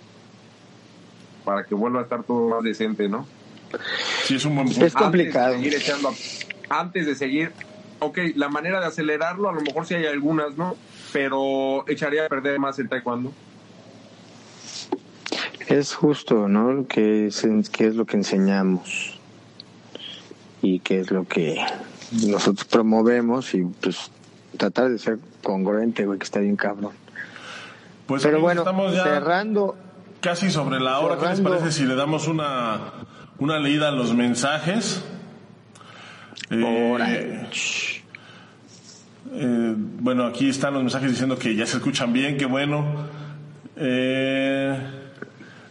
para 1.43 1.65
que 1.65 1.75
vuelva 1.75 1.99
a 1.99 2.03
estar 2.03 2.23
todo 2.23 2.49
más 2.49 2.63
decente, 2.63 3.07
¿no? 3.07 3.27
Sí, 4.25 4.35
es 4.35 4.45
un 4.45 4.55
buen 4.55 4.67
Es 4.67 4.93
complicado. 4.93 5.55
Antes 5.55 5.63
de, 5.63 5.71
seguir 5.71 5.81
echando, 5.81 6.13
antes 6.69 7.05
de 7.05 7.15
seguir, 7.15 7.51
ok, 7.99 8.19
la 8.35 8.49
manera 8.49 8.79
de 8.79 8.85
acelerarlo, 8.85 9.49
a 9.49 9.53
lo 9.53 9.61
mejor 9.61 9.85
sí 9.85 9.95
hay 9.95 10.05
algunas, 10.05 10.57
¿no? 10.57 10.75
Pero 11.11 11.85
echaría 11.87 12.25
a 12.25 12.29
perder 12.29 12.59
más 12.59 12.79
el 12.79 12.89
taekwondo. 12.89 13.31
Es 15.67 15.93
justo, 15.93 16.47
¿no? 16.47 16.87
Que 16.87 17.27
es, 17.27 17.45
que 17.71 17.87
es 17.87 17.95
lo 17.95 18.05
que 18.05 18.17
enseñamos 18.17 19.19
y 20.61 20.79
que 20.79 20.99
es 20.99 21.11
lo 21.11 21.25
que 21.25 21.57
nosotros 22.27 22.65
promovemos 22.65 23.53
y 23.53 23.63
pues 23.63 24.11
tratar 24.57 24.89
de 24.89 24.99
ser 24.99 25.19
congruente, 25.41 26.05
güey, 26.05 26.19
que 26.19 26.25
está 26.25 26.39
bien 26.39 26.55
cabrón. 26.55 26.91
Pues 28.05 28.23
Pero 28.23 28.41
bueno, 28.41 28.61
estamos 28.61 28.93
ya... 28.93 29.03
cerrando 29.03 29.75
casi 30.23 30.49
sobre 30.49 30.79
la 30.79 30.99
hora. 30.99 31.17
¿Qué 31.17 31.27
les 31.27 31.41
parece 31.41 31.71
si 31.71 31.83
le 31.83 31.95
damos 31.95 32.27
una, 32.27 32.79
una 33.39 33.59
leída 33.59 33.89
a 33.89 33.91
los 33.91 34.15
mensajes? 34.15 35.03
Eh, 36.49 37.49
eh, 39.33 39.73
bueno, 39.75 40.25
aquí 40.25 40.47
están 40.47 40.73
los 40.73 40.81
mensajes 40.81 41.11
diciendo 41.11 41.37
que 41.37 41.55
ya 41.55 41.65
se 41.67 41.77
escuchan 41.77 42.13
bien, 42.13 42.37
qué 42.37 42.45
bueno. 42.45 42.85
Eh, 43.75 44.79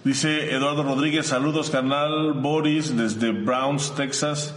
dice 0.05 0.55
Eduardo 0.55 0.83
Rodríguez, 0.83 1.27
saludos 1.27 1.71
canal 1.71 2.35
Boris 2.35 2.95
desde 2.95 3.33
Browns, 3.33 3.95
Texas. 3.95 4.55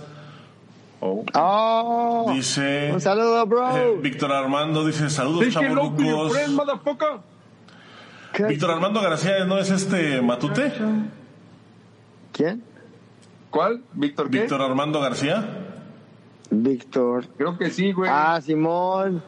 Oh. 1.00 1.24
oh 1.36 2.34
dice 2.36 2.92
un 2.94 3.00
saludo, 3.00 3.46
bro. 3.46 3.98
Víctor 4.02 4.34
Armando 4.34 4.86
dice 4.86 5.10
saludos, 5.10 5.54
chavorrucos. 5.54 6.34
Víctor 8.44 8.72
Armando 8.72 9.02
García, 9.02 9.46
¿no 9.46 9.58
es 9.58 9.72
este 9.72 10.22
Matute? 10.22 10.72
¿Quién? 12.32 12.64
¿Cuál? 13.50 13.84
¿Víctor 13.94 14.30
qué? 14.30 14.42
Víctor 14.42 14.62
Armando 14.62 15.00
García. 15.00 15.66
Víctor. 16.50 17.26
Creo 17.38 17.58
que 17.58 17.70
sí, 17.70 17.92
güey. 17.92 18.10
Ah, 18.14 18.40
Simón. 18.42 19.24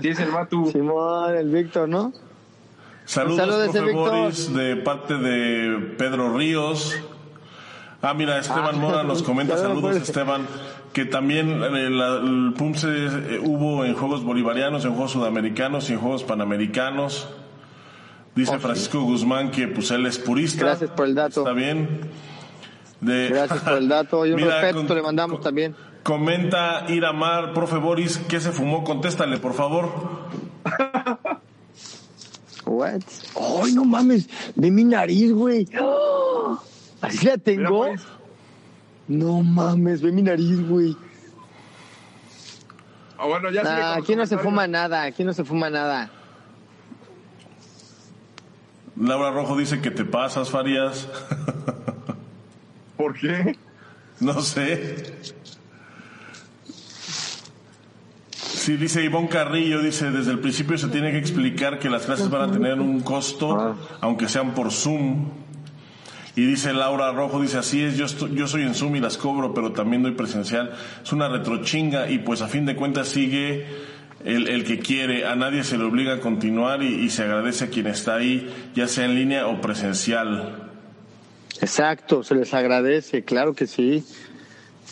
Sí, 0.00 0.08
es 0.08 0.20
el 0.20 0.30
Matu. 0.30 0.70
Simón, 0.72 1.34
el 1.34 1.48
Víctor, 1.48 1.88
¿no? 1.88 2.12
Saludos, 3.04 3.38
Saludos 3.38 3.70
profe 3.70 3.92
Boris, 3.92 4.54
de 4.54 4.76
parte 4.76 5.18
de 5.18 5.94
Pedro 5.98 6.36
Ríos. 6.36 6.96
Ah, 8.00 8.14
mira, 8.14 8.38
Esteban 8.38 8.74
ah, 8.74 8.78
Mora 8.78 9.02
nos 9.02 9.22
comenta, 9.22 9.56
saludos 9.58 9.96
Esteban, 9.96 10.46
que 10.92 11.04
también 11.04 11.62
eh, 11.62 11.86
el 11.86 12.54
PUMSE 12.56 12.88
eh, 12.88 13.40
hubo 13.44 13.84
en 13.84 13.94
Juegos 13.94 14.24
Bolivarianos, 14.24 14.84
en 14.84 14.92
Juegos 14.92 15.12
Sudamericanos 15.12 15.90
y 15.90 15.94
en 15.94 15.98
Juegos 15.98 16.22
Panamericanos. 16.24 17.28
Dice 18.34 18.58
Francisco 18.58 19.02
Guzmán 19.02 19.50
que 19.50 19.68
pues 19.68 19.90
él 19.90 20.06
es 20.06 20.18
purista. 20.18 20.64
Gracias 20.64 20.90
por 20.90 21.06
el 21.06 21.14
dato. 21.14 21.40
Está 21.40 21.52
bien. 21.52 22.10
Gracias 23.00 23.60
por 23.60 23.74
el 23.74 23.88
dato 23.88 24.24
y 24.26 24.32
un 24.32 24.40
respeto 24.40 24.94
le 24.94 25.02
mandamos 25.02 25.40
también. 25.40 25.74
Comenta 26.02 26.84
Iramar, 26.88 27.52
profe 27.52 27.76
Boris, 27.76 28.18
¿qué 28.28 28.40
se 28.40 28.50
fumó? 28.50 28.82
Contéstale, 28.82 29.38
por 29.38 29.54
favor. 29.54 29.88
What? 32.66 33.02
Ay, 33.62 33.72
no 33.72 33.84
mames, 33.84 34.28
ve 34.56 34.70
mi 34.70 34.84
nariz, 34.84 35.32
güey. 35.32 35.68
Así 37.00 37.26
la 37.26 37.38
tengo. 37.38 37.86
Pues. 37.86 38.02
No 39.08 39.42
mames, 39.42 40.00
ve 40.00 40.10
mi 40.10 40.22
nariz, 40.22 40.66
güey. 40.68 40.96
Ah, 43.18 43.26
bueno, 43.26 43.50
ya 43.50 43.94
aquí 43.94 44.16
no 44.16 44.26
se 44.26 44.38
fuma 44.38 44.66
nada, 44.66 45.02
aquí 45.02 45.22
no 45.22 45.32
se 45.32 45.44
fuma 45.44 45.70
nada. 45.70 46.10
Laura 48.96 49.30
Rojo 49.30 49.56
dice 49.56 49.80
que 49.80 49.90
te 49.90 50.04
pasas, 50.04 50.50
Farías. 50.50 51.08
¿Por 52.96 53.18
qué? 53.18 53.56
No 54.20 54.40
sé. 54.40 55.14
Sí, 58.36 58.76
dice 58.76 59.02
Ivonne 59.02 59.28
Carrillo, 59.28 59.80
dice, 59.80 60.12
desde 60.12 60.30
el 60.30 60.38
principio 60.38 60.78
se 60.78 60.86
tiene 60.86 61.10
que 61.10 61.18
explicar 61.18 61.80
que 61.80 61.90
las 61.90 62.06
clases 62.06 62.30
van 62.30 62.48
a 62.48 62.52
tener 62.52 62.78
un 62.78 63.00
costo, 63.00 63.76
aunque 64.00 64.28
sean 64.28 64.54
por 64.54 64.70
Zoom. 64.70 65.30
Y 66.36 66.46
dice 66.46 66.72
Laura 66.72 67.10
Rojo, 67.10 67.42
dice, 67.42 67.58
así 67.58 67.82
es, 67.82 67.96
yo, 67.96 68.06
yo 68.28 68.46
soy 68.46 68.62
en 68.62 68.74
Zoom 68.74 68.94
y 68.96 69.00
las 69.00 69.16
cobro, 69.16 69.52
pero 69.52 69.72
también 69.72 70.04
doy 70.04 70.12
presencial. 70.12 70.72
Es 71.02 71.12
una 71.12 71.28
retrochinga 71.28 72.08
y 72.08 72.20
pues 72.20 72.40
a 72.40 72.46
fin 72.46 72.64
de 72.64 72.76
cuentas 72.76 73.08
sigue 73.08 73.66
el, 74.24 74.48
el, 74.48 74.64
que 74.64 74.78
quiere, 74.78 75.26
a 75.26 75.34
nadie 75.36 75.64
se 75.64 75.76
le 75.78 75.84
obliga 75.84 76.14
a 76.14 76.20
continuar 76.20 76.82
y, 76.82 77.08
se 77.10 77.22
agradece 77.22 77.64
a 77.64 77.68
quien 77.68 77.86
está 77.86 78.16
ahí, 78.16 78.52
ya 78.74 78.86
sea 78.88 79.04
en 79.04 79.14
línea 79.14 79.46
o 79.46 79.60
presencial. 79.60 80.70
Exacto, 81.60 82.22
se 82.22 82.34
les 82.34 82.52
agradece, 82.54 83.24
claro 83.24 83.54
que 83.54 83.66
sí. 83.66 84.04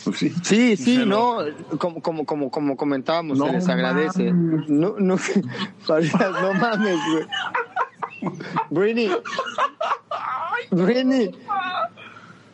Pues 0.03 0.17
sí, 0.43 0.77
sí, 0.77 1.05
no, 1.05 1.39
como, 1.77 2.01
como, 2.01 2.25
como, 2.25 2.49
como 2.49 2.75
comentábamos, 2.75 3.37
se 3.37 3.51
les 3.51 3.69
agradece. 3.69 4.31
No, 4.31 4.95
no, 4.97 5.15
no 5.87 6.53
mames, 6.53 6.97
güey. 7.11 7.27
Brini, 8.69 9.09
Brini. 10.71 11.31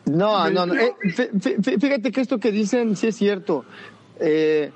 No, 0.06 0.50
no, 0.50 0.66
no. 0.66 0.74
Eh, 0.74 0.94
fíjate 1.80 2.10
que 2.10 2.20
esto 2.20 2.38
que 2.38 2.50
dicen 2.50 2.96
sí 2.96 3.08
es 3.08 3.16
cierto. 3.16 3.64
Eh, 4.20 4.72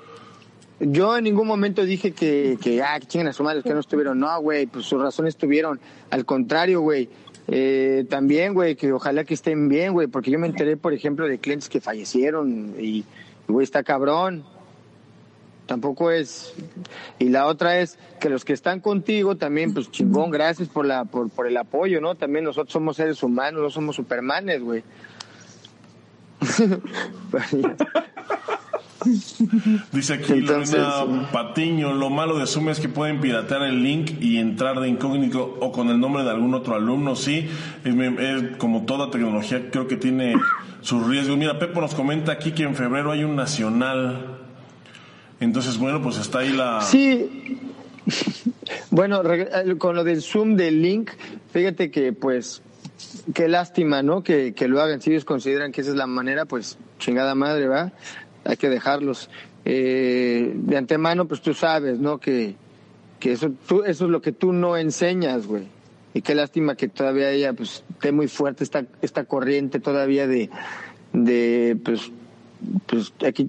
yo 0.85 1.17
en 1.17 1.23
ningún 1.23 1.47
momento 1.47 1.85
dije 1.85 2.11
que, 2.11 2.57
que 2.61 2.81
ah, 2.81 2.99
que 2.99 3.07
chingan 3.07 3.27
a 3.27 3.33
su 3.33 3.43
madre, 3.43 3.63
que 3.63 3.73
no 3.73 3.79
estuvieron. 3.79 4.19
No, 4.19 4.41
güey, 4.41 4.65
pues 4.65 4.85
sus 4.85 5.01
razones 5.01 5.35
estuvieron. 5.35 5.79
Al 6.09 6.25
contrario, 6.25 6.81
güey. 6.81 7.09
Eh, 7.47 8.05
también, 8.09 8.53
güey, 8.53 8.75
que 8.75 8.91
ojalá 8.93 9.25
que 9.25 9.33
estén 9.33 9.67
bien, 9.67 9.93
güey, 9.93 10.07
porque 10.07 10.31
yo 10.31 10.39
me 10.39 10.47
enteré, 10.47 10.77
por 10.77 10.93
ejemplo, 10.93 11.27
de 11.27 11.39
clientes 11.39 11.69
que 11.69 11.81
fallecieron 11.81 12.75
y, 12.79 13.03
güey, 13.47 13.63
está 13.63 13.83
cabrón. 13.83 14.45
tampoco 15.65 16.11
es. 16.11 16.53
Y 17.19 17.29
la 17.29 17.47
otra 17.47 17.79
es 17.79 17.97
que 18.19 18.29
los 18.29 18.45
que 18.45 18.53
están 18.53 18.79
contigo 18.79 19.35
también, 19.35 19.73
pues 19.73 19.91
chingón, 19.91 20.31
gracias 20.31 20.69
por 20.69 20.85
la 20.85 21.05
por, 21.05 21.29
por 21.29 21.47
el 21.47 21.57
apoyo, 21.57 21.99
¿no? 21.99 22.15
También 22.15 22.45
nosotros 22.45 22.71
somos 22.71 22.97
seres 22.97 23.21
humanos, 23.23 23.61
no 23.61 23.69
somos 23.69 23.95
supermanes, 23.95 24.61
güey. 24.61 24.83
Dice 29.91 30.13
aquí 30.13 30.33
Entonces, 30.33 30.79
Lorena 30.79 31.29
Patiño, 31.31 31.93
lo 31.93 32.09
malo 32.09 32.37
de 32.37 32.45
Zoom 32.47 32.69
es 32.69 32.79
que 32.79 32.89
pueden 32.89 33.19
piratear 33.21 33.63
el 33.63 33.83
link 33.83 34.11
y 34.21 34.37
entrar 34.37 34.79
de 34.79 34.87
incógnito 34.87 35.57
o 35.59 35.71
con 35.71 35.89
el 35.89 35.99
nombre 35.99 36.23
de 36.23 36.29
algún 36.29 36.53
otro 36.53 36.75
alumno, 36.75 37.15
sí, 37.15 37.47
es, 37.83 37.95
es 37.95 38.57
como 38.57 38.85
toda 38.85 39.09
tecnología 39.11 39.69
creo 39.71 39.87
que 39.87 39.97
tiene 39.97 40.35
sus 40.81 41.05
riesgos. 41.07 41.37
Mira, 41.37 41.59
Pepo 41.59 41.81
nos 41.81 41.95
comenta 41.95 42.31
aquí 42.31 42.51
que 42.51 42.63
en 42.63 42.75
febrero 42.75 43.11
hay 43.11 43.23
un 43.23 43.35
nacional. 43.35 44.37
Entonces, 45.39 45.77
bueno, 45.77 46.01
pues 46.01 46.17
está 46.17 46.39
ahí 46.39 46.53
la... 46.53 46.81
Sí. 46.81 47.59
Bueno, 48.91 49.23
reg- 49.23 49.77
con 49.77 49.95
lo 49.95 50.03
del 50.03 50.21
Zoom 50.21 50.55
del 50.55 50.81
link, 50.81 51.11
fíjate 51.51 51.89
que 51.91 52.13
pues 52.13 52.61
qué 53.33 53.47
lástima, 53.47 54.03
¿no? 54.03 54.23
Que, 54.23 54.53
que 54.53 54.67
lo 54.67 54.81
hagan. 54.81 55.01
Si 55.01 55.09
ellos 55.11 55.25
consideran 55.25 55.71
que 55.71 55.81
esa 55.81 55.91
es 55.91 55.95
la 55.95 56.07
manera, 56.07 56.45
pues 56.45 56.77
chingada 56.99 57.33
madre, 57.35 57.67
¿va? 57.67 57.91
Hay 58.45 58.57
que 58.57 58.69
dejarlos. 58.69 59.29
Eh, 59.65 60.51
de 60.53 60.77
antemano, 60.77 61.27
pues 61.27 61.41
tú 61.41 61.53
sabes, 61.53 61.99
¿no? 61.99 62.19
Que, 62.19 62.55
que 63.19 63.33
eso, 63.33 63.51
tú, 63.67 63.83
eso 63.83 64.05
es 64.05 64.11
lo 64.11 64.21
que 64.21 64.31
tú 64.31 64.53
no 64.53 64.77
enseñas, 64.77 65.47
güey. 65.47 65.67
Y 66.13 66.21
qué 66.21 66.35
lástima 66.35 66.75
que 66.75 66.87
todavía 66.87 67.31
ella, 67.31 67.53
pues, 67.53 67.83
esté 67.91 68.11
muy 68.11 68.27
fuerte 68.27 68.63
esta, 68.63 68.85
esta 69.01 69.23
corriente 69.23 69.79
todavía 69.79 70.27
de, 70.27 70.49
de 71.13 71.77
pues, 71.83 72.11
pues, 72.85 73.13
hay 73.21 73.33
que, 73.33 73.47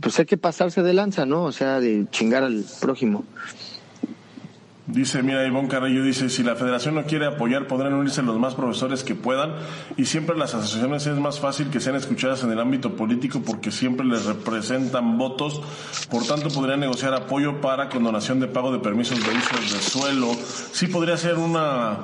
pues 0.00 0.18
hay 0.18 0.24
que 0.24 0.38
pasarse 0.38 0.82
de 0.82 0.94
lanza, 0.94 1.26
¿no? 1.26 1.44
O 1.44 1.52
sea, 1.52 1.80
de 1.80 2.06
chingar 2.10 2.44
al 2.44 2.64
prójimo. 2.80 3.24
Dice, 4.88 5.22
mira, 5.22 5.46
Ivonne 5.46 5.68
Carrillo 5.68 6.02
dice, 6.02 6.30
si 6.30 6.42
la 6.42 6.56
federación 6.56 6.94
no 6.94 7.04
quiere 7.04 7.26
apoyar, 7.26 7.66
podrán 7.66 7.92
unirse 7.92 8.22
los 8.22 8.38
más 8.38 8.54
profesores 8.54 9.04
que 9.04 9.14
puedan 9.14 9.54
y 9.98 10.06
siempre 10.06 10.34
las 10.34 10.54
asociaciones 10.54 11.06
es 11.06 11.18
más 11.18 11.40
fácil 11.40 11.68
que 11.68 11.78
sean 11.78 11.94
escuchadas 11.94 12.42
en 12.42 12.52
el 12.52 12.58
ámbito 12.58 12.96
político 12.96 13.42
porque 13.44 13.70
siempre 13.70 14.06
les 14.06 14.24
representan 14.24 15.18
votos, 15.18 15.60
por 16.10 16.26
tanto 16.26 16.48
podrían 16.48 16.80
negociar 16.80 17.12
apoyo 17.12 17.60
para 17.60 17.90
condonación 17.90 18.40
de 18.40 18.48
pago 18.48 18.72
de 18.72 18.78
permisos 18.78 19.18
de 19.18 19.28
uso 19.28 19.74
de 19.76 19.82
suelo. 19.82 20.34
Sí 20.72 20.86
podría 20.86 21.18
ser 21.18 21.34
una, 21.34 21.98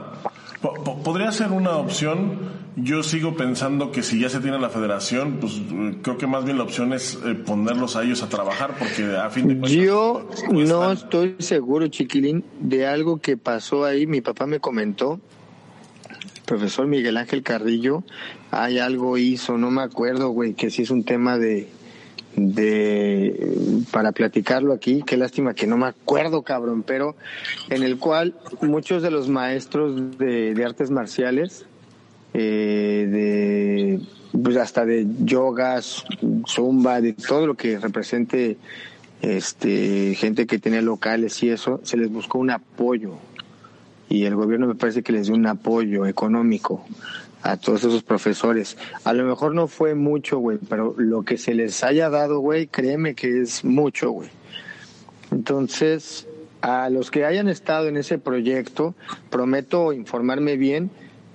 podría 0.72 1.32
ser 1.32 1.52
una 1.52 1.76
opción. 1.76 2.64
Yo 2.76 3.04
sigo 3.04 3.36
pensando 3.36 3.92
que 3.92 4.02
si 4.02 4.18
ya 4.18 4.28
se 4.28 4.40
tiene 4.40 4.58
la 4.58 4.68
federación, 4.68 5.38
pues 5.40 5.54
eh, 5.54 5.98
creo 6.02 6.18
que 6.18 6.26
más 6.26 6.44
bien 6.44 6.58
la 6.58 6.64
opción 6.64 6.92
es 6.92 7.18
eh, 7.24 7.34
ponerlos 7.34 7.94
a 7.94 8.02
ellos 8.02 8.22
a 8.24 8.28
trabajar 8.28 8.74
porque 8.76 9.16
a 9.16 9.30
fin 9.30 9.46
de 9.46 9.58
cuentas... 9.58 9.70
Yo 9.70 10.24
pues, 10.26 10.42
cuestan. 10.42 10.68
no 10.68 10.92
estoy 10.92 11.36
seguro, 11.38 11.86
chiquilín, 11.86 12.44
de 12.60 12.88
algo 12.88 13.18
que 13.18 13.36
pasó 13.36 13.84
ahí. 13.84 14.08
Mi 14.08 14.22
papá 14.22 14.46
me 14.46 14.58
comentó, 14.58 15.20
profesor 16.46 16.88
Miguel 16.88 17.16
Ángel 17.16 17.44
Carrillo, 17.44 18.02
hay 18.50 18.80
algo 18.80 19.18
hizo, 19.18 19.56
no 19.56 19.70
me 19.70 19.82
acuerdo, 19.82 20.30
güey, 20.30 20.54
que 20.54 20.70
sí 20.70 20.82
es 20.82 20.90
un 20.90 21.04
tema 21.04 21.38
de, 21.38 21.68
de, 22.36 23.84
para 23.90 24.12
platicarlo 24.12 24.72
aquí, 24.72 25.02
qué 25.06 25.16
lástima 25.16 25.54
que 25.54 25.66
no 25.66 25.76
me 25.76 25.86
acuerdo, 25.86 26.42
cabrón, 26.42 26.82
pero 26.82 27.16
en 27.70 27.82
el 27.82 27.98
cual 27.98 28.34
muchos 28.60 29.02
de 29.02 29.10
los 29.10 29.28
maestros 29.28 30.18
de, 30.18 30.54
de 30.54 30.64
artes 30.64 30.90
marciales, 30.90 31.66
eh, 32.32 33.08
de, 33.10 34.40
pues 34.42 34.56
hasta 34.56 34.84
de 34.84 35.06
yogas, 35.20 36.04
zumba, 36.48 37.00
de 37.00 37.12
todo 37.12 37.46
lo 37.46 37.54
que 37.54 37.78
represente 37.78 38.56
este 39.22 40.14
gente 40.16 40.46
que 40.46 40.58
tenía 40.58 40.82
locales 40.82 41.42
y 41.42 41.50
eso, 41.50 41.80
se 41.84 41.96
les 41.96 42.10
buscó 42.10 42.38
un 42.38 42.50
apoyo. 42.50 43.12
Y 44.08 44.24
el 44.24 44.34
gobierno 44.34 44.66
me 44.66 44.74
parece 44.74 45.02
que 45.02 45.12
les 45.12 45.26
dio 45.26 45.34
un 45.34 45.46
apoyo 45.46 46.06
económico 46.06 46.84
a 47.44 47.58
todos 47.58 47.84
esos 47.84 48.02
profesores. 48.02 48.76
A 49.04 49.12
lo 49.12 49.24
mejor 49.24 49.54
no 49.54 49.68
fue 49.68 49.94
mucho, 49.94 50.38
güey, 50.38 50.58
pero 50.68 50.94
lo 50.96 51.22
que 51.22 51.36
se 51.36 51.54
les 51.54 51.84
haya 51.84 52.08
dado, 52.08 52.40
güey, 52.40 52.66
créeme 52.66 53.14
que 53.14 53.42
es 53.42 53.64
mucho, 53.64 54.10
güey. 54.10 54.30
Entonces, 55.30 56.26
a 56.62 56.88
los 56.88 57.10
que 57.10 57.26
hayan 57.26 57.50
estado 57.50 57.88
en 57.88 57.98
ese 57.98 58.18
proyecto, 58.18 58.94
prometo 59.28 59.92
informarme 59.92 60.56
bien 60.56 60.90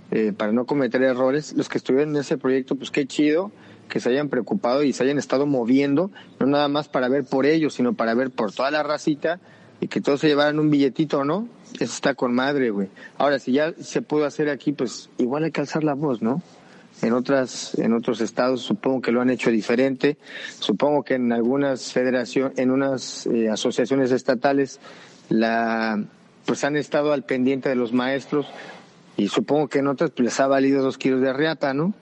eh, 0.09 0.33
para 0.35 0.51
no 0.51 0.65
cometer 0.65 1.03
errores. 1.03 1.53
Los 1.53 1.69
que 1.69 1.77
estuvieron 1.77 2.15
en 2.15 2.21
ese 2.21 2.39
proyecto, 2.39 2.75
pues 2.75 2.89
qué 2.89 3.05
chido 3.05 3.51
que 3.87 3.99
se 3.99 4.09
hayan 4.09 4.29
preocupado 4.29 4.81
y 4.81 4.93
se 4.93 5.03
hayan 5.03 5.19
estado 5.19 5.45
moviendo, 5.45 6.09
no 6.39 6.47
nada 6.47 6.67
más 6.69 6.87
para 6.87 7.07
ver 7.07 7.23
por 7.23 7.45
ellos, 7.45 7.75
sino 7.75 7.93
para 7.93 8.15
ver 8.15 8.31
por 8.31 8.51
toda 8.51 8.71
la 8.71 8.81
racita 8.81 9.39
y 9.81 9.87
que 9.87 10.01
todos 10.01 10.19
se 10.19 10.27
llevaran 10.27 10.59
un 10.59 10.69
billetito, 10.69 11.23
¿no? 11.23 11.47
Eso 11.75 11.93
está 11.93 12.13
con 12.13 12.33
madre, 12.33 12.69
güey. 12.69 12.89
Ahora, 13.17 13.39
si 13.39 13.53
ya 13.53 13.73
se 13.79 14.01
pudo 14.01 14.25
hacer 14.25 14.49
aquí, 14.49 14.73
pues 14.73 15.09
igual 15.17 15.43
hay 15.43 15.51
que 15.51 15.61
alzar 15.61 15.83
la 15.83 15.93
voz, 15.93 16.21
¿no? 16.21 16.41
En 17.01 17.13
otras, 17.13 17.75
en 17.79 17.93
otros 17.93 18.19
estados 18.19 18.61
supongo 18.61 19.01
que 19.01 19.11
lo 19.11 19.21
han 19.21 19.29
hecho 19.29 19.51
diferente. 19.51 20.17
Supongo 20.59 21.03
que 21.03 21.13
en 21.13 21.31
algunas 21.31 21.93
federaciones, 21.93 22.57
en 22.57 22.71
unas 22.71 23.25
eh, 23.27 23.49
asociaciones 23.49 24.11
estatales, 24.11 24.79
la, 25.29 26.03
pues 26.45 26.63
han 26.65 26.75
estado 26.75 27.13
al 27.13 27.23
pendiente 27.23 27.69
de 27.69 27.75
los 27.75 27.93
maestros 27.93 28.47
y 29.15 29.29
supongo 29.29 29.69
que 29.69 29.79
en 29.79 29.87
otras 29.87 30.11
pues, 30.11 30.25
les 30.25 30.39
ha 30.41 30.47
valido 30.47 30.83
dos 30.83 30.97
kilos 30.97 31.21
de 31.21 31.31
riata, 31.31 31.73
¿no? 31.73 31.93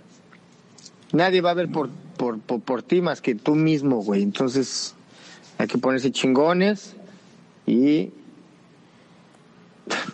Nadie 1.12 1.42
va 1.42 1.52
a 1.52 1.54
ver 1.54 1.70
por, 1.70 1.90
por, 2.18 2.40
por, 2.40 2.62
por 2.62 2.82
ti 2.82 3.02
más 3.02 3.22
que 3.22 3.36
tú 3.36 3.54
mismo, 3.54 4.04
güey. 4.04 4.24
Entonces, 4.24 4.96
hay 5.60 5.68
que 5.68 5.78
ponerse 5.78 6.12
chingones 6.12 6.96
y 7.68 8.12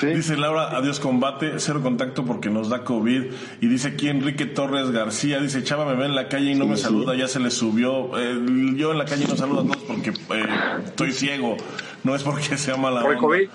¿Sí? 0.00 0.06
Dice 0.06 0.36
Laura, 0.36 0.76
adiós 0.76 1.00
combate, 1.00 1.54
cero 1.58 1.80
contacto 1.82 2.24
porque 2.24 2.50
nos 2.50 2.68
da 2.68 2.84
COVID. 2.84 3.24
Y 3.60 3.66
dice 3.66 3.88
aquí 3.88 4.08
Enrique 4.08 4.46
Torres 4.46 4.92
García, 4.92 5.40
dice, 5.40 5.64
Chava 5.64 5.86
me 5.86 5.96
ve 5.96 6.04
en 6.06 6.14
la 6.14 6.28
calle 6.28 6.52
y 6.52 6.54
no 6.54 6.64
Sí, 6.64 6.70
me 6.70 6.76
sí. 6.76 6.82
saluda, 6.84 7.16
ya 7.16 7.26
se 7.26 7.40
le 7.40 7.50
subió. 7.50 8.16
Eh, 8.16 8.38
yo 8.76 8.92
en 8.92 8.98
la 8.98 9.04
calle 9.06 9.26
no 9.26 9.34
saludo 9.36 9.62
a 9.62 9.64
todos 9.64 9.78
porque 9.88 10.10
eh, 10.10 10.46
estoy 10.84 11.10
ciego, 11.12 11.56
no 12.04 12.14
es 12.14 12.22
porque 12.22 12.56
sea 12.56 12.76
mala 12.76 13.00
Por 13.02 13.10
onda. 13.16 13.20
COVID. 13.22 13.48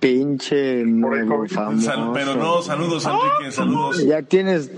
pinche 0.00 0.84
Por 1.00 1.18
el 1.18 1.26
COVID. 1.26 1.50
famoso. 1.50 1.86
Sal- 1.86 2.10
pero 2.12 2.34
no, 2.34 2.60
saludos 2.60 3.06
Enrique, 3.06 3.52
saludos. 3.52 4.04
Ya 4.04 4.20
tienes. 4.22 4.70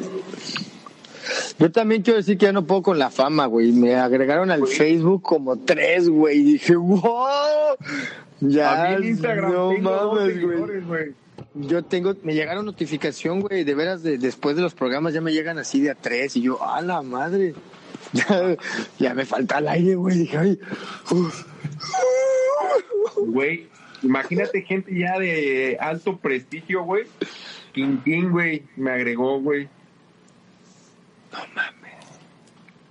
Yo 1.58 1.70
también 1.70 2.02
quiero 2.02 2.18
decir 2.18 2.38
que 2.38 2.46
ya 2.46 2.52
no 2.52 2.66
puedo 2.66 2.82
con 2.82 2.98
la 2.98 3.10
fama, 3.10 3.46
güey. 3.46 3.72
Me 3.72 3.94
agregaron 3.94 4.50
al 4.50 4.66
Facebook 4.66 5.22
como 5.22 5.56
tres, 5.58 6.08
güey. 6.08 6.38
Y 6.38 6.44
dije, 6.44 6.76
wow. 6.76 7.76
Ya, 8.40 8.84
a 8.84 8.88
mí 8.88 8.94
en 8.96 9.04
Instagram 9.10 9.52
no 9.52 9.68
tengo 9.70 10.14
mames, 10.14 10.86
güey. 10.86 11.14
Yo 11.54 11.84
tengo, 11.84 12.14
me 12.24 12.34
llegaron 12.34 12.66
notificación, 12.66 13.40
güey, 13.40 13.62
de 13.62 13.74
veras, 13.76 14.02
de, 14.02 14.18
después 14.18 14.56
de 14.56 14.62
los 14.62 14.74
programas 14.74 15.14
ya 15.14 15.20
me 15.20 15.32
llegan 15.32 15.56
así 15.58 15.80
de 15.80 15.90
a 15.90 15.94
tres 15.94 16.36
y 16.36 16.42
yo, 16.42 16.60
a 16.64 16.80
la 16.80 17.00
madre, 17.02 17.54
ya, 18.12 18.56
ya 18.98 19.14
me 19.14 19.24
falta 19.24 19.58
el 19.58 19.68
aire, 19.68 19.94
güey, 19.94 20.18
dije, 20.18 20.36
ay, 20.36 20.58
uf. 21.12 21.46
Güey, 23.18 23.68
imagínate 24.02 24.62
gente 24.62 24.98
ya 24.98 25.16
de 25.18 25.76
alto 25.80 26.16
prestigio, 26.16 26.82
güey. 26.82 27.04
Quintín, 27.72 28.32
güey, 28.32 28.64
me 28.76 28.90
agregó, 28.90 29.40
güey. 29.40 29.68
No 31.34 31.40
mames. 31.52 32.20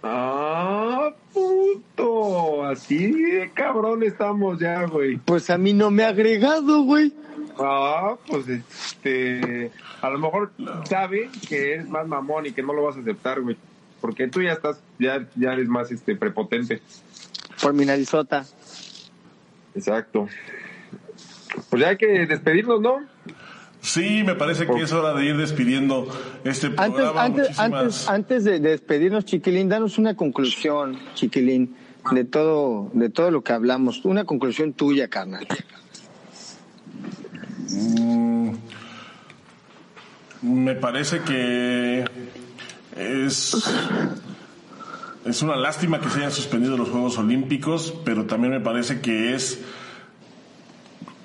Ah, 0.04 1.14
puto. 1.32 2.66
Así 2.66 3.10
de 3.12 3.52
cabrón 3.54 4.04
estamos 4.04 4.60
ya, 4.60 4.84
güey. 4.84 5.18
pues 5.18 5.50
a 5.50 5.58
mí 5.58 5.72
no 5.72 5.92
me 5.92 6.04
ha 6.04 6.10
agregado, 6.10 6.84
güey. 6.84 7.14
Ah, 7.58 8.18
pues 8.28 8.50
este. 8.50 9.72
A 10.02 10.10
lo 10.10 10.20
mejor 10.20 10.52
sabe 10.84 11.30
que 11.48 11.76
eres 11.76 11.88
más 11.88 12.06
mamón 12.06 12.48
y 12.48 12.52
que 12.52 12.62
no 12.62 12.74
lo 12.74 12.84
vas 12.84 12.98
a 12.98 13.00
aceptar, 13.00 13.40
güey. 13.40 13.56
Porque 14.02 14.28
tú 14.28 14.42
ya 14.42 14.52
estás, 14.52 14.84
ya, 15.00 15.26
ya 15.36 15.54
eres 15.54 15.70
más 15.70 15.90
este 15.90 16.18
prepotente. 16.18 16.82
Por 17.62 17.74
mi 17.74 17.86
narizota. 17.86 18.46
Exacto. 19.74 20.28
Pues 21.70 21.82
ya 21.82 21.90
hay 21.90 21.98
que 21.98 22.26
despedirnos, 22.26 22.82
¿no? 22.82 23.13
Sí, 23.84 24.24
me 24.24 24.34
parece 24.36 24.66
que 24.66 24.82
es 24.82 24.94
hora 24.94 25.14
de 25.14 25.26
ir 25.26 25.36
despidiendo 25.36 26.08
este 26.46 26.68
Antes, 26.68 26.86
programa. 26.86 27.24
antes, 27.26 27.50
Muchísimas- 27.50 27.82
antes, 27.84 28.10
antes 28.10 28.44
de 28.46 28.60
despedirnos, 28.62 29.26
Chiquilín, 29.26 29.68
danos 29.68 29.98
una 29.98 30.16
conclusión, 30.16 30.98
Chiquilín, 31.16 31.76
de 32.12 32.24
todo, 32.24 32.90
de 32.94 33.10
todo 33.10 33.30
lo 33.30 33.44
que 33.44 33.52
hablamos. 33.52 34.06
Una 34.06 34.24
conclusión 34.24 34.72
tuya, 34.72 35.10
carnal. 35.10 35.46
Mm, 37.72 38.52
me 40.44 40.76
parece 40.76 41.20
que 41.20 42.06
es 42.96 43.54
es 45.26 45.42
una 45.42 45.58
lástima 45.58 46.00
que 46.00 46.10
se 46.10 46.20
hayan 46.20 46.32
suspendido 46.32 46.78
los 46.78 46.88
Juegos 46.90 47.18
Olímpicos, 47.18 47.94
pero 48.06 48.26
también 48.28 48.54
me 48.54 48.60
parece 48.62 49.02
que 49.02 49.34
es 49.36 49.60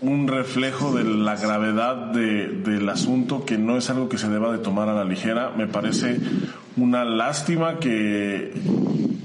un 0.01 0.29
reflejo 0.29 0.97
de 0.97 1.03
la 1.05 1.35
gravedad 1.37 1.97
de- 2.13 2.49
del 2.49 2.89
asunto 2.89 3.45
que 3.45 3.59
no 3.59 3.77
es 3.77 3.91
algo 3.91 4.09
que 4.09 4.19
se 4.19 4.29
deba 4.29 4.53
de 4.53 4.59
tomar 4.59 4.89
a 4.89 4.95
la 4.95 5.05
ligera. 5.05 5.53
Me 5.57 5.67
parece 5.67 6.19
una 6.77 7.05
lástima 7.05 7.79
que, 7.81 8.53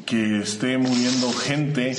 que 0.05 0.39
esté 0.39 0.77
muriendo 0.79 1.31
gente 1.31 1.91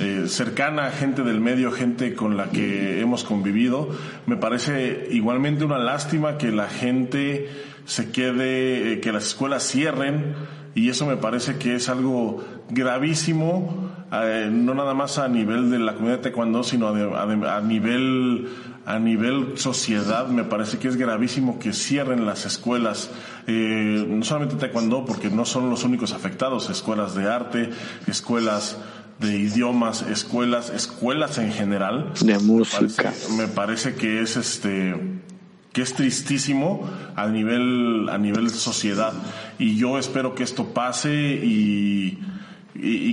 eh, 0.00 0.24
cercana, 0.28 0.90
gente 0.90 1.22
del 1.22 1.40
medio, 1.40 1.70
gente 1.72 2.14
con 2.14 2.36
la 2.36 2.50
que 2.50 3.00
hemos 3.00 3.24
convivido. 3.24 3.90
Me 4.26 4.36
parece 4.36 5.08
igualmente 5.10 5.64
una 5.64 5.78
lástima 5.78 6.38
que 6.38 6.50
la 6.52 6.68
gente 6.68 7.48
se 7.84 8.10
quede, 8.10 8.92
eh, 8.94 9.00
que 9.00 9.12
las 9.12 9.26
escuelas 9.26 9.64
cierren 9.68 10.34
y 10.78 10.90
eso 10.90 11.06
me 11.06 11.16
parece 11.16 11.56
que 11.56 11.74
es 11.74 11.88
algo 11.88 12.44
gravísimo, 12.70 13.90
eh, 14.12 14.48
no 14.50 14.74
nada 14.74 14.94
más 14.94 15.18
a 15.18 15.26
nivel 15.26 15.70
de 15.70 15.80
la 15.80 15.94
comunidad 15.94 16.18
de 16.18 16.22
taekwondo, 16.22 16.62
sino 16.62 16.88
a, 16.88 17.60
nivel 17.62 18.48
a 18.86 18.98
nivel 19.00 19.58
sociedad 19.58 20.28
me 20.28 20.44
parece 20.44 20.78
que 20.78 20.86
es 20.86 20.96
gravísimo 20.96 21.58
que 21.58 21.72
cierren 21.72 22.26
las 22.26 22.46
escuelas, 22.46 23.10
eh, 23.48 24.06
no 24.08 24.24
solamente 24.24 24.54
taekwondo, 24.54 25.04
porque 25.04 25.30
no 25.30 25.44
son 25.44 25.68
los 25.68 25.82
únicos 25.82 26.12
afectados, 26.12 26.70
escuelas 26.70 27.16
de 27.16 27.28
arte, 27.28 27.70
escuelas 28.06 28.78
de 29.18 29.36
idiomas, 29.36 30.02
escuelas, 30.02 30.70
escuelas 30.70 31.38
en 31.38 31.52
general. 31.52 32.12
De 32.20 32.38
música. 32.38 33.12
me 33.36 33.48
parece 33.48 33.96
que 33.96 34.22
es 34.22 34.36
este 34.36 34.94
que 35.78 35.82
es 35.82 35.94
tristísimo 35.94 36.90
a 37.14 37.28
nivel, 37.28 38.08
a 38.10 38.18
nivel 38.18 38.50
sociedad. 38.50 39.12
Y 39.60 39.76
yo 39.76 39.96
espero 39.96 40.34
que 40.34 40.42
esto 40.42 40.74
pase 40.74 41.14
y, 41.14 42.18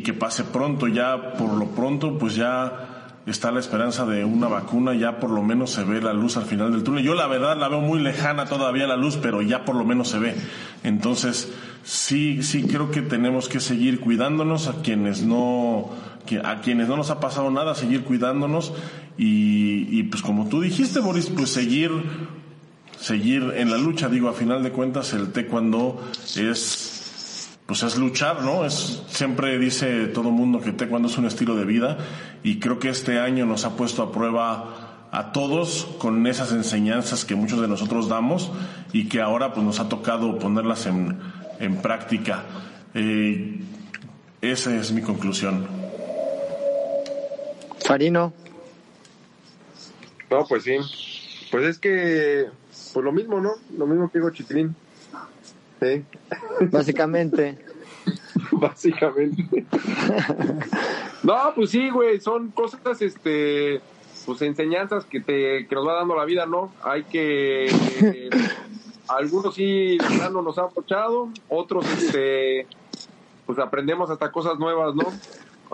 que 0.03 0.13
pase 0.13 0.45
pronto. 0.45 0.87
Ya, 0.87 1.33
por 1.33 1.53
lo 1.53 1.67
pronto, 1.67 2.17
pues 2.17 2.33
ya 2.33 3.19
está 3.27 3.51
la 3.51 3.59
esperanza 3.59 4.07
de 4.07 4.25
una 4.25 4.47
vacuna, 4.47 4.95
ya 4.95 5.19
por 5.19 5.29
lo 5.29 5.43
menos 5.43 5.73
se 5.73 5.83
ve 5.83 6.01
la 6.01 6.11
luz 6.11 6.37
al 6.37 6.45
final 6.45 6.71
del 6.71 6.81
túnel. 6.81 7.03
Yo 7.03 7.13
la 7.13 7.27
verdad 7.27 7.55
la 7.55 7.67
veo 7.67 7.81
muy 7.81 7.99
lejana 7.99 8.45
todavía 8.45 8.87
la 8.87 8.97
luz, 8.97 9.19
pero 9.21 9.43
ya 9.43 9.63
por 9.63 9.75
lo 9.75 9.85
menos 9.85 10.07
se 10.07 10.17
ve. 10.17 10.35
Entonces, 10.83 11.53
sí, 11.83 12.41
sí 12.41 12.63
creo 12.63 12.89
que 12.89 13.03
tenemos 13.03 13.47
que 13.47 13.59
seguir 13.59 13.99
cuidándonos 13.99 14.67
a 14.69 14.81
quienes 14.81 15.21
no, 15.21 15.91
a 16.43 16.61
quienes 16.61 16.87
no 16.87 16.97
nos 16.97 17.11
ha 17.11 17.19
pasado 17.19 17.51
nada, 17.51 17.75
seguir 17.75 18.05
cuidándonos 18.05 18.73
y 19.17 20.01
pues 20.03 20.23
como 20.23 20.49
tú 20.49 20.61
dijiste, 20.61 20.99
Boris, 20.99 21.27
pues 21.29 21.51
seguir 21.51 21.91
seguir 23.05 23.53
en 23.55 23.69
la 23.69 23.77
lucha. 23.77 24.09
Digo, 24.09 24.29
a 24.29 24.33
final 24.33 24.63
de 24.63 24.71
cuentas, 24.71 25.13
el 25.13 25.31
taekwondo 25.31 26.01
es, 26.35 27.49
pues 27.67 27.83
es 27.83 27.97
luchar, 27.97 28.41
¿no? 28.41 28.65
Es, 28.65 29.03
siempre 29.07 29.59
dice 29.59 30.07
todo 30.07 30.29
el 30.29 30.33
mundo 30.33 30.59
que 30.59 30.71
taekwondo 30.71 31.07
es 31.07 31.17
un 31.19 31.25
estilo 31.25 31.55
de 31.55 31.65
vida 31.65 31.97
y 32.41 32.59
creo 32.59 32.79
que 32.79 32.89
este 32.89 33.19
año 33.19 33.45
nos 33.45 33.63
ha 33.63 33.77
puesto 33.77 34.01
a 34.01 34.11
prueba 34.11 35.07
a 35.11 35.31
todos 35.31 35.87
con 35.99 36.25
esas 36.25 36.51
enseñanzas 36.51 37.25
que 37.25 37.35
muchos 37.35 37.61
de 37.61 37.67
nosotros 37.67 38.09
damos 38.09 38.51
y 38.91 39.07
que 39.07 39.21
ahora 39.21 39.53
pues 39.53 39.63
nos 39.63 39.79
ha 39.79 39.87
tocado 39.87 40.39
ponerlas 40.39 40.87
en, 40.87 41.19
en 41.59 41.77
práctica. 41.83 42.43
Eh, 42.95 43.59
esa 44.41 44.75
es 44.75 44.91
mi 44.91 45.03
conclusión. 45.03 45.67
Farino. 47.85 48.33
No, 50.31 50.43
pues 50.47 50.63
sí. 50.63 50.77
Pues 51.51 51.65
es 51.65 51.77
que 51.77 52.47
pues 52.95 53.03
lo 53.03 53.11
mismo, 53.11 53.41
¿no? 53.41 53.55
Lo 53.77 53.87
mismo 53.87 54.09
que 54.09 54.19
digo 54.19 54.29
Chitlín. 54.29 54.73
Sí. 55.81 56.05
Básicamente. 56.71 57.57
Básicamente. 58.53 59.65
no, 61.23 61.35
pues 61.53 61.71
sí, 61.71 61.89
güey, 61.89 62.21
son 62.21 62.51
cosas, 62.51 63.01
este, 63.01 63.81
pues 64.25 64.41
enseñanzas 64.43 65.03
que 65.03 65.19
te, 65.19 65.67
que 65.67 65.75
nos 65.75 65.85
va 65.85 65.95
dando 65.95 66.15
la 66.15 66.23
vida, 66.23 66.45
¿no? 66.45 66.71
Hay 66.83 67.03
que, 67.03 68.29
algunos 69.09 69.55
sí, 69.55 69.97
no 70.31 70.41
nos 70.41 70.57
han 70.57 70.65
apochado, 70.65 71.27
otros, 71.49 71.85
este, 71.97 72.65
pues 73.45 73.59
aprendemos 73.59 74.09
hasta 74.09 74.31
cosas 74.31 74.57
nuevas, 74.57 74.95
¿no? 74.95 75.11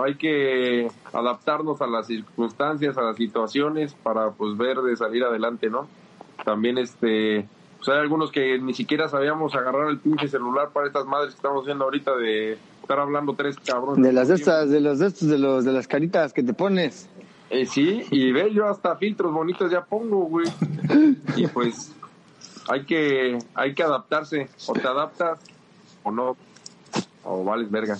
Hay 0.03 0.15
que 0.15 0.89
adaptarnos 1.13 1.83
a 1.83 1.85
las 1.85 2.07
circunstancias, 2.07 2.97
a 2.97 3.03
las 3.03 3.17
situaciones 3.17 3.93
para, 3.93 4.31
pues, 4.31 4.57
ver 4.57 4.77
de 4.79 4.97
salir 4.97 5.23
adelante, 5.23 5.69
¿no? 5.69 6.00
También 6.43 6.77
este, 6.77 7.47
pues 7.77 7.89
hay 7.89 7.99
algunos 7.99 8.31
que 8.31 8.59
ni 8.59 8.73
siquiera 8.73 9.09
sabíamos 9.09 9.55
agarrar 9.55 9.89
el 9.89 9.99
pinche 9.99 10.27
celular 10.27 10.69
para 10.71 10.87
estas 10.87 11.05
madres 11.05 11.33
que 11.33 11.37
estamos 11.37 11.63
haciendo 11.63 11.85
ahorita 11.85 12.15
de 12.15 12.57
estar 12.81 12.99
hablando 12.99 13.33
tres 13.33 13.57
cabrones. 13.57 14.03
De 14.03 14.13
las 14.13 14.27
de 14.27 14.35
estas, 14.35 14.69
de 14.69 14.81
los 14.81 14.99
de 14.99 15.07
estos, 15.07 15.27
de 15.27 15.37
los 15.37 15.65
de 15.65 15.71
las 15.71 15.87
caritas 15.87 16.33
que 16.33 16.43
te 16.43 16.53
pones. 16.53 17.09
Eh, 17.49 17.65
sí, 17.65 18.03
y 18.11 18.31
ve, 18.31 18.53
yo 18.53 18.67
hasta 18.67 18.95
filtros 18.95 19.33
bonitos 19.33 19.71
ya 19.71 19.83
pongo, 19.83 20.25
güey. 20.25 20.47
y 21.35 21.47
pues 21.47 21.93
hay 22.69 22.85
que, 22.85 23.37
hay 23.53 23.73
que 23.73 23.83
adaptarse. 23.83 24.49
O 24.67 24.73
te 24.73 24.87
adaptas 24.87 25.39
o 26.03 26.11
no. 26.11 26.37
O 27.23 27.43
vales 27.43 27.69
verga. 27.69 27.97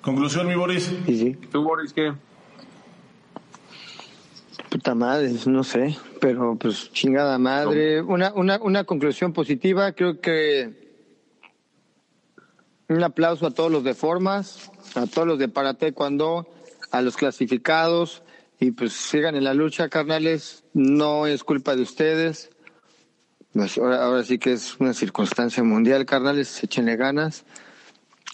Conclusión, 0.00 0.48
mi 0.48 0.56
Boris. 0.56 0.92
Sí, 1.06 1.18
sí. 1.18 1.32
¿Tú, 1.50 1.62
Boris, 1.62 1.92
qué? 1.92 2.12
Puta 4.72 4.94
madre, 4.94 5.30
no 5.44 5.64
sé, 5.64 5.98
pero 6.18 6.56
pues 6.56 6.90
chingada 6.94 7.36
madre. 7.36 8.00
Una, 8.00 8.32
una, 8.32 8.58
una 8.62 8.84
conclusión 8.84 9.34
positiva, 9.34 9.92
creo 9.92 10.18
que 10.18 10.96
un 12.88 13.02
aplauso 13.02 13.46
a 13.46 13.50
todos 13.50 13.70
los 13.70 13.84
de 13.84 13.92
formas, 13.92 14.72
a 14.94 15.06
todos 15.06 15.28
los 15.28 15.38
de 15.38 15.48
Parate 15.48 15.92
cuando, 15.92 16.48
a 16.90 17.02
los 17.02 17.18
clasificados 17.18 18.22
y 18.60 18.70
pues 18.70 18.94
sigan 18.94 19.36
en 19.36 19.44
la 19.44 19.52
lucha, 19.52 19.90
carnales. 19.90 20.64
No 20.72 21.26
es 21.26 21.44
culpa 21.44 21.76
de 21.76 21.82
ustedes. 21.82 22.48
Pues, 23.52 23.76
ahora, 23.76 24.22
sí 24.24 24.38
que 24.38 24.54
es 24.54 24.80
una 24.80 24.94
circunstancia 24.94 25.62
mundial, 25.62 26.06
carnales, 26.06 26.64
échenle 26.64 26.96
ganas. 26.96 27.44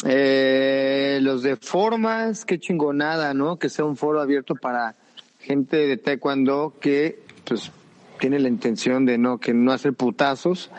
Eh, 0.04 1.18
los 1.20 1.42
de 1.42 1.56
formas, 1.56 2.44
qué 2.44 2.60
chingonada, 2.60 3.34
¿no? 3.34 3.58
Que 3.58 3.68
sea 3.68 3.84
un 3.84 3.96
foro 3.96 4.20
abierto 4.20 4.54
para 4.54 4.94
gente 5.38 5.76
de 5.86 5.96
taekwondo 5.96 6.74
que 6.80 7.22
pues 7.44 7.70
tiene 8.18 8.38
la 8.38 8.48
intención 8.48 9.06
de 9.06 9.18
no 9.18 9.38
que 9.38 9.54
no 9.54 9.72
hacer 9.72 9.94
putazos 9.94 10.70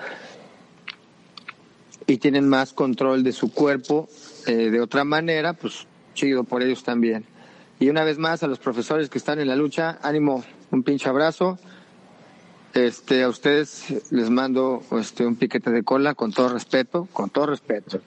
y 2.06 2.18
tienen 2.18 2.48
más 2.50 2.74
control 2.74 3.24
de 3.24 3.32
su 3.32 3.52
cuerpo 3.54 4.10
eh, 4.48 4.72
de 4.72 4.82
otra 4.82 5.04
manera, 5.04 5.54
pues 5.54 5.88
chido 6.16 6.44
por 6.44 6.64
ellos 6.64 6.84
también. 6.84 7.26
Y 7.80 7.90
una 7.90 8.04
vez 8.04 8.18
más 8.18 8.44
a 8.44 8.48
los 8.48 8.60
profesores 8.60 9.10
que 9.10 9.18
están 9.18 9.40
en 9.40 9.48
la 9.48 9.56
lucha, 9.56 10.00
ánimo, 10.02 10.44
un 10.72 10.84
pinche 10.84 11.08
abrazo. 11.08 11.60
Este, 12.74 13.24
a 13.24 13.30
ustedes 13.30 14.12
les 14.12 14.30
mando 14.30 14.84
este 15.00 15.26
un 15.26 15.36
piquete 15.36 15.72
de 15.72 15.84
cola 15.84 16.14
con 16.14 16.32
todo 16.32 16.50
respeto, 16.50 17.08
con 17.14 17.30
todo 17.30 17.48
respeto. 17.48 18.00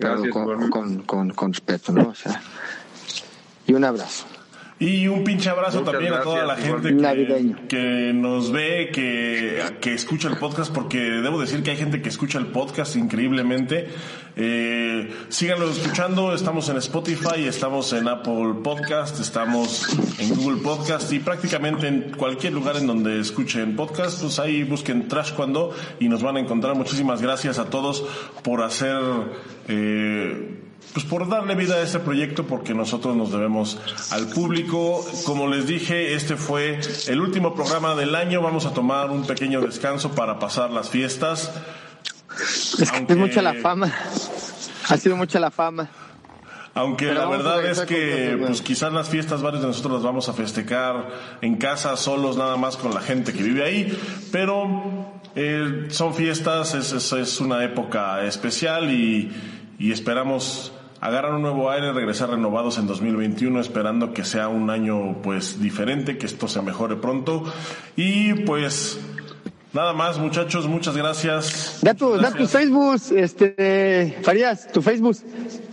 con, 0.00 0.70
con, 0.70 1.02
con, 1.02 1.30
con, 1.30 1.52
respeto, 1.52 1.92
¿no? 1.92 2.10
O 2.10 2.14
sea, 2.14 2.40
y 3.66 3.72
un 3.72 3.84
abrazo. 3.84 4.26
Y 4.80 5.08
un 5.08 5.24
pinche 5.24 5.50
abrazo 5.50 5.82
también 5.82 6.14
a 6.14 6.20
toda 6.20 6.44
la 6.44 6.56
gente 6.56 6.96
que, 6.96 7.54
que, 7.68 8.12
nos 8.14 8.52
ve, 8.52 8.90
que, 8.92 9.60
que 9.80 9.92
escucha 9.92 10.28
el 10.28 10.36
podcast, 10.36 10.72
porque 10.72 10.98
debo 10.98 11.40
decir 11.40 11.64
que 11.64 11.72
hay 11.72 11.76
gente 11.76 12.00
que 12.00 12.08
escucha 12.08 12.38
el 12.38 12.46
podcast 12.46 12.94
increíblemente. 12.94 13.88
Eh, 14.36 15.12
síganlo 15.30 15.68
escuchando, 15.68 16.32
estamos 16.32 16.68
en 16.68 16.76
Spotify, 16.76 17.46
estamos 17.48 17.92
en 17.92 18.06
Apple 18.06 18.54
Podcast, 18.62 19.18
estamos 19.18 19.88
en 20.20 20.36
Google 20.36 20.62
Podcast 20.62 21.12
y 21.12 21.18
prácticamente 21.18 21.88
en 21.88 22.12
cualquier 22.16 22.52
lugar 22.52 22.76
en 22.76 22.86
donde 22.86 23.18
escuchen 23.18 23.74
podcast, 23.74 24.20
pues 24.20 24.38
ahí 24.38 24.62
busquen 24.62 25.08
Trash 25.08 25.32
Cuando 25.32 25.74
y 25.98 26.08
nos 26.08 26.22
van 26.22 26.36
a 26.36 26.40
encontrar. 26.40 26.76
Muchísimas 26.76 27.20
gracias 27.20 27.58
a 27.58 27.68
todos 27.68 28.04
por 28.44 28.62
hacer... 28.62 29.02
Eh, 29.66 30.57
pues 30.92 31.04
por 31.04 31.28
darle 31.28 31.54
vida 31.54 31.76
a 31.76 31.82
este 31.82 31.98
proyecto 31.98 32.46
porque 32.46 32.74
nosotros 32.74 33.16
nos 33.16 33.30
debemos 33.30 33.78
al 34.10 34.26
público. 34.28 35.04
Como 35.24 35.46
les 35.48 35.66
dije, 35.66 36.14
este 36.14 36.36
fue 36.36 36.80
el 37.06 37.20
último 37.20 37.54
programa 37.54 37.94
del 37.94 38.14
año. 38.14 38.42
Vamos 38.42 38.66
a 38.66 38.72
tomar 38.72 39.10
un 39.10 39.26
pequeño 39.26 39.60
descanso 39.60 40.12
para 40.12 40.38
pasar 40.38 40.70
las 40.70 40.90
fiestas. 40.90 41.52
Es 42.80 42.90
que 42.90 43.04
es 43.08 43.16
mucha 43.16 43.42
la 43.42 43.54
fama. 43.54 43.92
Ha 44.88 44.96
sido 44.96 45.16
mucha 45.16 45.38
la 45.38 45.50
fama. 45.50 45.88
Aunque 46.74 47.12
la 47.12 47.26
verdad 47.26 47.64
es 47.66 47.80
que 47.80 48.36
pues 48.38 48.62
quizás 48.62 48.92
las 48.92 49.08
fiestas 49.08 49.42
varios 49.42 49.62
de 49.62 49.68
nosotros 49.68 49.94
las 49.94 50.02
vamos 50.02 50.28
a 50.28 50.32
festejar 50.32 51.08
en 51.40 51.56
casa 51.56 51.96
solos 51.96 52.36
nada 52.36 52.56
más 52.56 52.76
con 52.76 52.94
la 52.94 53.00
gente 53.00 53.32
que 53.32 53.42
vive 53.42 53.64
ahí, 53.64 53.98
pero 54.30 55.10
eh, 55.34 55.88
son 55.90 56.14
fiestas, 56.14 56.74
es, 56.74 56.92
es, 56.92 57.12
es, 57.12 57.40
una 57.40 57.64
época 57.64 58.22
especial 58.24 58.92
y, 58.92 59.32
y 59.80 59.90
esperamos 59.90 60.72
agarrar 61.00 61.34
un 61.34 61.42
nuevo 61.42 61.70
aire, 61.70 61.92
regresar 61.92 62.30
renovados 62.30 62.78
en 62.78 62.86
2021, 62.86 63.60
esperando 63.60 64.12
que 64.12 64.24
sea 64.24 64.48
un 64.48 64.70
año 64.70 65.22
pues 65.22 65.60
diferente, 65.60 66.18
que 66.18 66.26
esto 66.26 66.48
se 66.48 66.62
mejore 66.62 66.96
pronto. 66.96 67.44
Y 67.96 68.34
pues 68.44 68.98
nada 69.72 69.92
más, 69.92 70.18
muchachos, 70.18 70.66
muchas 70.66 70.96
gracias. 70.96 71.78
Da 71.82 71.94
tu, 71.94 72.16
Da 72.16 72.32
tu 72.32 72.46
Facebook, 72.46 73.00
este, 73.14 74.18
Farías, 74.22 74.70
tu 74.72 74.82
Facebook. 74.82 75.16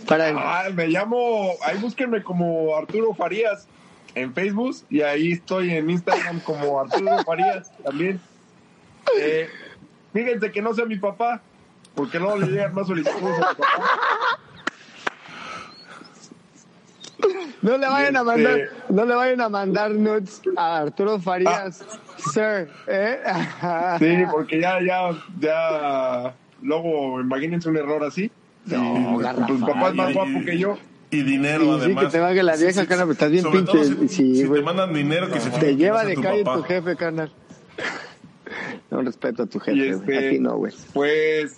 Para 0.06 0.28
ah, 0.28 0.70
me 0.72 0.86
llamo, 0.86 1.50
ahí 1.64 1.78
búsquenme 1.78 2.22
como 2.22 2.76
Arturo 2.76 3.12
Farías 3.14 3.66
en 4.14 4.32
Facebook 4.32 4.76
y 4.88 5.00
ahí 5.02 5.32
estoy 5.32 5.70
en 5.72 5.90
Instagram 5.90 6.40
como 6.40 6.80
Arturo 6.80 7.24
Farías 7.24 7.70
también. 7.82 8.20
Eh, 9.18 9.48
fíjense 10.12 10.50
que 10.52 10.62
no 10.62 10.74
sea 10.74 10.84
mi 10.84 10.96
papá, 10.96 11.40
porque 11.94 12.20
no 12.20 12.36
le 12.36 12.46
llegan 12.46 12.74
más 12.74 12.86
solicitudes 12.86 13.42
a 13.42 13.48
mi 13.50 13.54
papá. 13.56 13.66
No 17.62 17.78
le 17.78 17.86
vayan 17.88 18.16
a 18.16 18.22
mandar, 18.24 18.58
Este- 18.58 18.76
no 18.92 19.04
le 19.04 19.14
vayan 19.14 19.40
a 19.40 19.48
mandar 19.48 19.90
nudes 19.92 20.42
a 20.56 20.78
Arturo 20.78 21.18
Farías, 21.18 21.84
sir, 22.32 22.68
¿eh? 22.86 23.18
Sí, 23.98 24.24
porque 24.30 24.60
ya, 24.60 24.78
ya, 24.86 25.10
ya. 25.40 26.34
Luego, 26.62 27.20
imagínense 27.20 27.68
un 27.68 27.76
error 27.76 28.04
así. 28.04 28.30
No, 28.66 29.18
Y, 29.18 29.22
garrafal. 29.22 29.46
pues 29.46 29.60
papá 29.72 29.88
es 29.88 29.94
más 29.94 30.14
guapo 30.14 30.44
que 30.44 30.58
yo. 30.58 30.78
Y 31.10 31.22
dinero, 31.22 31.60
Sí, 31.64 31.70
sí, 31.70 31.76
además. 31.84 32.04
que 32.06 32.10
te 32.10 32.20
valga 32.20 32.42
la 32.42 32.56
vieja, 32.56 32.86
carnal, 32.86 33.06
pero 33.06 33.12
estás 33.12 33.30
bien 33.30 33.42
Sobre 33.44 33.62
todo 33.62 33.72
pinche, 33.80 34.08
Si, 34.08 34.08
sí, 34.08 34.42
si 34.42 34.48
te 34.52 34.62
mandan 34.62 34.92
dinero, 34.92 35.30
que 35.30 35.38
se 35.40 35.50
Te 35.50 35.76
lleva 35.76 36.04
de 36.04 36.16
calle 36.16 36.44
tu 36.44 36.62
jefe, 36.64 36.96
carnal. 36.96 37.32
No 38.90 39.02
respeto 39.02 39.42
a 39.42 39.46
tu 39.46 39.58
jefe, 39.58 39.90
este, 39.90 40.28
Aquí 40.28 40.38
no, 40.38 40.56
güey. 40.56 40.72
Pues 40.92 41.56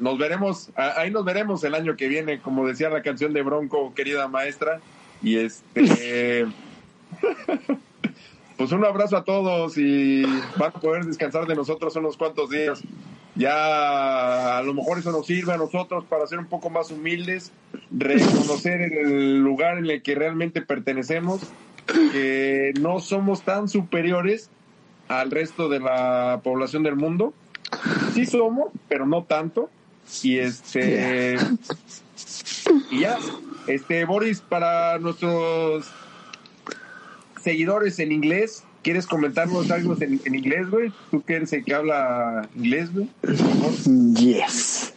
nos 0.00 0.18
veremos, 0.18 0.70
ahí 0.74 1.10
nos 1.10 1.24
veremos 1.24 1.62
el 1.62 1.74
año 1.74 1.96
que 1.96 2.08
viene, 2.08 2.40
como 2.40 2.66
decía 2.66 2.88
la 2.88 3.02
canción 3.02 3.32
de 3.32 3.42
Bronco, 3.42 3.92
querida 3.94 4.26
maestra. 4.28 4.80
Y 5.22 5.36
este, 5.36 6.46
pues 8.56 8.72
un 8.72 8.84
abrazo 8.84 9.18
a 9.18 9.24
todos 9.24 9.76
y 9.76 10.22
van 10.56 10.72
a 10.74 10.80
poder 10.80 11.04
descansar 11.04 11.46
de 11.46 11.54
nosotros 11.54 11.94
unos 11.96 12.16
cuantos 12.16 12.48
días. 12.48 12.82
Ya 13.36 14.58
a 14.58 14.62
lo 14.62 14.74
mejor 14.74 14.98
eso 14.98 15.12
nos 15.12 15.26
sirve 15.26 15.52
a 15.52 15.56
nosotros 15.56 16.04
para 16.06 16.26
ser 16.26 16.38
un 16.38 16.46
poco 16.46 16.70
más 16.70 16.90
humildes, 16.90 17.52
reconocer 17.90 18.80
el 18.80 19.38
lugar 19.38 19.78
en 19.78 19.88
el 19.88 20.02
que 20.02 20.14
realmente 20.14 20.62
pertenecemos, 20.62 21.40
que 21.86 22.72
no 22.80 23.00
somos 23.00 23.42
tan 23.42 23.68
superiores 23.68 24.50
al 25.08 25.30
resto 25.30 25.68
de 25.68 25.80
la 25.80 26.40
población 26.42 26.82
del 26.82 26.96
mundo. 26.96 27.34
Sí 28.14 28.26
somos, 28.26 28.72
pero 28.88 29.06
no 29.06 29.24
tanto. 29.24 29.70
Y 30.22 30.38
este 30.38 31.36
y 32.90 33.00
ya, 33.00 33.18
este 33.66 34.04
Boris 34.04 34.40
para 34.40 34.98
nuestros 34.98 35.86
seguidores 37.42 37.98
en 37.98 38.12
inglés, 38.12 38.64
¿quieres 38.82 39.06
comentarnos 39.06 39.70
algo 39.70 39.96
en, 40.00 40.20
en 40.24 40.34
inglés, 40.34 40.68
güey? 40.68 40.92
¿Tú 41.10 41.22
que 41.22 41.34
eres 41.36 41.52
el 41.52 41.64
que 41.64 41.74
habla 41.74 42.48
inglés, 42.56 42.92
güey? 42.92 43.08
Yes. 44.14 44.92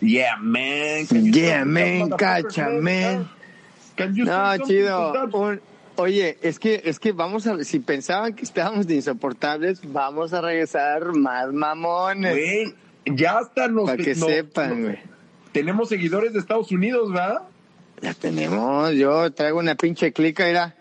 Yeah, 0.00 0.36
man. 0.36 1.06
Yeah, 1.32 1.64
man, 1.64 2.10
cacha, 2.10 2.68
man. 2.80 3.28
No, 3.98 4.58
chido. 4.66 5.12
Un- 5.32 5.60
oye, 5.96 6.38
es 6.42 6.58
que, 6.60 6.82
es 6.84 7.00
que 7.00 7.10
vamos 7.12 7.46
a, 7.48 7.64
si 7.64 7.80
pensaban 7.80 8.34
que 8.34 8.44
estábamos 8.44 8.86
de 8.86 8.94
insoportables, 8.96 9.80
vamos 9.92 10.32
a 10.32 10.40
regresar 10.40 11.12
más 11.14 11.52
mamones. 11.52 12.32
Güey, 12.32 12.74
ya 13.14 13.38
hasta 13.38 13.68
nos... 13.68 13.86
Para 13.86 14.02
que 14.02 14.14
nos- 14.14 14.28
sepan, 14.28 14.82
güey. 14.82 14.98
tenemos 15.52 15.88
seguidores 15.88 16.32
de 16.32 16.38
Estados 16.40 16.70
Unidos, 16.72 17.12
¿verdad? 17.12 17.42
Ya 18.00 18.14
tenemos, 18.14 18.92
yo 18.92 19.30
traigo 19.32 19.58
una 19.58 19.74
pinche 19.74 20.12
clica, 20.12 20.46
mira. 20.46 20.74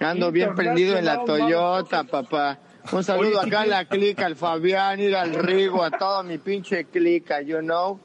Ando 0.00 0.30
bien 0.30 0.54
prendido 0.54 0.96
en 0.96 1.04
la 1.04 1.24
Toyota, 1.24 2.04
papá. 2.04 2.58
Un 2.92 3.02
saludo 3.02 3.40
Oye, 3.40 3.48
acá 3.48 3.62
a 3.62 3.66
la 3.66 3.84
clica, 3.86 4.26
al 4.26 4.36
Fabián, 4.36 5.00
ir 5.00 5.16
al 5.16 5.34
Rigo, 5.34 5.82
a 5.82 5.90
toda 5.90 6.22
mi 6.22 6.38
pinche 6.38 6.84
clica, 6.84 7.40
you 7.40 7.60
know. 7.60 7.98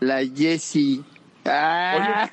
La 0.00 0.18
Jessie. 0.18 1.02
Ah. 1.46 2.30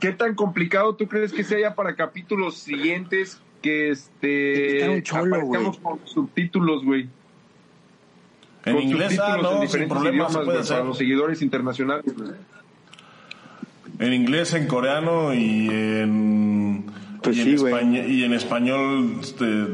¿Qué 0.00 0.12
tan 0.12 0.34
complicado 0.34 0.94
tú 0.96 1.06
crees 1.08 1.32
que 1.32 1.44
sea 1.44 1.58
ya 1.60 1.74
para 1.74 1.94
capítulos 1.94 2.58
siguientes 2.58 3.40
que 3.62 3.90
este 3.90 4.78
Está 4.78 4.90
un 4.90 5.02
cholo, 5.02 5.36
aparezcamos 5.36 5.78
con 5.78 6.00
subtítulos, 6.06 6.84
güey? 6.84 7.08
En 8.64 8.74
Con 8.74 8.82
inglés, 8.82 9.18
ah, 9.18 9.34
en 9.36 9.42
no, 9.42 9.50
sin 9.52 9.60
diferentes 9.60 9.92
problema 9.92 10.16
idiomas, 10.16 10.32
se 10.32 10.38
puede 10.40 10.58
hacer. 10.60 10.76
para 10.76 10.88
los 10.88 10.98
seguidores 10.98 11.42
internacionales. 11.42 12.04
En 13.98 14.12
inglés, 14.12 14.54
en 14.54 14.66
coreano 14.66 15.34
y 15.34 15.68
en, 15.68 16.86
Pues 17.22 17.36
y, 17.36 17.42
sí, 17.42 17.50
en 17.50 17.54
español, 17.56 18.10
y 18.10 18.24
en 18.24 18.32
español 18.32 19.16
este, 19.20 19.66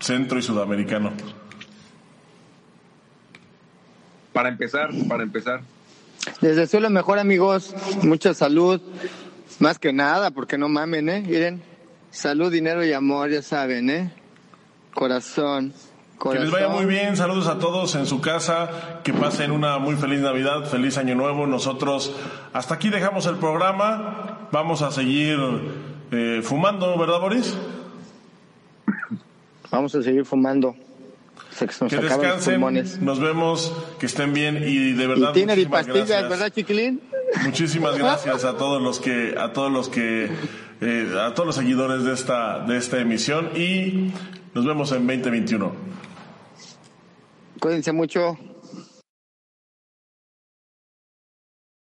centro 0.00 0.38
y 0.38 0.42
sudamericano. 0.42 1.12
Para 4.32 4.48
empezar, 4.50 4.90
para 5.08 5.24
empezar. 5.24 5.62
Les 6.40 6.56
deseo 6.56 6.80
lo 6.80 6.90
mejor, 6.90 7.18
amigos. 7.18 7.74
Mucha 8.02 8.34
salud. 8.34 8.80
Más 9.58 9.78
que 9.78 9.92
nada, 9.92 10.30
porque 10.30 10.56
no 10.58 10.68
mamen, 10.68 11.08
¿eh? 11.08 11.24
Miren. 11.26 11.62
Salud, 12.10 12.50
dinero 12.50 12.84
y 12.84 12.92
amor, 12.92 13.30
ya 13.30 13.42
saben, 13.42 13.90
¿eh? 13.90 14.12
Corazón. 14.94 15.72
Que 16.20 16.38
les 16.40 16.50
vaya 16.50 16.68
muy 16.68 16.84
bien, 16.84 17.16
saludos 17.16 17.46
a 17.46 17.58
todos 17.58 17.94
en 17.94 18.04
su 18.06 18.20
casa, 18.20 19.00
que 19.04 19.12
pasen 19.12 19.52
una 19.52 19.78
muy 19.78 19.94
feliz 19.94 20.20
Navidad, 20.20 20.64
feliz 20.64 20.98
Año 20.98 21.14
Nuevo. 21.14 21.46
Nosotros 21.46 22.12
hasta 22.52 22.74
aquí 22.74 22.90
dejamos 22.90 23.26
el 23.26 23.36
programa, 23.36 24.48
vamos 24.50 24.82
a 24.82 24.90
seguir 24.90 25.38
eh, 26.10 26.40
fumando, 26.42 26.98
¿verdad 26.98 27.20
Boris? 27.20 27.56
Vamos 29.70 29.94
a 29.94 30.02
seguir 30.02 30.24
fumando. 30.24 30.74
Se 31.50 31.66
nos 31.66 31.90
Que 31.90 31.98
descansen, 31.98 32.60
nos 33.00 33.20
vemos, 33.20 33.74
que 33.98 34.06
estén 34.06 34.32
bien 34.32 34.62
y 34.66 34.94
de 34.94 35.06
verdad 35.06 35.30
Y 35.30 35.32
tiene 35.34 35.56
y 35.56 35.66
pastillas, 35.66 36.08
gracias. 36.08 36.30
¿verdad, 36.30 36.50
chiquilín? 36.50 37.02
Muchísimas 37.44 37.98
gracias 37.98 38.44
a 38.44 38.56
todos 38.56 38.80
los 38.80 38.98
que, 38.98 39.34
a 39.38 39.52
todos 39.52 39.70
los 39.70 39.88
que, 39.88 40.30
eh, 40.80 41.20
a 41.20 41.34
todos 41.34 41.46
los 41.46 41.56
seguidores 41.56 42.04
de 42.04 42.14
esta, 42.14 42.60
de 42.60 42.78
esta 42.78 42.98
emisión 42.98 43.50
y 43.56 44.12
nos 44.54 44.64
vemos 44.64 44.90
en 44.92 45.06
2021. 45.06 45.97
Cuídense 47.60 47.92
mucho. 47.92 48.38